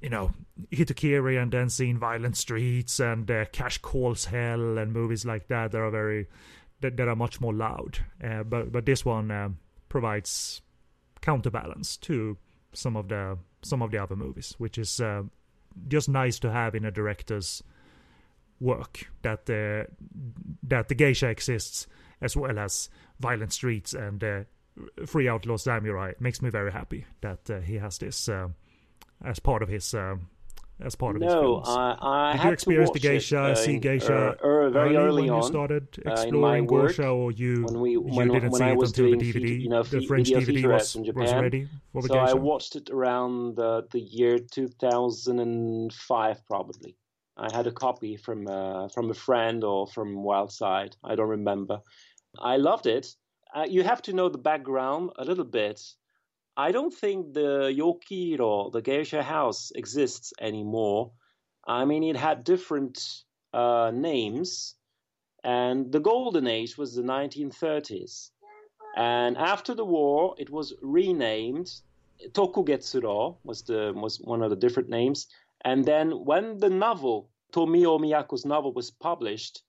[0.00, 0.32] you know,
[0.70, 5.72] Hitokiri and then seen Violent Streets and uh, Cash Calls Hell and movies like that
[5.72, 6.28] that are very
[6.80, 7.98] that, that are much more loud.
[8.22, 9.48] Uh, but but this one uh,
[9.88, 10.62] provides
[11.20, 12.36] counterbalance to
[12.72, 15.22] some of the some of the other movies, which is uh,
[15.88, 17.62] just nice to have in a director's
[18.60, 19.90] work that uh,
[20.62, 21.86] that the geisha exists
[22.20, 22.88] as well as
[23.20, 24.40] Violent Streets and uh,
[25.06, 26.10] Three Outlaw Samurai.
[26.10, 28.28] It makes me very happy that he has this
[29.24, 30.16] as part of his uh,
[30.80, 31.68] as part of no, his films.
[31.68, 34.96] I, I Did you experience the geisha, it, uh, see geisha uh, er, very early,
[34.96, 38.50] early when on, you started uh, exploring work, geisha, or you when we, you didn't
[38.50, 41.32] when see I it until the DVD, you know, the French DVD was, in was
[41.32, 42.30] ready for the so geisha?
[42.30, 46.96] I watched it around the, the year 2005, probably.
[47.36, 50.94] I had a copy from uh, from a friend or from Wildside.
[51.04, 51.80] I don't remember.
[52.38, 53.14] I loved it.
[53.54, 55.80] Uh, you have to know the background a little bit
[56.56, 61.12] I don't think the Yokiro, the geisha house, exists anymore.
[61.66, 62.98] I mean, it had different
[63.52, 64.74] uh, names,
[65.44, 68.30] and the golden age was the 1930s.
[68.96, 71.70] And after the war, it was renamed.
[72.32, 75.26] Tokugetsuro was the was one of the different names.
[75.64, 79.62] And then when the novel Tomiko Miyao's novel was published,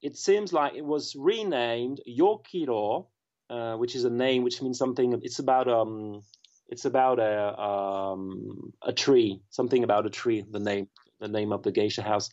[0.00, 3.06] it seems like it was renamed Yokiro,
[3.50, 5.20] uh, which is a name which means something.
[5.22, 6.22] It's about um,
[6.68, 10.44] it's about a um, a tree, something about a tree.
[10.48, 10.88] The name,
[11.20, 12.30] the name of the geisha house.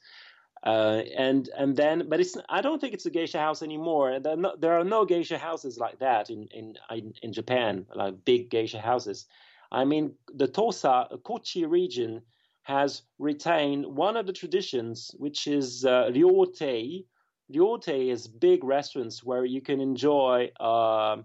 [0.63, 4.19] Uh, and and then, but it's I don't think it's a geisha house anymore.
[4.19, 6.75] There are no, there are no geisha houses like that in in
[7.21, 9.25] in Japan, like big geisha houses.
[9.71, 12.23] I mean, the Tosa Kochi region
[12.69, 17.05] has retained one of the traditions, which is uh, ryotei.
[17.53, 21.17] Ryotei is big restaurants where you can enjoy uh,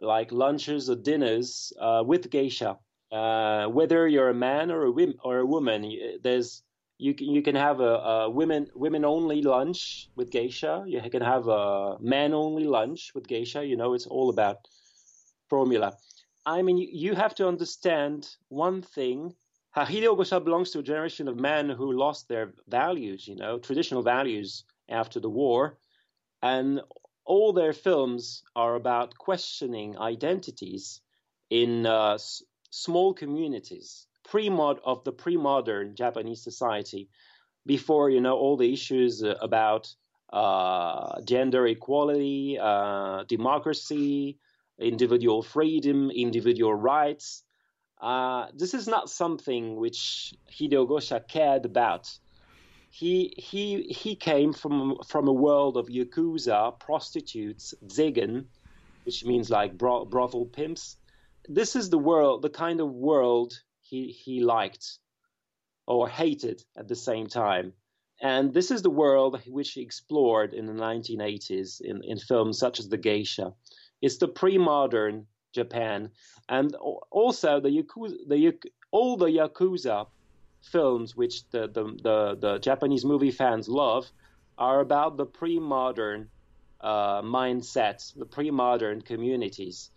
[0.00, 2.76] like lunches or dinners uh, with geisha.
[3.12, 5.80] Uh, whether you're a man or a, wim- or a woman,
[6.22, 6.62] there's
[6.98, 10.84] you can you can have a, a women women only lunch with geisha.
[10.86, 13.64] You can have a man only lunch with geisha.
[13.64, 14.58] You know, it's all about
[15.48, 15.96] formula.
[16.46, 19.34] I mean, you, you have to understand one thing.
[19.76, 24.02] Hideo Gosha belongs to a generation of men who lost their values, you know, traditional
[24.02, 25.78] values after the war,
[26.42, 26.80] and
[27.24, 31.00] all their films are about questioning identities
[31.50, 37.08] in uh, s- small communities pre-mod of the pre-modern Japanese society
[37.66, 39.94] before you know all the issues uh, about
[40.32, 44.38] uh, gender equality, uh, democracy,
[44.78, 47.44] individual freedom, individual rights.
[48.00, 52.10] Uh, this is not something which Hideo Gosha cared about.
[52.90, 58.46] He he he came from from a world of yakuza, prostitutes, zegen,
[59.04, 60.96] which means like bro- brothel pimps.
[61.48, 64.98] This is the world, the kind of world he he liked
[65.86, 67.72] or hated at the same time.
[68.20, 72.78] And this is the world which he explored in the 1980s in, in films such
[72.78, 73.52] as The Geisha.
[74.00, 76.10] It's the pre-modern Japan,
[76.48, 76.74] and
[77.10, 78.52] also the Yakuza, the
[78.90, 80.06] all the Yakuza
[80.62, 84.10] films which the, the, the, the Japanese movie fans love
[84.58, 86.28] are about the pre-modern
[86.80, 89.90] uh, mindset, the pre-modern communities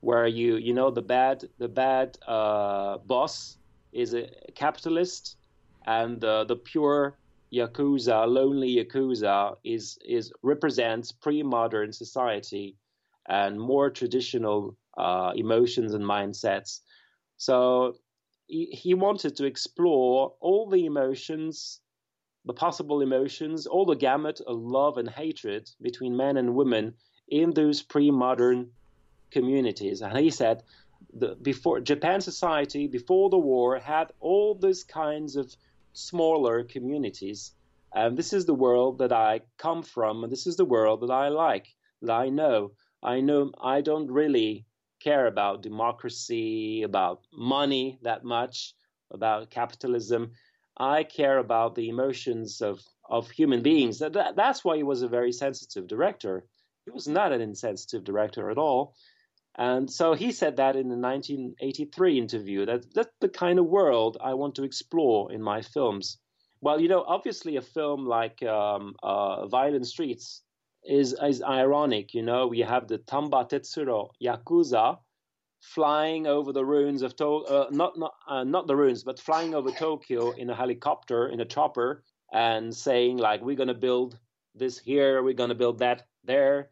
[0.00, 3.58] where you you know the bad the bad uh, boss
[3.92, 5.36] is a capitalist,
[5.86, 7.18] and uh, the pure
[7.52, 12.76] yakuza, lonely yakuza, is is represents pre-modern society
[13.28, 16.80] and more traditional uh, emotions and mindsets.
[17.36, 17.96] So
[18.46, 21.80] he, he wanted to explore all the emotions,
[22.44, 26.94] the possible emotions, all the gamut of love and hatred between men and women
[27.28, 28.70] in those pre-modern
[29.30, 30.02] communities.
[30.02, 30.62] And he said,
[31.12, 35.54] the, before Japan society before the war had all these kinds of
[35.92, 37.52] smaller communities,
[37.92, 41.10] and this is the world that I come from, and this is the world that
[41.10, 41.66] I like,
[42.02, 42.72] that I know.
[43.02, 44.66] I know I don't really
[45.00, 48.74] care about democracy, about money that much,
[49.10, 50.32] about capitalism.
[50.76, 53.98] I care about the emotions of, of human beings.
[53.98, 56.44] That, that, that's why he was a very sensitive director.
[56.84, 58.94] He was not an insensitive director at all.
[59.56, 64.16] And so he said that in the 1983 interview that that's the kind of world
[64.22, 66.18] I want to explore in my films.
[66.60, 70.42] Well, you know, obviously a film like um, uh, Violent Streets
[70.84, 72.14] is is ironic.
[72.14, 74.98] You know, we have the Tamba Tetsuro Yakuza
[75.60, 79.54] flying over the ruins of to- uh, not not uh, not the ruins, but flying
[79.54, 82.02] over Tokyo in a helicopter in a chopper
[82.32, 84.18] and saying like we're gonna build
[84.54, 86.70] this here, we're gonna build that there.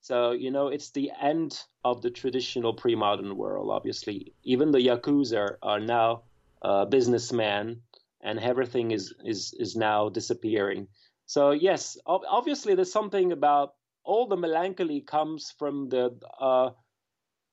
[0.00, 4.34] So, you know, it's the end of the traditional pre modern world, obviously.
[4.42, 6.24] Even the Yakuza are now
[6.60, 7.80] uh, businessmen,
[8.22, 10.88] and everything is, is, is now disappearing.
[11.26, 13.74] So, yes, obviously, there's something about
[14.04, 16.18] all the melancholy comes from the.
[16.40, 16.70] Uh,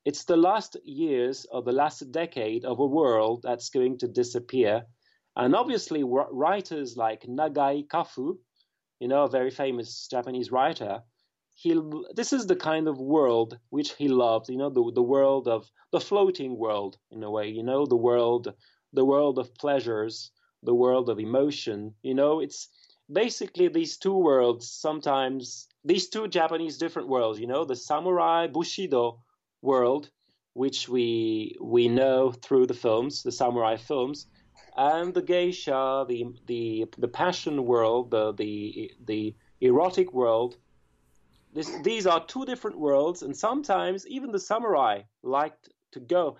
[0.03, 4.84] it's the last years or the last decade of a world that's going to disappear.
[5.35, 8.38] And obviously, writers like Nagai Kafu,
[8.99, 11.03] you know, a very famous Japanese writer,
[11.61, 11.80] he
[12.15, 15.69] this is the kind of world which he loved you know the the world of
[15.91, 18.53] the floating world in a way you know the world
[18.93, 20.31] the world of pleasures
[20.64, 22.69] the world of emotion you know it's
[23.12, 29.20] basically these two worlds sometimes these two japanese different worlds you know the samurai bushido
[29.62, 30.10] world
[30.54, 34.28] which we we know through the films the samurai films
[34.78, 40.58] and the geisha the the the passion world the the the erotic world
[41.54, 46.38] this, these are two different worlds, and sometimes even the samurai liked to go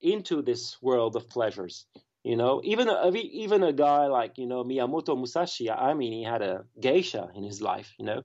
[0.00, 1.86] into this world of pleasures.
[2.24, 5.70] You know, even a, even a guy like you know Miyamoto Musashi.
[5.70, 7.94] I mean, he had a geisha in his life.
[7.98, 8.18] You know,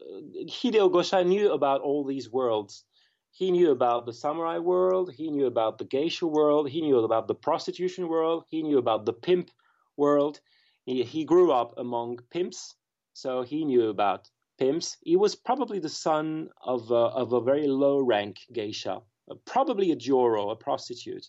[0.00, 2.84] uh, Hideo Gosha knew about all these worlds.
[3.32, 5.12] He knew about the samurai world.
[5.16, 6.70] He knew about the geisha world.
[6.70, 8.44] He knew about the prostitution world.
[8.50, 9.50] He knew about the pimp
[9.96, 10.40] world
[10.86, 12.74] He, he grew up among pimps,
[13.14, 14.28] so he knew about
[14.58, 14.96] pimps.
[15.02, 19.02] He was probably the son of a, of a very low rank geisha,
[19.46, 21.26] probably a joro, a prostitute.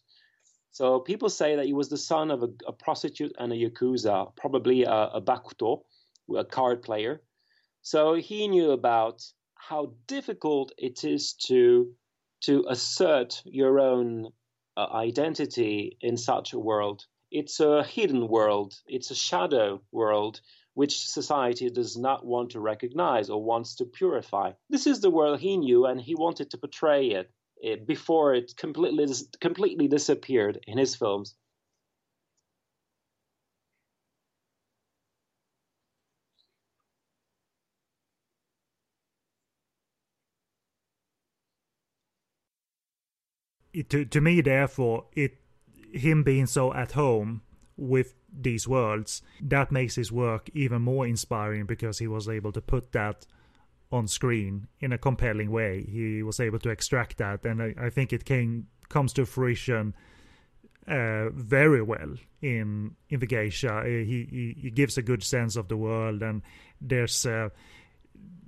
[0.71, 4.35] So people say that he was the son of a, a prostitute and a yakuza,
[4.35, 5.81] probably a, a bakuto,
[6.35, 7.21] a card player.
[7.81, 9.21] So he knew about
[9.55, 11.93] how difficult it is to
[12.41, 14.31] to assert your own
[14.75, 17.05] uh, identity in such a world.
[17.29, 18.73] It's a hidden world.
[18.87, 20.41] It's a shadow world
[20.73, 24.53] which society does not want to recognize or wants to purify.
[24.69, 27.29] This is the world he knew, and he wanted to portray it,
[27.85, 29.05] before it completely
[29.39, 31.35] completely disappeared in his films.
[43.89, 45.37] to to me, therefore, it
[45.93, 47.41] him being so at home
[47.77, 52.61] with these worlds that makes his work even more inspiring because he was able to
[52.61, 53.25] put that
[53.91, 55.83] on screen in a compelling way.
[55.83, 59.95] He was able to extract that, and I, I think it came comes to fruition
[60.87, 63.77] uh, very well in in the geisha.
[63.79, 66.41] Uh, he, he, he gives a good sense of the world, and
[66.79, 67.49] there's uh,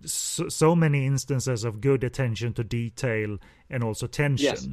[0.05, 3.37] so, so, many instances of good attention to detail
[3.69, 4.55] and also tension.
[4.55, 4.67] Yes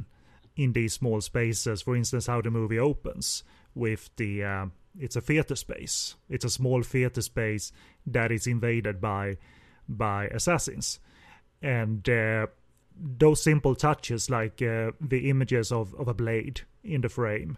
[0.57, 1.81] in these small spaces.
[1.81, 3.43] For instance, how the movie opens
[3.73, 4.65] with the uh,
[4.99, 6.15] it's a theater space.
[6.29, 7.71] It's a small theater space
[8.05, 9.37] that is invaded by
[9.97, 10.99] by assassins,
[11.61, 12.47] and uh,
[12.97, 17.57] those simple touches, like uh, the images of of a blade in the frame,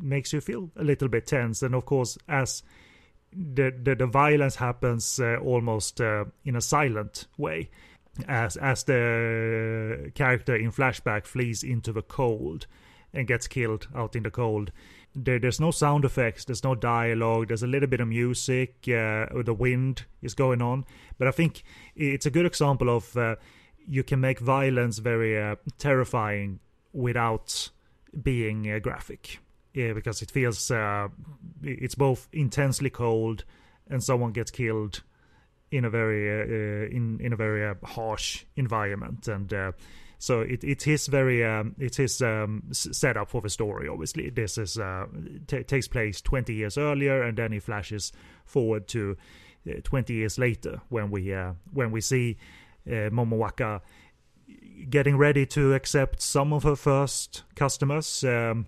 [0.00, 1.62] makes you feel a little bit tense.
[1.62, 2.62] And of course, as
[3.32, 7.70] the the, the violence happens uh, almost uh, in a silent way,
[8.28, 12.66] as as the character in flashback flees into the cold
[13.12, 14.70] and gets killed out in the cold.
[15.18, 19.26] There, there's no sound effects, there's no dialogue, there's a little bit of music, uh,
[19.42, 20.84] the wind is going on.
[21.18, 21.62] But I think
[21.94, 23.36] it's a good example of uh,
[23.88, 26.60] you can make violence very uh, terrifying
[26.92, 27.70] without
[28.22, 29.38] being uh, graphic.
[29.72, 31.08] Yeah, because it feels uh,
[31.62, 33.44] it's both intensely cold
[33.88, 35.02] and someone gets killed
[35.70, 39.52] in a very uh, in in a very harsh environment and
[40.26, 44.28] so it, it's his very um, it's his um, setup for the story obviously.
[44.28, 45.06] This is uh,
[45.46, 48.10] t- takes place 20 years earlier and then he flashes
[48.44, 49.16] forward to
[49.70, 52.38] uh, 20 years later when we uh, when we see
[52.88, 53.82] Momowaka
[54.90, 58.24] getting ready to accept some of her first customers.
[58.24, 58.66] Um,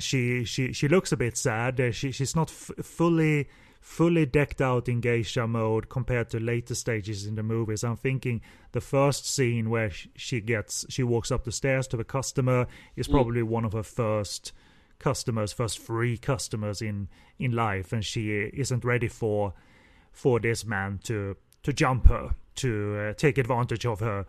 [0.00, 1.80] she she she looks a bit sad.
[1.94, 3.48] She she's not f- fully
[3.80, 7.82] fully decked out in geisha mode compared to later stages in the movies.
[7.82, 8.42] I'm thinking
[8.72, 13.08] the first scene where she gets she walks up the stairs to the customer is
[13.08, 13.12] mm.
[13.12, 13.48] probably mm.
[13.48, 14.52] one of her first
[14.98, 17.08] customers, first free customers in
[17.38, 19.54] in life, and she isn't ready for
[20.12, 24.26] for this man to to jump her to uh, take advantage of her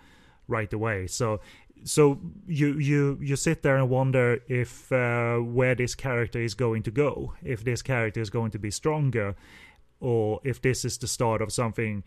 [0.48, 1.08] right away.
[1.08, 1.42] So
[1.84, 6.84] so you you you sit there and wonder if uh, where this character is going
[6.84, 9.36] to go, if this character is going to be stronger,
[10.00, 12.04] or if this is the start of something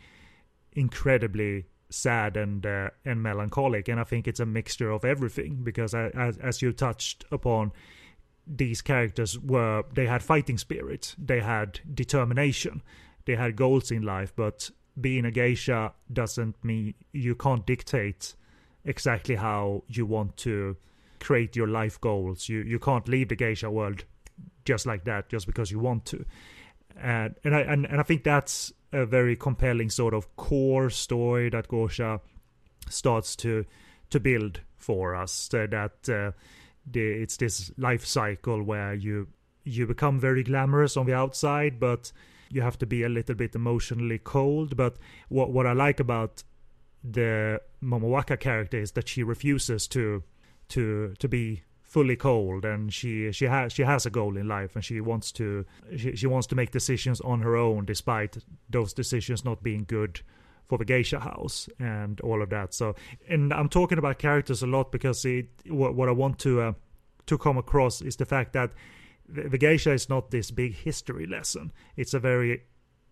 [0.73, 3.89] incredibly sad and uh, and melancholic.
[3.89, 7.73] And I think it's a mixture of everything because as as you touched upon,
[8.47, 12.83] these characters were they had fighting spirit, they had determination,
[13.25, 14.71] they had goals in life, but
[15.01, 18.35] being a geisha doesn't mean you can't dictate
[18.85, 20.77] exactly how you want to
[21.21, 22.49] create your life goals.
[22.49, 24.05] You you can't leave the geisha world
[24.65, 26.25] just like that, just because you want to.
[27.01, 31.51] And and I and, and I think that's a very compelling sort of core story
[31.51, 32.21] that Gosha
[32.89, 33.65] starts to
[34.11, 35.49] to build for us.
[35.49, 35.73] That
[36.09, 36.33] uh,
[36.87, 39.29] the, it's this life cycle where you
[39.65, 42.13] you become very glamorous on the outside, but
[42.51, 44.77] you have to be a little bit emotionally cold.
[44.77, 44.97] But
[45.29, 46.45] what what I like about
[47.05, 50.23] the Momowaka character is that she refuses to
[50.69, 54.75] to to be fully cold and she she has she has a goal in life
[54.75, 55.65] and she wants to
[55.97, 58.39] she, she wants to make decisions on her own despite
[58.71, 60.21] those decisions not being good
[60.65, 62.73] for the geisha house and all of that.
[62.73, 62.97] So
[63.29, 66.73] and i'm talking about characters a lot because it what, what i want to uh,
[67.27, 68.71] to come across is the fact that
[69.29, 71.73] the, geisha is not this big history lesson.
[71.97, 72.63] It's a very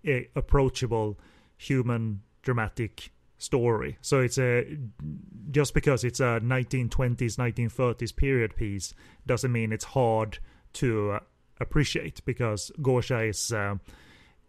[0.09, 1.19] uh, approachable
[1.57, 3.13] human dramatic
[3.43, 3.99] story.
[4.01, 4.79] So it's a
[5.51, 8.95] just because it's a 1920s 1930s period piece
[9.27, 10.39] doesn't mean it's hard
[10.75, 11.21] to uh,
[11.61, 13.77] appreciate because Gosha is uh,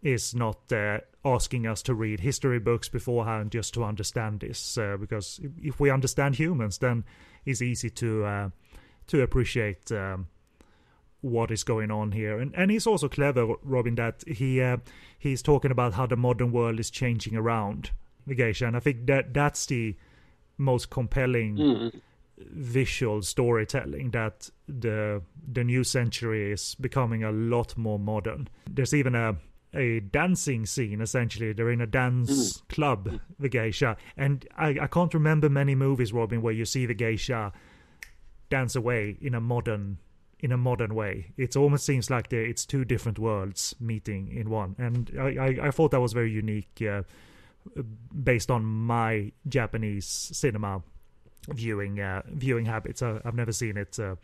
[0.02, 4.96] is not uh, asking us to read history books beforehand just to understand this uh,
[4.98, 7.04] because if we understand humans then
[7.44, 8.48] it's easy to uh,
[9.06, 10.28] to appreciate um,
[11.20, 12.38] what is going on here.
[12.38, 14.76] And and he's also clever, Robin, that he uh,
[15.18, 17.90] he's talking about how the modern world is changing around
[18.26, 19.96] the geisha, and I think that that's the
[20.58, 22.00] most compelling Mm.
[22.38, 25.22] visual storytelling that the
[25.52, 28.48] the new century is becoming a lot more modern.
[28.68, 29.36] There's even a
[29.72, 31.52] a dancing scene essentially.
[31.52, 33.96] They're in a dance club, the geisha.
[34.16, 37.52] And I, I can't remember many movies, Robin, where you see the geisha
[38.50, 39.98] dance away in a modern
[40.40, 41.32] in a modern way.
[41.36, 44.74] It almost seems like it's two different worlds meeting in one.
[44.78, 47.02] And I, I, I thought that was very unique uh,
[48.12, 50.82] based on my Japanese cinema
[51.48, 53.02] viewing uh, viewing habits.
[53.02, 54.16] I, I've never seen it uh,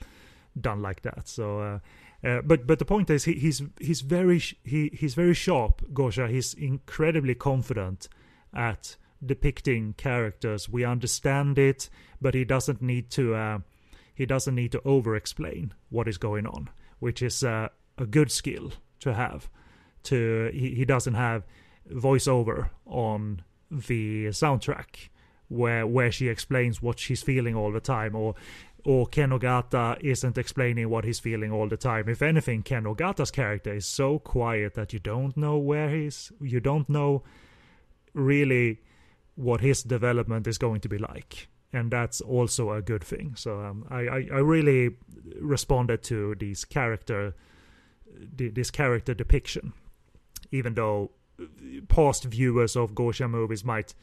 [0.60, 1.28] done like that.
[1.28, 1.78] So, uh,
[2.26, 5.82] uh, but but the point is, he, he's he's very he he's very sharp.
[5.92, 6.28] Gosha.
[6.28, 8.08] He's incredibly confident
[8.54, 10.68] at depicting characters.
[10.68, 11.90] We understand it,
[12.20, 13.34] but he doesn't need to.
[13.34, 13.58] Uh,
[14.14, 16.68] he doesn't need to over-explain what is going on,
[16.98, 19.48] which is uh, a good skill to have.
[20.04, 21.44] To he, he doesn't have
[21.88, 25.08] voiceover on the soundtrack
[25.48, 28.34] where where she explains what she's feeling all the time or
[28.84, 32.08] or Ken Ogata isn't explaining what he's feeling all the time.
[32.08, 36.60] If anything, Ken Ogata's character is so quiet that you don't know where he's you
[36.60, 37.22] don't know
[38.14, 38.80] really
[39.34, 41.48] what his development is going to be like.
[41.72, 43.34] And that's also a good thing.
[43.36, 44.96] So um, I, I, I really
[45.40, 47.34] responded to these character
[48.36, 49.72] this character depiction,
[50.50, 51.12] even though
[51.88, 53.94] past viewers of Gosha movies might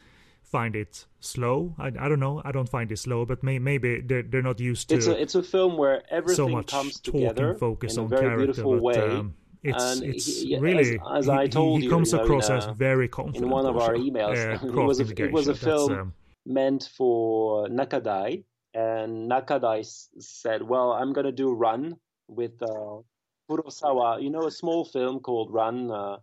[0.42, 1.74] find it slow.
[1.78, 2.40] I, I don't know.
[2.44, 4.96] I don't find it slow, but may, maybe they're they're not used to.
[4.96, 8.02] It's a it's a film where everything so much comes talking together focus in a
[8.04, 8.98] on very character, beautiful but, way.
[8.98, 12.48] um, it's and it's he- really as he, I told he you, comes you across
[12.48, 13.44] in, as very confident.
[13.44, 14.36] in one of our emails.
[14.36, 16.12] uh, it was a it was a film um,
[16.46, 18.44] meant for Nakadai,
[18.74, 19.84] and Nakadai
[20.18, 21.96] said, "Well, I'm gonna do Ran
[22.28, 23.02] with uh,
[23.50, 24.22] Kurosawa.
[24.22, 25.90] You know, a small film called Ran.
[25.90, 26.18] Uh,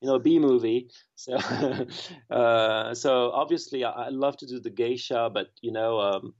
[0.00, 0.90] you know, a B movie.
[1.16, 1.34] So,
[2.30, 6.34] uh, so obviously, I, I love to do the geisha, but you know, um,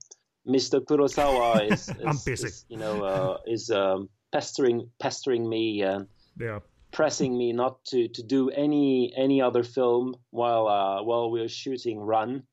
[0.47, 0.79] Mr.
[0.79, 6.07] Kurosawa is, is- is, you know, uh, is um, pestering pestering me and
[6.39, 6.59] yeah.
[6.91, 11.49] pressing me not to, to do any any other film while uh, while we are
[11.49, 12.43] shooting Ran.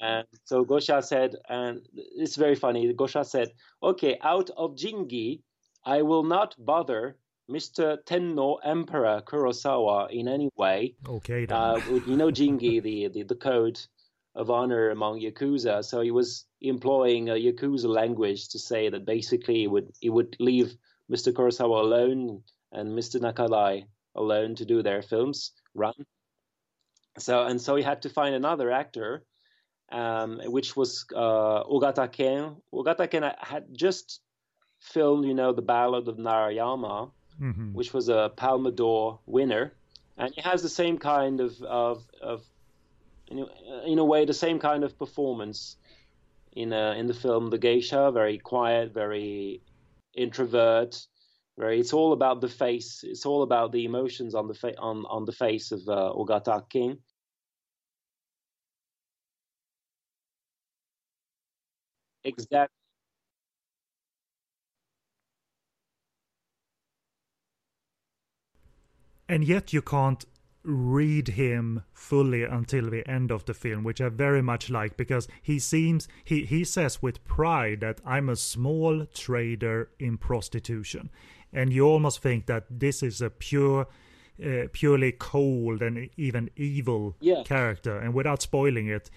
[0.00, 2.92] And so Gosha said, and it's very funny.
[2.92, 5.42] Gosha said, "Okay, out of Jingi,
[5.84, 7.16] I will not bother
[7.52, 8.04] Mr.
[8.04, 10.94] Tenno Emperor Kurosawa in any way.
[11.06, 11.46] Okay.
[11.46, 13.80] Uh, you know Jingi, the, the the code
[14.34, 15.84] of honor among yakuza.
[15.84, 20.36] So he was employing a yakuza language to say that basically he would he would
[20.40, 20.74] leave
[21.10, 21.32] Mr.
[21.32, 22.42] Kurosawa alone
[22.72, 23.20] and Mr.
[23.20, 23.84] Nakadai
[24.14, 25.94] alone to do their films Ran.
[27.18, 29.24] So and so he had to find another actor,
[29.90, 32.56] um, which was uh, Ogata Ken.
[32.72, 34.20] Ogata Ken had just
[34.80, 37.10] filmed, you know, the Ballad of Narayama,
[37.40, 37.72] Mhm.
[37.74, 39.76] which was a Palme d'Or winner,
[40.16, 42.44] and he has the same kind of of, of
[43.28, 45.76] in, a, in a way the same kind of performance
[46.52, 49.62] in uh, in the film The Geisha, very quiet, very
[50.14, 51.06] introvert,
[51.58, 51.80] very.
[51.80, 53.02] It's all about the face.
[53.04, 56.68] It's all about the emotions on the fa- on on the face of uh, Ogata
[56.68, 56.98] Ken.
[62.24, 62.81] Exactly.
[69.32, 70.24] And yet you can't
[70.64, 75.26] read him fully until the end of the film which i very much like because
[75.42, 81.10] he seems he he says with pride that i'm a small trader in prostitution.
[81.54, 83.86] And you almost think that this is a pure
[84.42, 87.42] uh, purely cold and even evil Yeah.
[87.44, 87.98] character.
[87.98, 89.10] And without spoiling it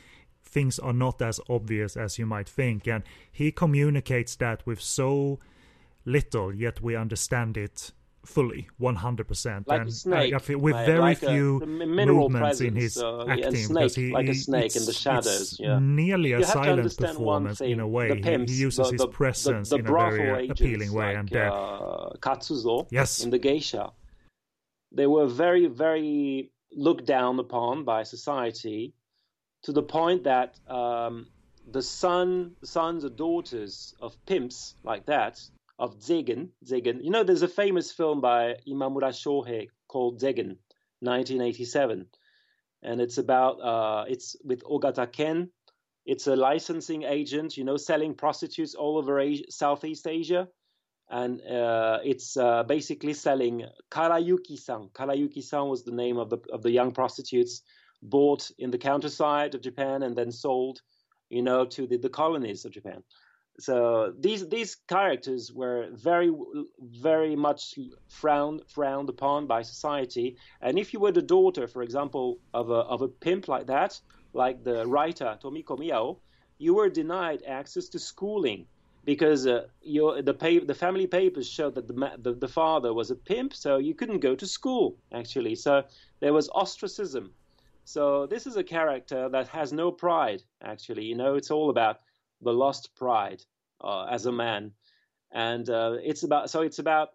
[0.44, 2.88] things are not as obvious as you might think.
[2.88, 5.40] And he communicates that with so
[6.06, 7.92] little yet we understand it
[8.26, 12.30] fully 100% Like a and snake, I, I feel with like- very like few mineral
[12.30, 15.80] movements in his uh, acting snake, because he, like a snake in the shadows, yeah.
[15.82, 19.08] nearly a silent performance thing, in a way He- pimps, he, uses the, his the,
[19.08, 23.24] presence the, the in a very appealing way like, and uh, uh, Katsuzo Yes.
[23.24, 23.92] in the geisha.
[24.92, 28.94] They were very, very looked down upon by society
[29.64, 31.28] to the point that um,
[31.72, 35.42] the son, sons or daughters of pimps like that,
[35.78, 40.58] of Zegen, Zegen, you know, there's a famous film by Imamura Shohei called Zegen,
[41.02, 42.08] 1987.
[42.82, 45.50] And it's about, uh, it's with Ogata Ken.
[46.06, 50.48] It's a licensing agent, you know, selling prostitutes all over Asia, Southeast Asia
[51.10, 54.90] and uh, it's uh, basically selling Karayuki-san.
[54.94, 57.62] Karayuki-san was the name of the of the young prostitutes
[58.02, 60.82] bought in the countryside of Japan and then sold,
[61.30, 63.04] you know, to the, the colonies of Japan.
[63.60, 66.32] So these these characters were very
[66.80, 67.80] very much
[68.10, 70.38] frowned frowned upon by society.
[70.62, 74.00] And if you were the daughter for example of a of a pimp like that
[74.34, 76.18] like the writer Tomiko Miyao
[76.58, 78.66] you were denied access to schooling
[79.06, 83.10] because uh, your the pay, the family papers showed that the, the the father was
[83.12, 85.56] a pimp so you couldn't go to school actually.
[85.56, 85.84] So
[86.20, 87.32] there was ostracism.
[87.86, 91.06] So this is a character that has no pride actually.
[91.06, 92.00] You know it's all about
[92.42, 93.44] the lost pride
[93.82, 94.72] uh, as a man,
[95.32, 97.10] and uh, it's about so it's about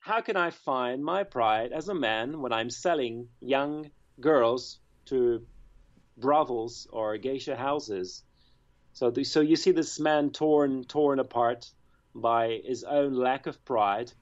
[0.00, 3.90] how can I find my pride as a man when I'm selling young
[4.20, 5.46] girls to
[6.16, 8.22] brothels or geisha houses.
[8.92, 11.70] So, the, so you see this man torn torn apart
[12.14, 14.12] by his own lack of pride.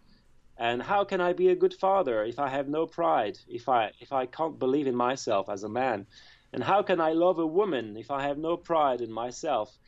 [0.58, 3.38] And how can I be a good father if I have no pride?
[3.46, 6.06] If I if I can't believe in myself as a man?
[6.56, 9.78] And how can I love a woman if I have no pride in myself?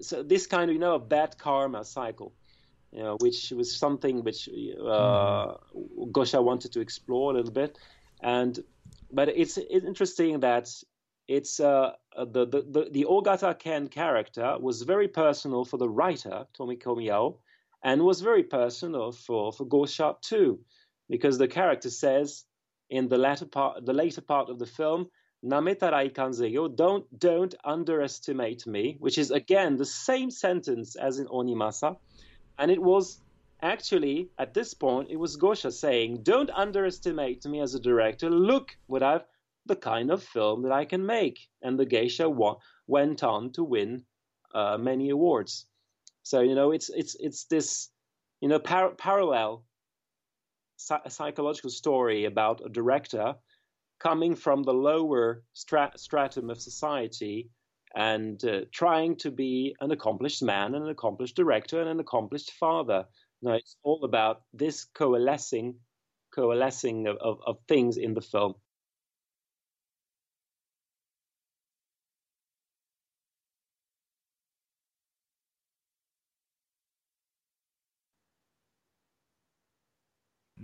[0.00, 2.32] so this kind of you know a bad karma cycle,
[2.90, 4.52] you know, which was something which uh,
[4.82, 6.10] mm.
[6.12, 7.76] Gosha wanted to explore a little bit,
[8.22, 8.58] and
[9.12, 10.72] but it's, it's interesting that
[11.28, 16.46] it's uh, the, the the the Ogata Ken character was very personal for the writer
[16.58, 17.36] Tomiko Miyao,
[17.82, 20.58] and was very personal for for Gosha too,
[21.10, 22.44] because the character says
[22.88, 25.10] in the latter part the later part of the film
[25.44, 31.96] Nametara ikanzeyo, don't don't underestimate me, which is again the same sentence as in Onimasa,
[32.58, 33.20] and it was
[33.62, 38.30] actually at this point it was Gosha saying, "Don't underestimate me as a director.
[38.30, 39.24] Look what I've
[39.66, 43.62] the kind of film that I can make." And the geisha wa- went on to
[43.64, 44.04] win
[44.54, 45.66] uh, many awards.
[46.22, 47.90] So you know, it's it's it's this
[48.40, 49.64] you know par- parallel
[50.76, 53.36] psychological story about a director
[53.98, 57.50] coming from the lower strat- stratum of society
[57.94, 62.52] and uh, trying to be an accomplished man, and an accomplished director, and an accomplished
[62.52, 63.06] father.
[63.40, 65.76] Now, it's all about this coalescing,
[66.34, 68.54] coalescing of, of, of things in the film.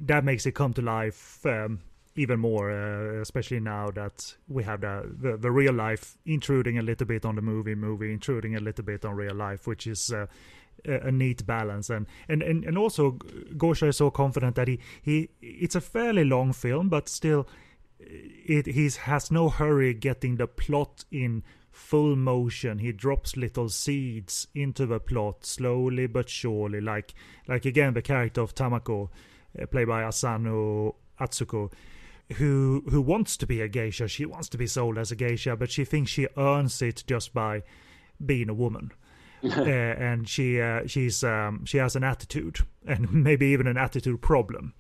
[0.05, 1.81] that makes it come to life um,
[2.15, 6.83] even more, uh, especially now that we have the, the, the real life intruding a
[6.83, 10.13] little bit on the movie, movie intruding a little bit on real life, which is
[10.13, 10.27] uh,
[10.85, 11.91] a, neat balance.
[11.91, 13.13] And, and and and also
[13.57, 17.49] Gosha is so confident that he he it's a fairly long film, but still,
[17.99, 22.79] it he has no hurry getting the plot in full motion.
[22.79, 27.15] He drops little seeds into the plot slowly but surely, like
[27.49, 29.09] like again the character of Tamako.
[29.61, 31.71] Uh, played by Asano Atsuko,
[32.33, 34.09] who who wants to be a geisha.
[34.09, 37.33] She wants to be sold as a geisha, but she thinks she earns it just
[37.33, 37.63] by
[38.25, 38.93] being a woman.
[39.45, 44.21] uh, and she uh, she's um, she has an attitude and maybe even an attitude
[44.21, 44.75] problem.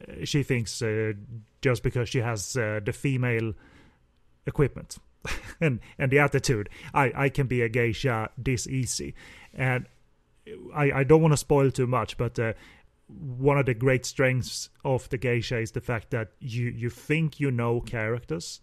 [0.00, 1.12] Uh, she thinks uh,
[1.60, 3.52] just because she has uh, the female
[4.46, 4.98] equipment
[5.60, 9.14] and and the attitude, I I can be a geisha this easy.
[9.54, 9.86] And
[10.74, 12.54] I I don't want to spoil too much, but uh,
[13.08, 17.40] one of the great strengths of the geisha is the fact that you you think
[17.40, 18.60] you know characters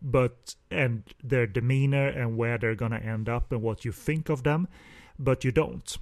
[0.00, 4.42] but and their demeanor and where they're gonna end up and what you think of
[4.42, 4.68] them
[5.18, 5.96] but you don't.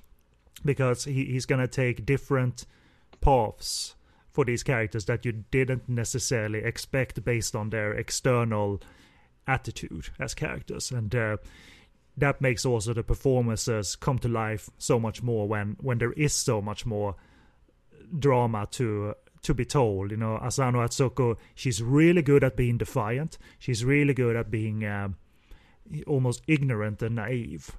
[0.65, 2.67] Because he, he's gonna take different
[3.21, 3.95] paths
[4.31, 8.81] for these characters that you didn't necessarily expect based on their external
[9.47, 10.91] attitude as characters.
[10.91, 11.37] And uh,
[12.17, 16.33] that makes also the performances come to life so much more when when there is
[16.33, 17.17] so much more
[18.19, 20.11] drama to to be told.
[20.11, 23.39] You know, Asano Atsuko, she's really good at being defiant.
[23.59, 25.17] She's really good at being um,
[26.07, 27.73] almost ignorant and naive.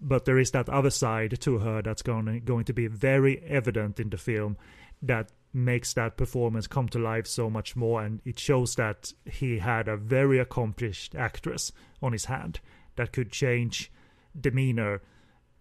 [0.00, 4.00] But there is that other side to her that's going going to be very evident
[4.00, 4.56] in the film
[5.02, 9.58] that makes that performance come to life so much more and it shows that he
[9.58, 11.70] had a very accomplished actress
[12.02, 12.58] on his hand
[12.96, 13.92] that could change
[14.38, 15.00] demeanor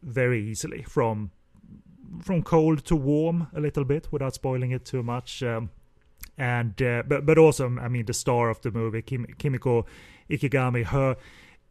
[0.01, 1.29] very easily from
[2.21, 5.43] from cold to warm a little bit without spoiling it too much.
[5.43, 5.69] Um,
[6.37, 9.85] and uh, but but also, I mean, the star of the movie, Kim, Kimiko
[10.29, 11.17] Ikegami, her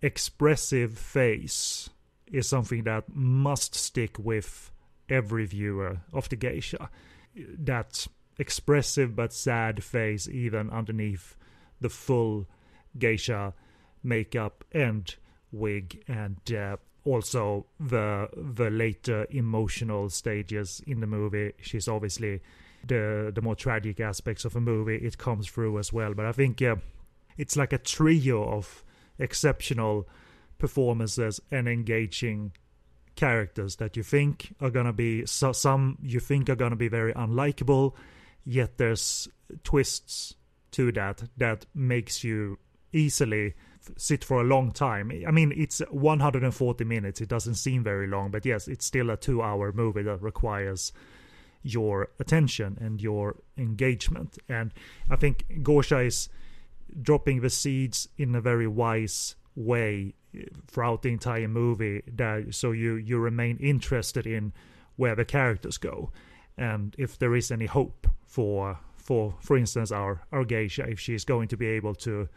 [0.00, 1.90] expressive face
[2.26, 4.70] is something that must stick with
[5.08, 6.88] every viewer of the geisha.
[7.36, 8.06] That
[8.38, 11.36] expressive but sad face, even underneath
[11.80, 12.46] the full
[12.98, 13.54] geisha
[14.02, 15.14] makeup and
[15.50, 21.52] wig and uh, also the the later emotional stages in the movie.
[21.60, 22.40] She's obviously
[22.86, 24.96] the the more tragic aspects of a movie.
[24.96, 26.14] It comes through as well.
[26.14, 26.76] But i think uh,
[27.36, 28.84] it's like a trio of
[29.18, 30.08] exceptional
[30.58, 32.52] performances and engaging
[33.14, 37.12] characters that you think are gonna be so, some you think are gonna be very
[37.14, 37.94] unlikable,
[38.44, 39.28] yet there's
[39.64, 40.34] twists
[40.70, 42.58] to that that makes you
[42.92, 43.54] easily
[43.96, 45.12] sit for a long time.
[45.26, 47.20] I mean, it's 140 minutes.
[47.20, 50.92] It doesn't seem very long, but yes, it's still a two-hour movie that requires
[51.62, 54.38] your attention and your engagement.
[54.48, 54.72] And
[55.10, 56.28] I think Gosha is
[57.00, 62.72] dropping the seeds in a very wise way eh, throughout the entire movie that so
[62.72, 64.52] you you remain interested in
[64.96, 66.10] where the characters go
[66.56, 71.24] and if there is any hope for for for instance our our geisha if she's
[71.24, 72.28] going to be able to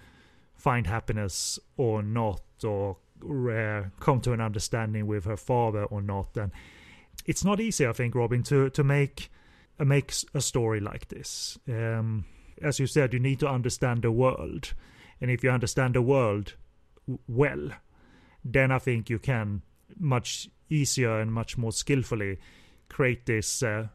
[0.55, 6.35] find happiness or not or uh, come to an understanding with her father or not
[6.35, 6.51] and
[7.25, 9.29] it's not easy i think robin to to make
[9.79, 11.57] uh, make a story like this.
[11.67, 12.25] Um,
[12.61, 14.73] as you said you need to understand the world
[15.19, 16.53] and if you understand the world
[17.27, 17.69] well
[18.43, 19.61] then i think you can
[19.99, 22.37] much easier and much more skillfully
[22.89, 23.87] create this uh,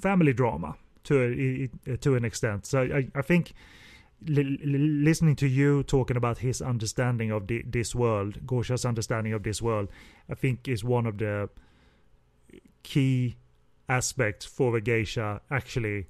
[0.00, 2.66] family drama to a, to an extent.
[2.66, 3.52] So i i think
[4.26, 9.62] listening to you talking about his understanding of the, this world, Gosha's understanding of this
[9.62, 9.88] world,
[10.28, 11.48] I think is one of the
[12.82, 13.36] key
[13.88, 16.06] aspects for the geisha actually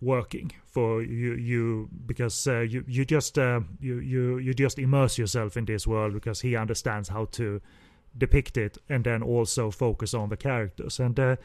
[0.00, 5.16] working for you you because uh, you you just uh, you you you just immerse
[5.16, 7.60] yourself in this world because he understands how to
[8.18, 11.36] depict it and then also focus on the characters and uh,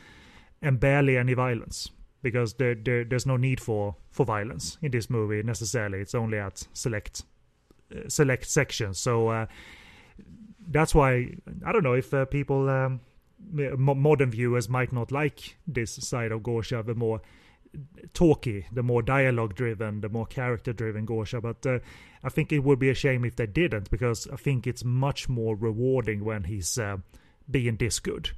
[0.62, 1.90] and barely any violence
[2.22, 6.00] because there, there there's no need for for violence in this movie necessarily.
[6.00, 7.24] It's only at select
[7.96, 8.98] uh, select sections.
[8.98, 9.46] So uh,
[10.68, 11.36] that's why
[11.66, 13.02] I don't know if uh, people um,
[13.52, 17.22] modern viewers might not like this side of Gosha, the more
[18.14, 21.42] talky, the more dialogue driven, the more character driven Gosha.
[21.42, 21.80] But uh,
[22.24, 25.30] I think it would be a shame if they didn't, because I think it's much
[25.30, 26.98] more rewarding when he's uh,
[27.50, 28.32] being this good.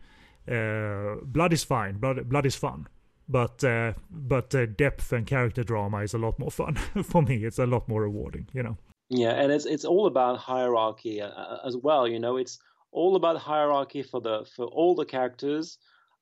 [0.48, 2.88] Uh, blood is fine, blood, blood is fun
[3.28, 7.44] but uh, but uh, depth and character drama is a lot more fun for me.
[7.46, 8.78] It's a lot more rewarding, you know.
[9.10, 12.08] Yeah, and it's it's all about hierarchy uh, uh, as well.
[12.08, 12.60] You know, it's
[12.92, 15.78] all about hierarchy for the for all the characters,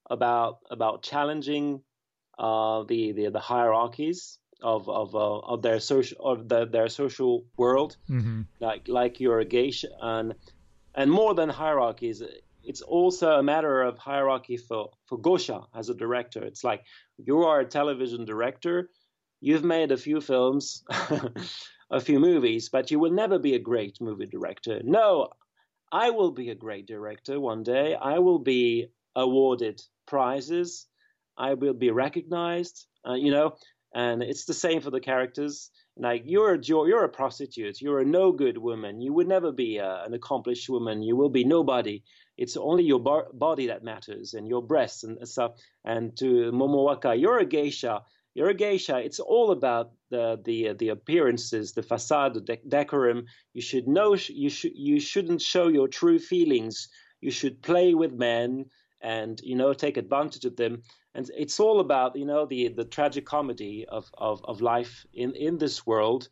[0.09, 1.81] about about challenging
[2.37, 7.45] uh, the, the the hierarchies of of uh, of their social of the, their social
[7.57, 8.41] world, mm-hmm.
[8.59, 10.33] like like you're a geisha and
[10.95, 12.23] and more than hierarchies
[12.63, 16.43] it's also a matter of hierarchy for, for Gosha as a director.
[16.43, 16.83] It's like
[17.17, 18.89] you are a television director,
[19.41, 20.83] you've made a few films,
[21.91, 24.81] a few movies, but you will never be a great movie director.
[24.83, 25.29] No,
[25.91, 27.95] I will be a great director one day.
[27.95, 30.85] I will be awarded prizes.
[31.37, 33.55] I will be recognized, uh, you know,
[33.93, 35.71] and it's the same for the characters.
[35.97, 37.81] Like you're a you're a prostitute.
[37.81, 39.01] You're a no good woman.
[39.01, 41.01] You would never be a, an accomplished woman.
[41.01, 42.03] You will be nobody.
[42.39, 45.51] It's only your bar- body that matters and your breasts and stuff.
[45.83, 48.03] And to Momowaka, you're a geisha.
[48.33, 48.97] You're a geisha.
[48.97, 53.25] It's all about the the the appearances, the facade, the de- decorum.
[53.53, 54.15] You should know.
[54.43, 56.87] You should you shouldn't show your true feelings.
[57.21, 58.65] You should play with men
[59.01, 60.81] and you know take advantage of them
[61.15, 65.33] and it's all about you know the the tragic comedy of of, of life in
[65.35, 66.27] in this world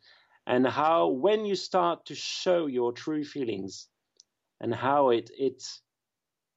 [0.46, 3.88] and how when you start to show your true feelings
[4.60, 5.62] and how it it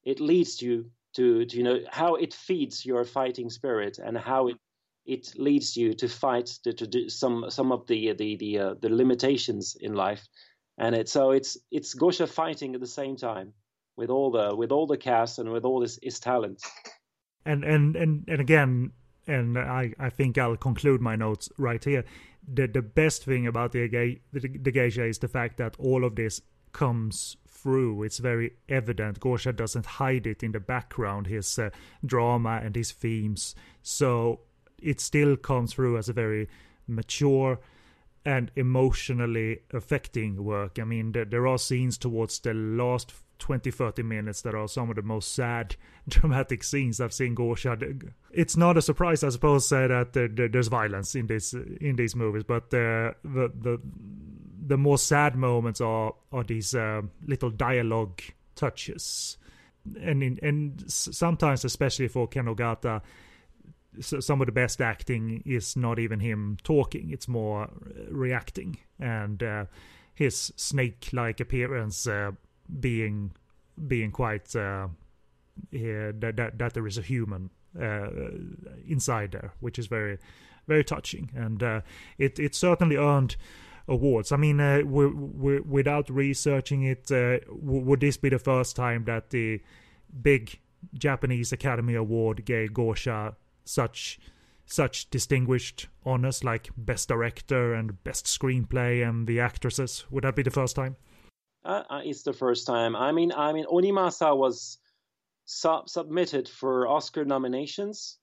[0.03, 4.47] it leads you to, to you know how it feeds your fighting spirit and how
[4.47, 4.57] it
[5.05, 8.73] it leads you to fight to, to do some some of the the the, uh,
[8.81, 10.27] the limitations in life
[10.77, 13.53] and it so it's it's Gosha fighting at the same time
[13.97, 16.61] with all the with all the cast and with all his, his talent
[17.45, 18.91] and and and and again
[19.27, 22.03] and I, I think I'll conclude my notes right here.
[22.47, 26.15] The the best thing about the the, the geisha is the fact that all of
[26.15, 26.41] this
[26.71, 28.03] comes through.
[28.03, 29.19] It's very evident.
[29.19, 31.69] Gosha doesn't hide it in the background, his uh,
[32.05, 33.55] drama and his themes.
[33.81, 34.41] So
[34.79, 36.47] it still comes through as a very
[36.87, 37.59] mature
[38.25, 40.77] and emotionally affecting work.
[40.79, 44.91] I mean, there, there are scenes towards the last 20 30 minutes that are some
[44.91, 45.75] of the most sad
[46.07, 48.11] dramatic scenes I've seen Gosha.
[48.31, 52.15] It's not a surprise, I suppose, uh, that uh, there's violence in this in these
[52.15, 53.81] movies, but uh, the the
[54.71, 58.21] the more sad moments are are these uh, little dialogue
[58.55, 59.37] touches,
[59.99, 63.01] and in, and sometimes, especially for Ken Ogata,
[63.99, 67.67] some of the best acting is not even him talking; it's more uh,
[68.09, 69.65] reacting, and uh,
[70.15, 72.31] his snake-like appearance uh,
[72.79, 73.31] being
[73.89, 74.87] being quite uh,
[75.71, 78.07] yeah, that, that that there is a human uh,
[78.87, 80.17] inside there, which is very
[80.65, 81.61] very touching, and
[82.17, 83.35] it it certainly earned
[83.87, 84.31] awards.
[84.31, 89.29] I mean, uh, without researching it, uh, w- would this be the first time that
[89.29, 89.61] the
[90.21, 90.59] big
[90.93, 93.35] Japanese Academy Award gave Gosha
[93.65, 94.19] such
[94.65, 100.05] such distinguished honors like best director and best screenplay and the actresses.
[100.09, 100.95] Would that be the first time?
[101.65, 102.95] Uh, uh it's the first time.
[102.95, 104.77] I mean, I mean, Onimasa was
[105.45, 108.17] sub- submitted for Oscar nominations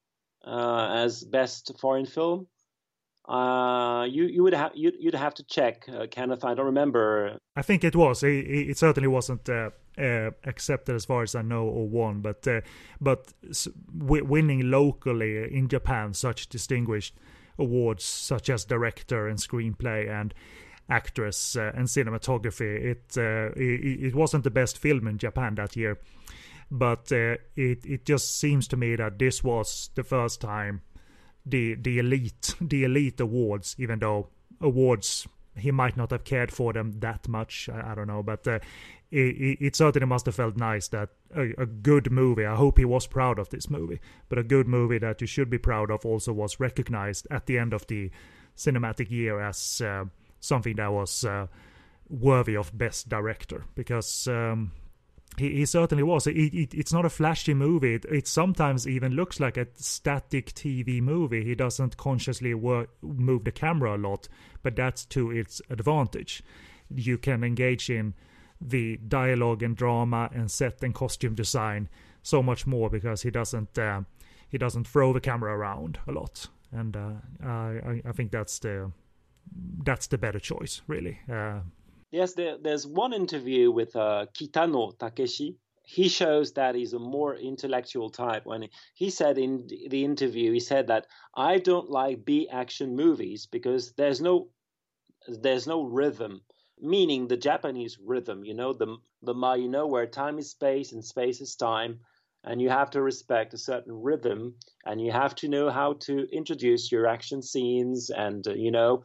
[0.44, 2.46] uh, as best foreign film.
[3.28, 6.44] Uh, you you would have you'd, you'd have to check, uh, Kenneth.
[6.44, 7.38] I don't remember.
[7.56, 8.22] I think it was.
[8.22, 12.48] It, it certainly wasn't uh, uh, accepted as far as I know or won, but
[12.48, 12.62] uh,
[13.02, 13.34] but
[13.92, 17.16] winning locally in Japan such distinguished
[17.58, 20.32] awards such as director and screenplay and
[20.88, 22.82] actress uh, and cinematography.
[22.82, 25.98] It, it, it wasn't the best film in Japan that year,
[26.70, 30.80] but it it just seems to me that this was the first time
[31.46, 34.28] the the elite the elite awards, even though
[34.60, 37.68] awards he might not have cared for them that much.
[37.68, 38.60] I, I don't know, but uh,
[39.10, 42.44] it, it, certainly must have felt nice that a, a, good movie.
[42.44, 45.50] I hope he was proud of this movie, but a good movie that you should
[45.50, 48.10] be proud of also was recognized at the end of the
[48.56, 50.04] cinematic year as uh,
[50.40, 51.46] something that was uh,
[52.08, 54.28] worthy of best director because.
[54.28, 54.72] Um,
[55.38, 56.26] he, he certainly was.
[56.26, 57.94] It, it, it's not a flashy movie.
[57.94, 61.44] It, it, sometimes even looks like a static TV movie.
[61.44, 64.28] He doesn't consciously work, move the camera a lot,
[64.62, 66.42] but that's to its advantage.
[66.94, 68.14] You can engage in
[68.60, 71.88] the dialogue and drama and set and costume design
[72.22, 74.02] so much more because he doesn't uh,
[74.48, 76.48] he doesn't throw the camera around a lot.
[76.72, 77.12] And uh,
[77.44, 78.92] I, I think that's the
[79.82, 81.20] that's the better choice, really.
[81.30, 81.60] Uh,
[82.10, 85.56] Yes, there, there's one interview with uh, Kitano Takeshi.
[85.84, 88.44] He shows that he's a more intellectual type.
[88.44, 93.46] When he, said in the interview, he said that I don't like B action movies
[93.46, 94.48] because there's no
[95.28, 96.42] there's no rhythm,
[96.80, 98.44] meaning the Japanese rhythm.
[98.44, 102.00] You know the the ma, you know where time is space and space is time,
[102.44, 104.54] and you have to respect a certain rhythm,
[104.86, 109.02] and you have to know how to introduce your action scenes, and uh, you know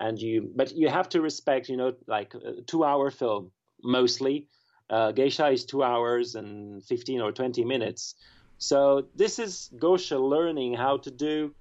[0.00, 3.52] and you but you have to respect you know like a two hour film
[3.84, 4.48] mostly.
[4.88, 8.16] Uh, geisha is two hours and 15 or 20 minutes.
[8.58, 11.54] So this is gosha learning how to do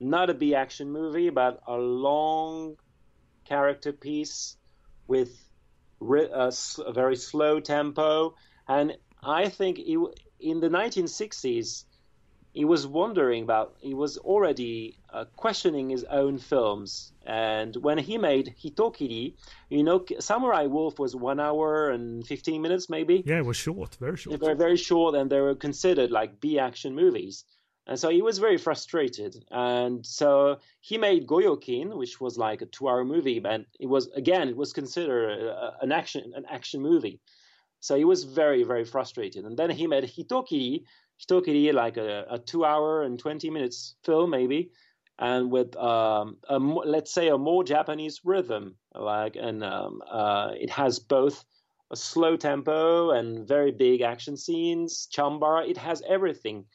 [0.00, 2.76] not a b action movie but a long
[3.46, 4.56] character piece
[5.06, 5.30] with
[6.00, 6.52] a,
[6.86, 8.34] a very slow tempo.
[8.68, 9.98] And i think it,
[10.40, 11.84] in the 1960s
[12.56, 17.12] he was wondering about he was already uh, questioning his own films.
[17.26, 19.34] And when he made hitokiri
[19.68, 23.22] you know samurai wolf was one hour and 15 minutes maybe?
[23.26, 24.40] Yeah it was short very short.
[24.40, 27.44] Very very short and they were considered like b action movies.
[27.88, 29.32] And so he was very frustrated.
[29.50, 34.08] And so he made goyokin which was like a two hour movie but it was
[34.22, 37.20] again it was considered uh, an action an action movie.
[37.80, 39.44] So he was very very frustrated.
[39.44, 40.84] And then he made hitokiri
[41.30, 44.70] Like a, a two hour and 20 minutes film, maybe,
[45.18, 48.76] and with, um, a, let's say, a more Japanese rhythm.
[48.94, 51.44] Like, and um, uh, it has both
[51.90, 55.68] a slow tempo and very big action scenes, chambara.
[55.68, 56.66] It has everything.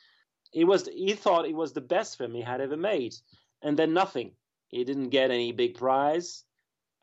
[0.54, 3.14] It was, he thought it was the best film he had ever made.
[3.62, 4.32] And then nothing.
[4.70, 6.44] He didn't get any big prize.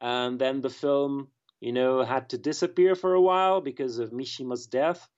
[0.00, 1.28] And then the film,
[1.60, 5.08] you know, had to disappear for a while because of Mishima's death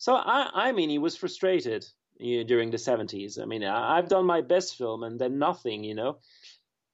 [0.00, 1.86] so I, I mean, he was frustrated
[2.18, 3.38] you know, during the 70s.
[3.40, 6.18] I mean, I, I've done my best film and then nothing, you know.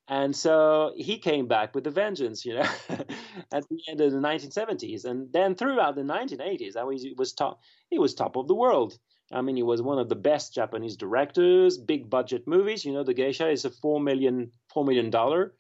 [0.09, 2.69] And so he came back with a vengeance, you know,
[3.53, 7.33] at the end of the 1970s, and then throughout the 1980s, I mean, he was
[7.33, 7.61] top.
[7.91, 8.99] He was top of the world.
[9.33, 11.79] I mean, he was one of the best Japanese directors.
[11.79, 13.05] Big budget movies, you know.
[13.05, 15.55] The Geisha is a four million four million dollar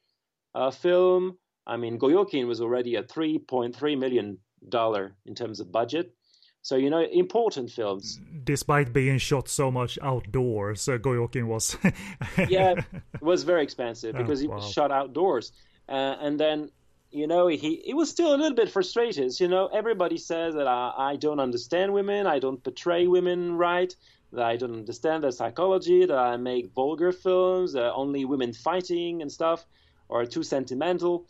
[0.54, 1.38] uh, film.
[1.64, 6.12] I mean, Goyokin was already a three point three million dollar in terms of budget.
[6.66, 8.18] So you know, important films.
[8.42, 11.76] Despite being shot so much outdoors, uh, Goyokin was.
[12.48, 12.74] yeah,
[13.14, 14.56] it was very expensive oh, because oh, wow.
[14.56, 15.52] was shot outdoors,
[15.88, 16.72] uh, and then
[17.12, 19.38] you know he he was still a little bit frustrated.
[19.38, 23.94] You know, everybody says that I, I don't understand women, I don't portray women right,
[24.32, 29.22] that I don't understand their psychology, that I make vulgar films, that only women fighting
[29.22, 29.64] and stuff,
[30.08, 31.26] or too sentimental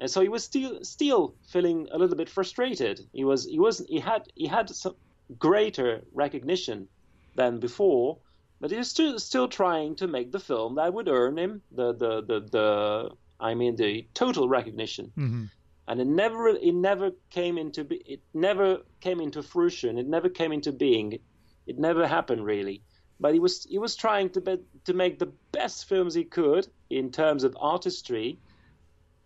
[0.00, 3.06] and so he was still still feeling a little bit frustrated.
[3.12, 4.94] He was he was he had he had some
[5.38, 6.88] greater recognition
[7.34, 8.18] than before,
[8.60, 11.92] but he was still still trying to make the film that would earn him the
[11.92, 13.10] the the, the
[13.40, 15.12] I mean the total recognition.
[15.16, 15.44] Mm-hmm.
[15.88, 19.98] And it never it never came into be, it never came into fruition.
[19.98, 21.18] It never came into being.
[21.66, 22.82] It never happened really.
[23.18, 26.68] But he was he was trying to be, to make the best films he could
[26.88, 28.38] in terms of artistry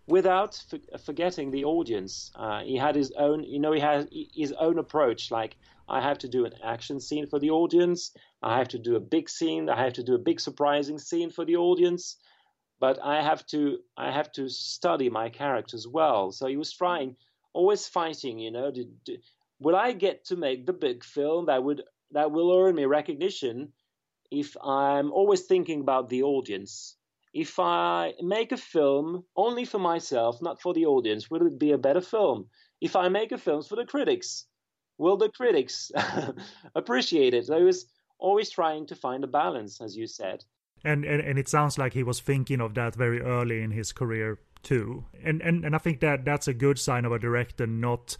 [0.07, 2.31] without for- forgetting the audience.
[2.35, 5.31] Uh, he had his own, you know, he had his own approach.
[5.31, 5.55] Like
[5.87, 8.11] I have to do an action scene for the audience.
[8.41, 9.69] I have to do a big scene.
[9.69, 12.17] I have to do a big surprising scene for the audience.
[12.79, 16.31] But I have to, I have to study my characters well.
[16.31, 17.15] So he was trying,
[17.53, 18.39] always fighting.
[18.39, 18.71] You know,
[19.59, 23.73] will I get to make the big film that would that will earn me recognition
[24.29, 26.97] if I'm always thinking about the audience?
[27.33, 31.71] If I make a film only for myself, not for the audience, will it be
[31.71, 32.47] a better film?
[32.79, 34.45] If I make a film for the critics,
[34.97, 35.91] will the critics
[36.75, 37.47] appreciate it?
[37.47, 37.85] So I was
[38.19, 40.43] always trying to find a balance, as you said.
[40.85, 43.93] And, and and it sounds like he was thinking of that very early in his
[43.93, 45.05] career too.
[45.23, 48.17] And and and I think that that's a good sign of a director not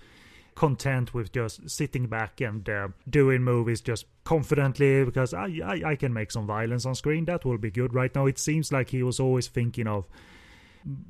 [0.55, 5.95] content with just sitting back and uh, doing movies just confidently because I, I, I
[5.95, 7.25] can make some violence on screen.
[7.25, 7.93] That will be good.
[7.93, 10.05] Right now, it seems like he was always thinking of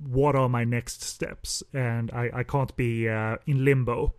[0.07, 4.13] what are my next steps, and I, I can't be uh, in limbo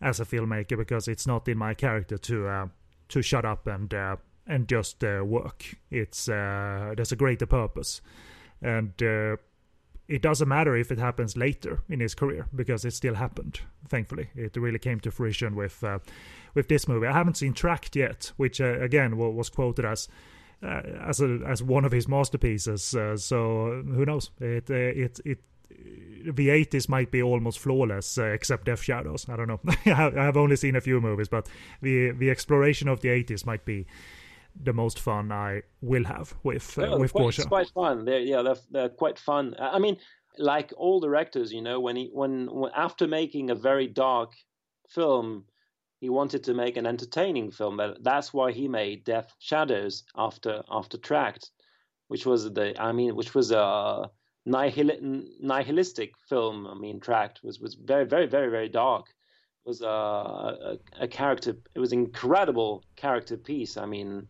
[0.00, 2.66] as a filmmaker because it's not in my character to uh,
[3.08, 4.16] to shut up and uh,
[4.46, 5.76] and just uh, work.
[5.90, 8.00] It's uh, there's a greater purpose,
[8.60, 8.92] and
[10.08, 13.60] it doesn't matter if it happens later in his career because it still happened.
[13.88, 15.98] Thankfully, it really came to fruition with uh,
[16.54, 17.06] with this movie.
[17.06, 20.08] I haven't seen Tracked yet, which uh, again was quoted as
[20.62, 22.94] uh, as a, as one of his masterpieces.
[22.94, 24.30] Uh, so who knows?
[24.40, 25.38] It uh, it it.
[26.24, 29.28] The 80s might be almost flawless, uh, except Death Shadows.
[29.28, 29.60] I don't know.
[29.86, 31.48] I have only seen a few movies, but
[31.82, 33.86] the the exploration of the 80s might be
[34.62, 38.04] the most fun I will have with uh, with quite, It's quite fun.
[38.04, 39.54] They're, yeah, they're, they're quite fun.
[39.58, 39.98] I mean,
[40.38, 44.32] like all directors, you know, when he when, when after making a very dark
[44.88, 45.44] film,
[46.00, 47.80] he wanted to make an entertaining film.
[48.00, 51.50] That's why he made Death Shadows after after Tracked,
[52.08, 54.10] which was the I mean, which was a
[54.44, 56.66] nihil- nihilistic film.
[56.66, 59.06] I mean, Tracked was was very very very very dark.
[59.64, 61.56] It was a, a, a character.
[61.74, 63.76] It was an incredible character piece.
[63.76, 64.28] I mean,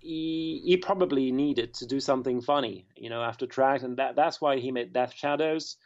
[0.00, 4.40] he, he probably needed to do something funny, you know, after Tracked, and that that's
[4.40, 5.76] why he made Death Shadows.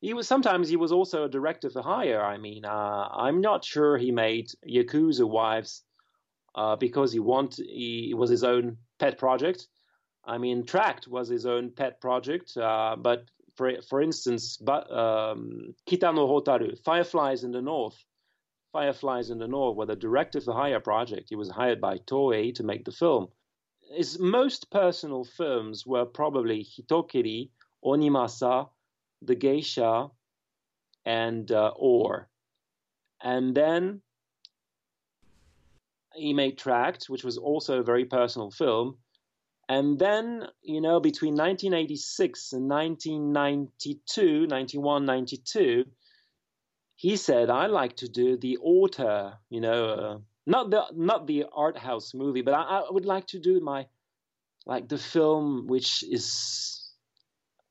[0.00, 2.22] He was sometimes he was also a director for hire.
[2.22, 5.82] I mean, uh, I'm not sure he made Yakuza Wives
[6.54, 9.66] uh, because he want he it was his own pet project.
[10.26, 13.24] I mean, Tracked was his own pet project, uh, but
[13.56, 17.96] for for instance, but um, Kita no Hotaru, Fireflies in the North,
[18.74, 21.28] Fireflies in the North were the director for hire project.
[21.28, 23.28] He was hired by Toei to make the film.
[23.92, 27.50] His most personal films were probably Hitokiri,
[27.84, 28.68] Onimasa,
[29.22, 30.10] The Geisha,
[31.04, 32.28] and uh, Or.
[33.22, 34.02] And then
[36.16, 38.98] he made Tracked, which was also a very personal film.
[39.68, 45.84] And then, you know, between 1986 and 1992, 91, 92,
[47.04, 51.44] he said, "I like to do the auteur, you know, uh, not the not the
[51.52, 53.86] art house movie, but I, I, would like to do my
[54.64, 56.24] like the film which is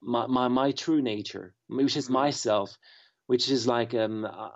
[0.02, 2.26] my my, my true nature, which is mm-hmm.
[2.26, 2.78] myself,
[3.26, 4.56] which is like um uh,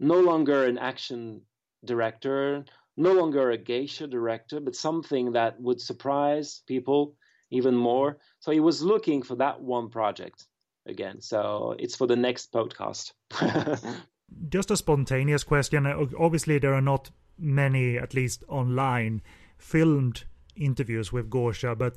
[0.00, 1.42] no longer an action
[1.84, 2.64] director,
[2.96, 7.14] no longer a geisha director, but something that would surprise people
[7.50, 8.18] even more.
[8.40, 10.48] So he was looking for that one project
[10.86, 11.20] again.
[11.20, 13.12] So it's for the next podcast.
[14.48, 15.86] Just a spontaneous question.
[16.18, 19.22] Obviously, there are not many, at least online,
[19.58, 20.24] filmed
[20.56, 21.96] interviews with Gosha, but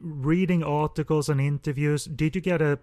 [0.00, 2.78] reading articles and interviews, did you get a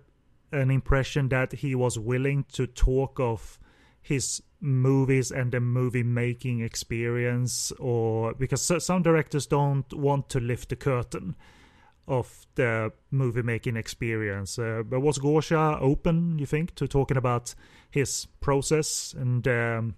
[0.51, 3.59] an impression that he was willing to talk of
[4.01, 10.69] his movies and the movie making experience or because some directors don't want to lift
[10.69, 11.35] the curtain
[12.09, 14.59] of the movie making experience.
[14.59, 17.55] Uh, but was Gosha open, you think, to talking about
[17.89, 19.95] his process and um,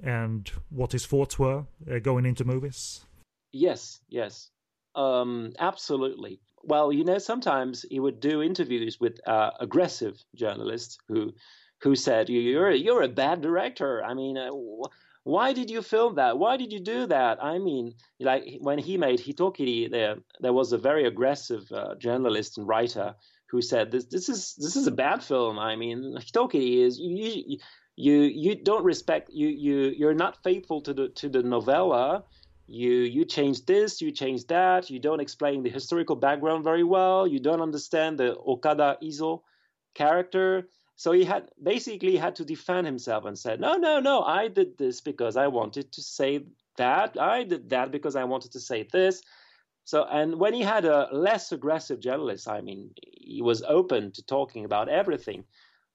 [0.00, 3.04] and what his thoughts were uh, going into movies?
[3.50, 4.50] Yes, yes,
[4.94, 6.40] um, absolutely.
[6.62, 11.32] Well, you know, sometimes he would do interviews with uh, aggressive journalists who
[11.80, 14.50] who said, "You're you're a bad director." I mean, uh,
[15.28, 16.38] why did you film that?
[16.38, 17.44] Why did you do that?
[17.44, 22.56] I mean, like when he made Hitokiri, there there was a very aggressive uh, journalist
[22.56, 23.14] and writer
[23.50, 25.58] who said this this is this is a bad film.
[25.58, 27.58] I mean, Hitokiri is you
[27.96, 32.24] you you don't respect you you you're not faithful to the to the novella.
[32.66, 34.88] You you change this, you change that.
[34.88, 37.26] You don't explain the historical background very well.
[37.26, 39.42] You don't understand the Okada Izo
[39.92, 40.68] character
[40.98, 44.76] so he had basically had to defend himself and said, "No, no, no, I did
[44.76, 46.44] this because I wanted to say
[46.76, 47.16] that.
[47.16, 49.22] I did that because I wanted to say this."
[49.84, 54.26] So, and when he had a less aggressive journalist, I mean, he was open to
[54.26, 55.44] talking about everything.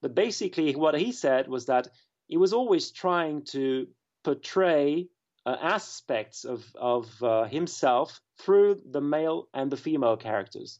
[0.02, 1.90] But basically, what he said was that
[2.28, 3.88] he was always trying to
[4.24, 5.10] portray
[5.46, 10.80] uh, aspects of, of uh, himself through the male and the female characters.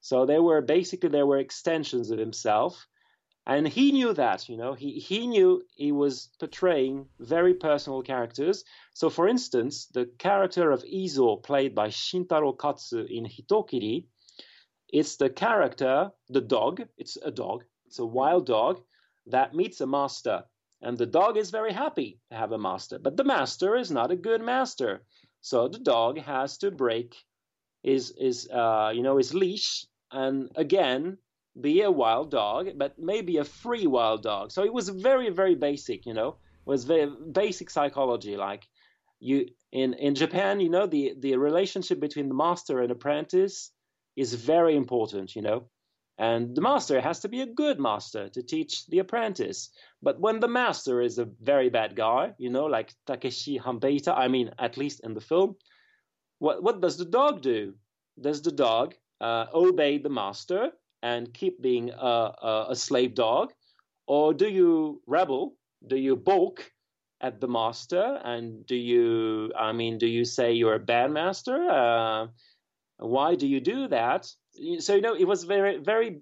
[0.00, 2.88] So they were basically they were extensions of himself,
[3.46, 4.48] and he knew that.
[4.48, 8.64] You know, he he knew he was portraying very personal characters.
[8.94, 14.06] So, for instance, the character of Izo, played by Shintaro Katsu in Hitokiri,
[14.88, 16.82] it's the character, the dog.
[16.96, 17.64] It's a dog.
[17.86, 18.80] It's a wild dog
[19.26, 20.44] that meets a master
[20.82, 24.10] and the dog is very happy to have a master, but the master is not
[24.10, 25.02] a good master.
[25.40, 27.14] So the dog has to break
[27.82, 31.18] his, his uh, you know, his leash and again
[31.60, 34.52] be a wild dog, but maybe a free wild dog.
[34.52, 38.36] So it was very, very basic, you know, it was very basic psychology.
[38.36, 38.66] Like
[39.20, 43.70] you in in Japan, you know, the the relationship between the master and apprentice
[44.16, 45.68] is very important, you know.
[46.18, 49.70] And the master has to be a good master to teach the apprentice.
[50.02, 54.28] But when the master is a very bad guy, you know, like Takeshi Hanbei, I
[54.28, 55.56] mean, at least in the film,
[56.38, 57.74] what, what does the dog do?
[58.20, 60.72] Does the dog uh, obey the master
[61.02, 63.52] and keep being a, a, slave dog?
[64.06, 65.54] Or do you rebel?
[65.86, 66.70] Do you balk
[67.20, 68.20] at the master?
[68.24, 71.68] And do you, I mean, do you say you're a bad master?
[71.68, 72.26] Uh,
[72.98, 74.28] why do you do that?
[74.78, 76.20] so you know it was very very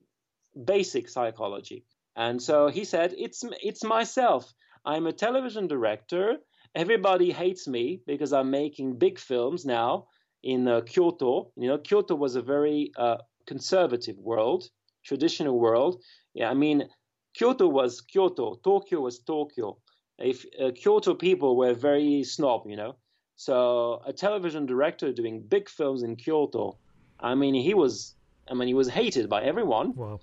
[0.64, 1.84] basic psychology
[2.16, 4.52] and so he said it's it's myself
[4.84, 6.36] i'm a television director
[6.74, 10.06] everybody hates me because i'm making big films now
[10.42, 13.16] in uh, kyoto you know kyoto was a very uh,
[13.52, 14.62] conservative world
[15.10, 15.94] traditional world
[16.38, 16.78] yeah i mean
[17.36, 19.66] kyoto was kyoto tokyo was tokyo
[20.18, 22.92] if uh, kyoto people were very snob you know
[23.36, 23.56] so
[24.06, 26.64] a television director doing big films in kyoto
[27.30, 28.14] i mean he was
[28.50, 29.94] I mean, he was hated by everyone.
[29.94, 30.20] Wow.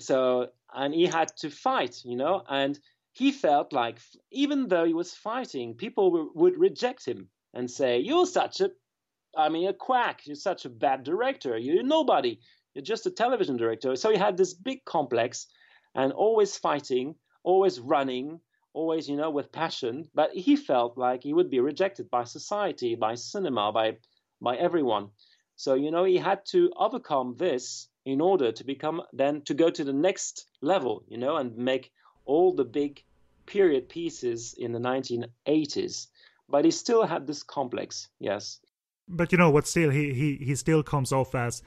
[0.00, 2.78] So, and he had to fight, you know, and
[3.12, 3.98] he felt like
[4.30, 8.70] even though he was fighting, people would reject him and say, "You're such a,
[9.36, 10.26] I mean, a quack.
[10.26, 11.56] You're such a bad director.
[11.56, 12.40] You're nobody.
[12.74, 15.46] You're just a television director." So he had this big complex,
[15.94, 18.40] and always fighting, always running,
[18.72, 20.08] always, you know, with passion.
[20.14, 23.98] But he felt like he would be rejected by society, by cinema, by
[24.40, 25.10] by everyone.
[25.56, 29.70] So, you know, he had to overcome this in order to become then to go
[29.70, 31.92] to the next level, you know, and make
[32.24, 33.04] all the big
[33.46, 36.06] period pieces in the 1980s.
[36.48, 38.60] But he still had this complex, yes.
[39.12, 39.66] But you know what?
[39.66, 41.62] Still, he he he still comes off as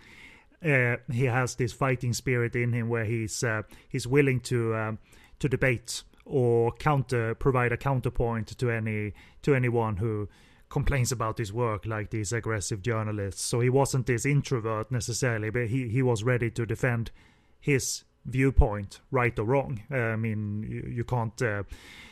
[0.64, 5.00] uh, he has this fighting spirit in him, where he's uh, he's willing to um,
[5.40, 10.30] to debate or counter provide a counterpoint to any to anyone who
[10.70, 13.42] complains about his work like these aggressive journalists.
[13.42, 17.12] So he wasn't this introvert necessarily, but he, he was ready to defend
[17.60, 19.82] his viewpoint, right or wrong.
[19.92, 21.64] Uh, I mean, you, you can't uh,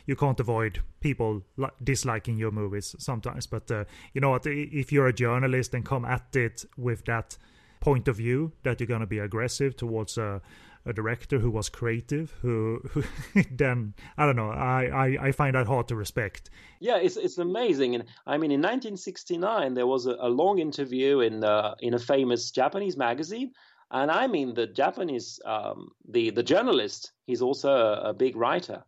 [0.05, 3.47] you can't avoid people li- disliking your movies sometimes.
[3.47, 4.45] But uh, you know what?
[4.45, 7.37] If you're a journalist and come at it with that
[7.79, 10.41] point of view that you're going to be aggressive towards a
[10.85, 13.03] a director who was creative, who, who
[13.51, 14.49] then I don't know.
[14.49, 16.49] I, I, I find that hard to respect.
[16.79, 21.19] Yeah, it's it's amazing, and I mean, in 1969 there was a, a long interview
[21.19, 23.51] in uh, in a famous Japanese magazine,
[23.91, 27.11] and I mean the Japanese um, the the journalist.
[27.25, 28.83] He's also a, a big writer.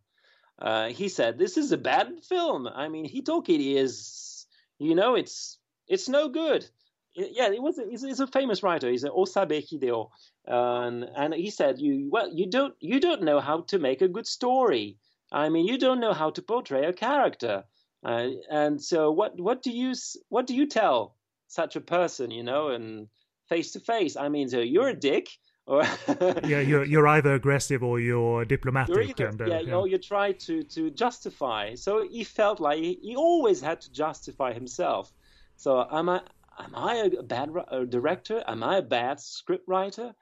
[0.58, 2.68] Uh, he said this is a bad film.
[2.68, 4.46] I mean, Hitokiri is,
[4.78, 5.58] you know, it's
[5.88, 6.68] it's no good
[7.14, 7.78] yeah, it was.
[7.88, 8.90] He's, he's, a famous writer.
[8.90, 10.10] He's an Osabe Hideo,
[10.46, 14.08] and and he said, "You well, you don't you don't know how to make a
[14.08, 14.98] good story.
[15.30, 17.64] I mean, you don't know how to portray a character.
[18.04, 19.94] Uh, and so, what what do you
[20.28, 21.14] what do you tell
[21.46, 22.30] such a person?
[22.30, 23.08] You know, and
[23.48, 24.16] face to face.
[24.16, 25.28] I mean, so you're a dick."
[25.66, 25.82] Or
[26.44, 28.94] yeah, you're you're either aggressive or you're diplomatic.
[28.94, 31.74] You're either, and, uh, yeah, yeah, or you try to to justify.
[31.74, 35.10] So he felt like he, he always had to justify himself.
[35.56, 36.20] So am I
[36.58, 37.50] am I a bad
[37.88, 38.44] director?
[38.46, 40.14] Am I a bad script writer?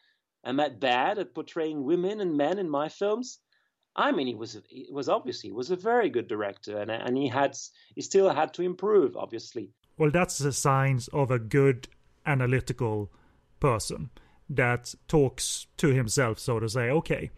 [0.45, 3.39] Am I bad at portraying women and men in my films?
[3.95, 7.17] I mean, he was he was obviously he was a very good director, and and
[7.17, 7.57] he had
[7.95, 9.71] he still had to improve, obviously.
[9.99, 11.89] Well, that's the signs of a good
[12.27, 13.11] analytical
[13.61, 14.11] person
[14.49, 16.91] that talks to himself, so to say.
[16.91, 17.31] Okay,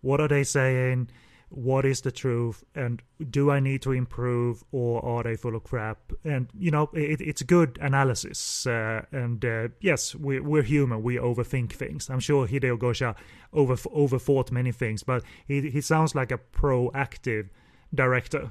[0.00, 1.08] what are they saying?
[1.48, 5.64] what is the truth and do I need to improve or are they full of
[5.64, 6.12] crap?
[6.24, 8.66] And you know, it, it's good analysis.
[8.66, 11.02] Uh, and uh, yes, we, we're human.
[11.02, 12.10] We overthink things.
[12.10, 13.14] I'm sure Hideo Gosha
[13.52, 17.48] over overthought many things, but he he sounds like a proactive
[17.94, 18.50] director.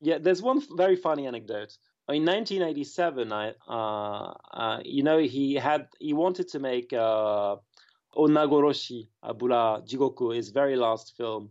[0.00, 1.76] Yeah, there's one very funny anecdote.
[2.12, 7.56] In 1987, I, uh, uh, you know, he had he wanted to make uh,
[8.16, 11.50] Onnagoroshi Abura Jigoku, his very last film.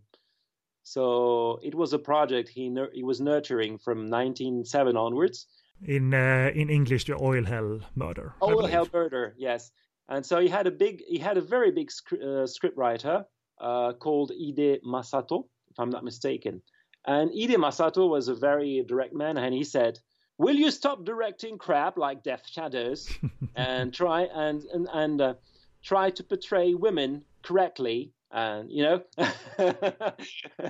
[0.82, 5.46] So it was a project he he was nurturing from 1907 onwards.
[5.84, 8.32] In uh, in English, the oil hell murder.
[8.42, 9.72] Oil hell murder, yes.
[10.08, 13.24] And so he had a big, he had a very big sc- uh, script writer
[13.60, 16.62] uh, called Ide Masato, if I'm not mistaken.
[17.06, 19.98] And Ide Masato was a very direct man, and he said,
[20.38, 23.08] "Will you stop directing crap like Death Shadows
[23.56, 25.34] and try and and, and uh,
[25.82, 29.74] try to portray women correctly?" And you know, so,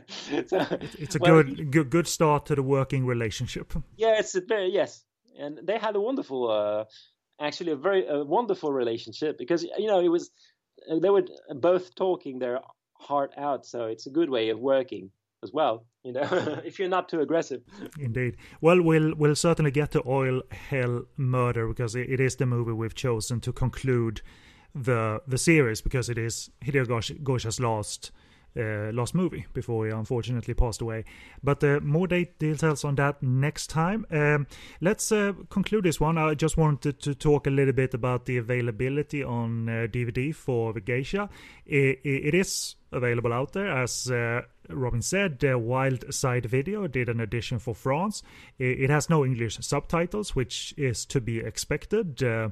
[0.09, 3.73] it's a well, good, good good start to the working relationship.
[3.97, 5.05] Yeah, it's a very yes,
[5.39, 6.85] and they had a wonderful, uh,
[7.41, 10.31] actually a very a wonderful relationship because you know it was
[11.01, 12.61] they were both talking their
[13.01, 15.11] heart out, so it's a good way of working
[15.43, 17.63] as well you know if you're not too aggressive
[17.99, 22.47] indeed well we'll we'll certainly get to oil hell murder because it, it is the
[22.47, 24.23] movie we've chosen to conclude
[24.75, 26.87] the the series because it is hideo
[27.23, 28.13] gosha's last
[28.59, 31.05] uh, last movie before he unfortunately passed away.
[31.43, 34.07] But uh, more details on that next time.
[34.11, 34.47] Um,
[34.81, 36.17] let's uh, conclude this one.
[36.17, 40.73] I just wanted to talk a little bit about the availability on DVD uh, for
[40.73, 41.29] the Geisha.
[41.67, 47.09] it, it is available out there as uh, Robin said, uh, Wild Side Video did
[47.09, 48.23] an edition for France.
[48.59, 52.23] It, has no English subtitles, which is to be expected.
[52.23, 52.51] Uh,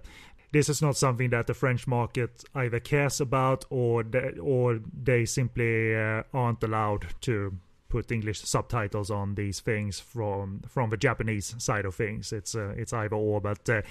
[0.53, 5.25] this is not something that the French market either cares about or they, or they
[5.25, 7.59] simply uh, aren't allowed to
[7.95, 12.33] put English subtitles on these things from from the Japanese side of things.
[12.33, 13.83] It's uh, it's either or, but uh,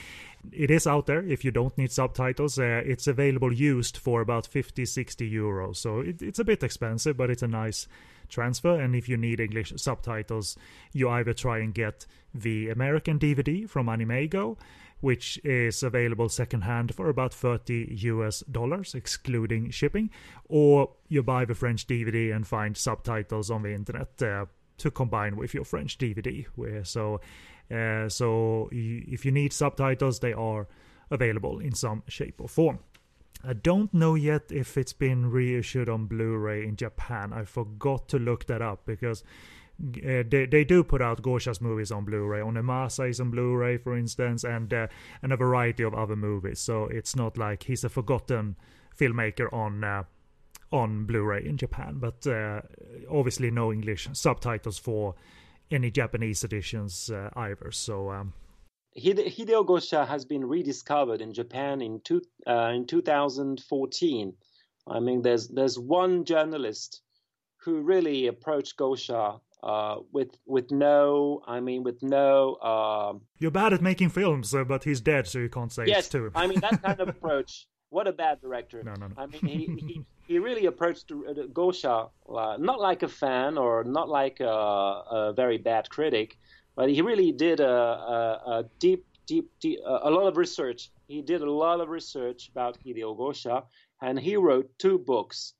[0.51, 1.23] it is out there.
[1.23, 5.77] If you don't need subtitles, uh, it's available used for about 50, 60 euros.
[5.77, 7.87] So it, it's a bit expensive, but it's a nice
[8.27, 8.81] transfer.
[8.81, 10.57] And if you need English subtitles,
[10.91, 12.05] you either try and get
[12.35, 14.57] the American DVD from AnimEigo
[15.03, 20.09] which is available secondhand for about 30 US dollars, excluding shipping,
[20.45, 24.45] or you buy the French DVD and find subtitles on the internet uh,
[24.77, 26.45] to combine with your French DVD.
[26.87, 27.19] So,
[27.69, 30.69] uh, so if you need subtitles, they are
[31.11, 32.79] available in some shape or form.
[33.43, 37.33] I don't know yet if it's been reissued on Blu-ray in Japan.
[37.33, 39.21] I forgot to look that up because
[39.83, 42.39] uh, they, they do put out Gosha's movies on Blu-ray.
[42.39, 44.87] Onimasa is on Blu-ray, for instance, and uh,
[45.21, 46.59] and a variety of other movies.
[46.59, 48.55] So it's not like he's a forgotten
[48.97, 50.03] filmmaker on uh,
[50.71, 51.97] on Blu-ray in Japan.
[51.99, 52.61] But uh,
[53.11, 55.15] obviously, no English subtitles for
[55.71, 57.71] any Japanese editions uh, either.
[57.71, 58.11] So.
[58.11, 58.33] Um,
[58.95, 64.33] Hideo Gosha has been rediscovered in Japan in two, in 2014.
[64.85, 67.01] I mean, there's there's one journalist
[67.63, 72.55] who really approached Gosha uh, with with no, I mean, with no.
[72.55, 75.99] Uh, You're bad at making films, uh, but he's dead, so you can't say yes,
[75.99, 76.31] it's too.
[76.35, 77.67] I mean that kind of approach.
[77.89, 78.83] What a bad director!
[78.83, 79.13] No, no, no.
[79.17, 83.83] I mean, he he, he really approached uh, Gosha uh, not like a fan or
[83.85, 86.37] not like a, a, very bad critic,
[86.75, 90.91] but he really did a, a, a deep, deep, deep, a lot of research.
[91.07, 93.63] He did a lot of research about Hideo Gosha,
[94.01, 95.53] and he wrote two books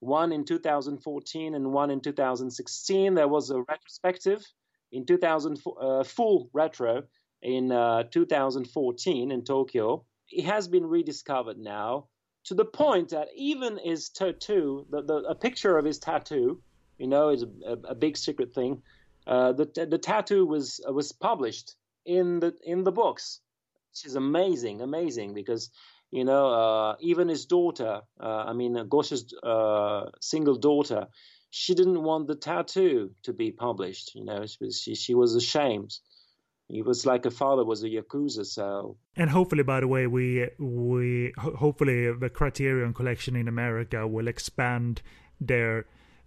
[0.00, 3.14] one in 2014 and one in 2016.
[3.14, 4.44] There was a retrospective
[4.92, 7.04] in 2000, uh, full retro
[7.42, 10.04] in uh, 2014 in Tokyo.
[10.30, 12.08] It has been rediscovered now
[12.44, 16.62] to the point that even his tattoo, the, the, a picture of his tattoo,
[16.98, 18.82] you know, is a, a big secret thing.
[19.26, 23.40] Uh, the the tattoo was was published in the in the books,
[23.90, 25.70] which is amazing, amazing because
[26.10, 31.06] you know, uh, even his daughter, uh, I mean, Gosha's uh, single daughter,
[31.50, 34.14] she didn't want the tattoo to be published.
[34.14, 35.96] You know, she was, she, she was ashamed.
[36.68, 38.96] He was like a father was a yakuza, so.
[39.16, 45.02] And hopefully, by the way, we we hopefully the Criterion Collection in America will expand
[45.40, 45.86] their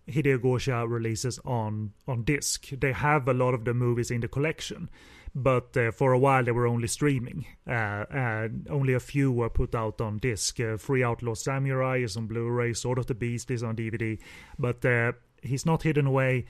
[0.09, 2.69] Hideo Gosha releases on on disc.
[2.71, 4.89] They have a lot of the movies in the collection,
[5.35, 7.45] but uh, for a while they were only streaming.
[7.67, 10.59] Uh, and only a few were put out on disc.
[10.59, 14.19] Uh, Three Outlaw Samurai is on Blu-ray, Sword of the Beast is on DVD,
[14.59, 16.45] but uh, he's not hidden away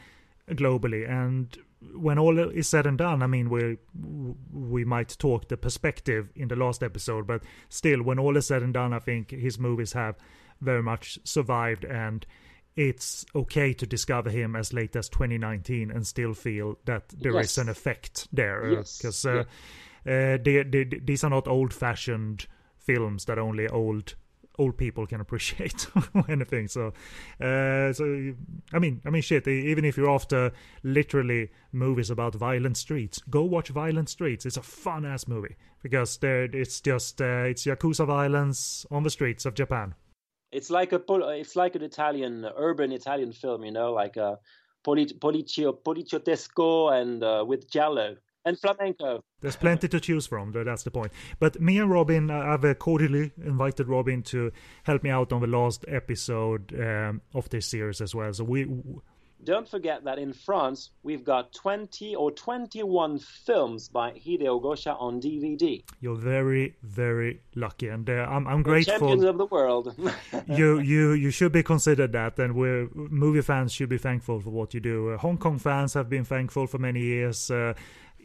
[0.50, 1.10] globally.
[1.10, 1.58] And
[1.94, 3.78] when all is said and done, I mean, we
[4.52, 8.64] we might talk the perspective in the last episode, but still, when all is said
[8.64, 10.16] and done, I think his movies have
[10.62, 12.26] very much survived and
[12.76, 17.52] it's okay to discover him as late as 2019 and still feel that there yes.
[17.52, 19.26] is an effect there because uh, yes.
[19.26, 19.44] uh,
[20.06, 20.34] yeah.
[20.34, 22.48] uh, they, they, these are not old-fashioned
[22.78, 24.16] films that only old
[24.60, 26.68] old people can appreciate or anything.
[26.68, 26.94] So,
[27.41, 28.34] uh, so
[28.72, 29.48] I mean, I mean, shit.
[29.48, 30.52] Even if you're after
[30.84, 34.45] literally movies about violent streets, go watch Violent Streets.
[34.45, 39.10] It's a fun ass movie because there it's just uh, it's yakuza violence on the
[39.10, 39.95] streets of Japan.
[40.54, 41.02] It's like a
[41.42, 44.38] it's like an Italian urban Italian film, you know, like a
[44.84, 48.16] polit- policio poliziottesco and uh, with giallo
[48.46, 49.24] and flamenco.
[49.42, 50.52] There's plenty to choose from.
[50.52, 51.12] That's the point.
[51.40, 54.52] But me and Robin, uh, I've cordially invited Robin to
[54.84, 58.32] help me out on the last episode um, of this series as well.
[58.34, 58.68] So we.
[59.44, 65.20] Don't forget that in France we've got 20 or 21 films by Hideo Gosha on
[65.22, 65.84] DVD.
[65.99, 68.99] You're very, very lucky, and uh, I'm, I'm grateful.
[68.99, 69.95] Champions of the world.
[70.48, 74.49] you, you, you should be considered that, and we're movie fans should be thankful for
[74.49, 75.11] what you do.
[75.11, 77.52] Uh, Hong Kong fans have been thankful for many years.
[77.52, 77.74] Uh,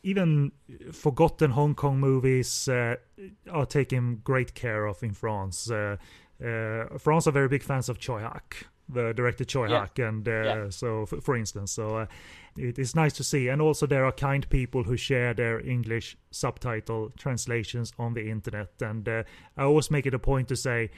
[0.03, 0.53] even
[0.93, 2.97] forgotten Hong Kong movies uh,
[3.51, 5.71] are taken great care of in France.
[5.71, 5.97] Uh,
[6.45, 9.81] uh, France are very big fans of Tsui Hark, the director Choi yeah.
[9.81, 10.71] Hak, and uh, yeah.
[10.71, 12.07] so f- for instance, so uh,
[12.57, 13.49] it is nice to see.
[13.49, 18.71] And also, there are kind people who share their English subtitle translations on the internet.
[18.81, 19.23] And uh,
[19.57, 20.91] I always make it a point to say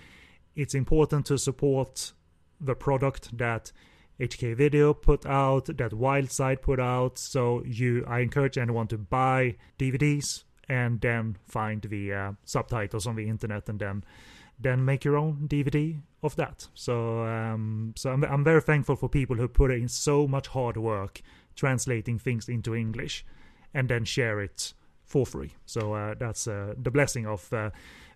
[0.56, 2.12] it's important to support
[2.60, 3.72] the product that
[4.20, 7.18] HK Video put out, that Wildside put out.
[7.18, 13.16] So you, I encourage anyone to buy DVDs and then find the uh, subtitles on
[13.16, 14.04] the internet and then
[14.62, 16.68] then make your own DVD of that.
[16.74, 20.76] So um, so I'm I'm very thankful for people who put in so much hard
[20.76, 21.22] work
[21.56, 23.24] translating things into English
[23.74, 24.74] and then share it
[25.04, 25.52] for free.
[25.66, 27.70] So uh, that's uh, the blessing of uh,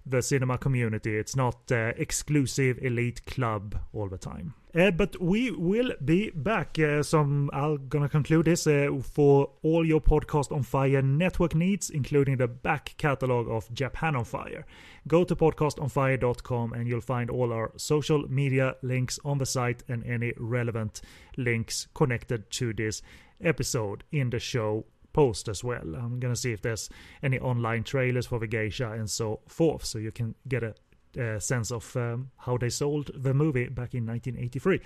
[0.06, 1.16] the cinema community.
[1.16, 4.54] It's not uh, exclusive elite club all the time.
[4.76, 6.76] Uh, but we will be back.
[6.80, 11.90] Uh, some I'm gonna conclude this uh, for all your podcast on fire network needs,
[11.90, 14.66] including the back catalog of Japan on Fire.
[15.06, 20.04] Go to podcastonfire.com and you'll find all our social media links on the site and
[20.04, 21.02] any relevant
[21.36, 23.00] links connected to this
[23.40, 25.94] episode in the show post as well.
[25.94, 26.90] I'm gonna see if there's
[27.22, 30.74] any online trailers for the geisha and so forth, so you can get a,
[31.16, 34.80] a sense of um, how they sold the movie back in 1983.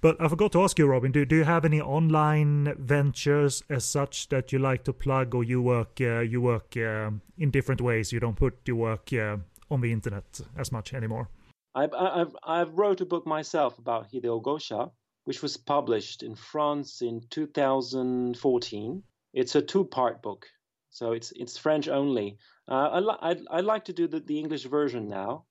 [0.00, 3.84] But I forgot to ask you, Robin, do, do you have any online ventures as
[3.84, 7.80] such that you like to plug, or you work uh, you work uh, in different
[7.80, 8.12] ways?
[8.12, 9.36] You don't put your work uh,
[9.70, 11.28] on the internet as much anymore.
[11.74, 14.90] I've, I've I've wrote a book myself about Hideo Gosha,
[15.24, 19.02] which was published in France in 2014
[19.32, 20.46] it's a two-part book,
[20.90, 22.38] so it's it's French only.
[22.68, 25.46] Uh, I I'd like to do the, the English version now,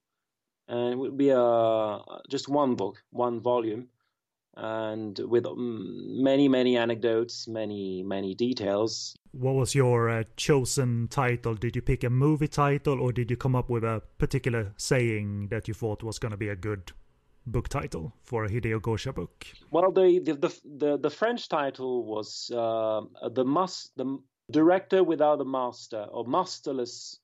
[0.72, 2.00] and it would be a
[2.30, 3.90] just one book, one volume,
[4.56, 9.16] and with many many anecdotes, many many details.
[9.32, 11.56] What was your uh, chosen title?
[11.56, 15.50] Did you pick a movie title, or did you come up with a particular saying
[15.50, 16.94] that you thought was going to be a good
[17.46, 19.46] book title for a Hideo Gosha book?
[19.72, 24.20] Well, the the the, the, the French title was uh, the must the
[24.50, 27.20] director without a master or masterless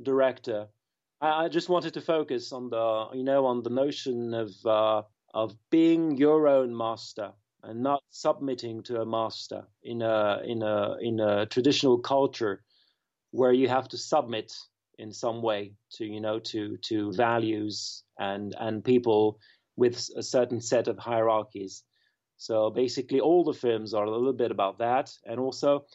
[0.00, 0.68] director.
[1.20, 5.02] I, just wanted to focus on the you know on the notion of uh,
[5.32, 7.32] of being your own master
[7.62, 12.62] and not submitting to a master in a in a in a traditional culture
[13.30, 14.52] where you have to submit
[14.98, 19.38] in some way to you know to to values and and people
[19.76, 21.82] with a certain set of hierarchies.
[22.38, 25.86] So basically, all the films are a little bit about that, and also,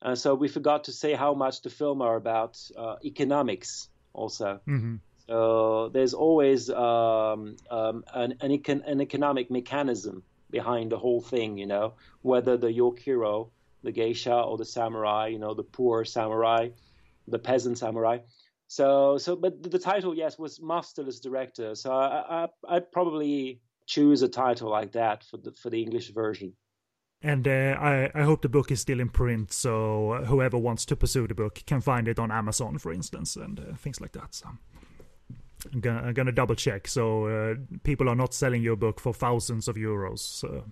[0.00, 4.60] uh, so we forgot to say how much the film are about uh, economics also.
[4.68, 4.96] Mm-hmm.
[5.28, 11.58] So there's always um, um, an, an, econ- an, economic mechanism behind the whole thing,
[11.58, 13.50] you know, whether the Yokiro,
[13.82, 16.68] the geisha, or the samurai, you know, the poor samurai,
[17.28, 18.18] the peasant samurai.
[18.66, 21.74] So, so, but the title, yes, was masterless director.
[21.74, 26.10] So I, I, I'd probably choose a title like that for the for the English
[26.10, 26.54] version.
[27.22, 30.96] And uh, I, I hope the book is still in print, so whoever wants to
[30.96, 34.34] pursue the book can find it on Amazon, for instance, and uh, things like that.
[34.34, 34.48] So
[35.72, 37.54] I'm gonna, I'm gonna double check, so uh,
[37.84, 40.62] people are not selling your book for thousands of euros uh,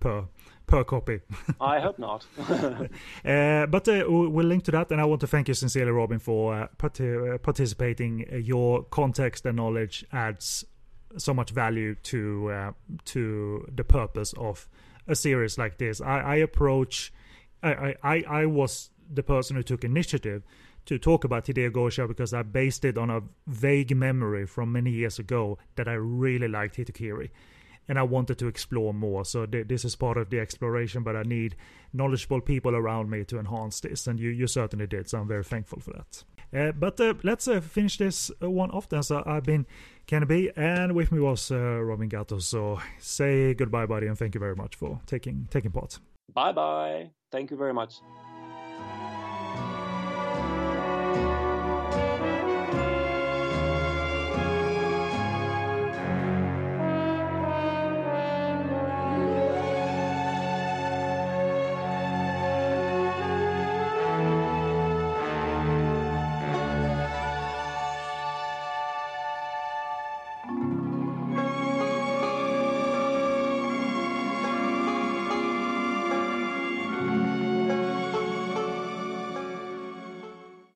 [0.00, 0.24] per
[0.66, 1.20] per copy.
[1.60, 2.26] I hope not.
[3.24, 6.18] uh, but uh, we'll link to that, and I want to thank you sincerely, Robin,
[6.18, 8.26] for uh, part- uh, participating.
[8.32, 10.64] Your context and knowledge adds
[11.16, 12.72] so much value to uh,
[13.06, 14.68] to the purpose of
[15.06, 16.00] a series like this.
[16.00, 17.12] I, I approach.
[17.62, 20.42] I, I I was the person who took initiative
[20.86, 24.90] to talk about Hideo Gosha because I based it on a vague memory from many
[24.90, 27.30] years ago that I really liked Hitokiri
[27.90, 29.24] and I wanted to explore more.
[29.24, 31.56] So th- this is part of the exploration, but I need
[31.92, 35.08] knowledgeable people around me to enhance this, and you you certainly did.
[35.08, 36.24] So I'm very thankful for that.
[36.54, 39.02] Uh, but uh, let's uh, finish this one off then.
[39.02, 39.66] So I've been
[40.26, 42.38] B, and with me was Robin Gatto.
[42.40, 46.00] So say goodbye, buddy, and thank you very much for taking taking part.
[46.34, 47.10] Bye bye.
[47.30, 48.00] Thank you very much.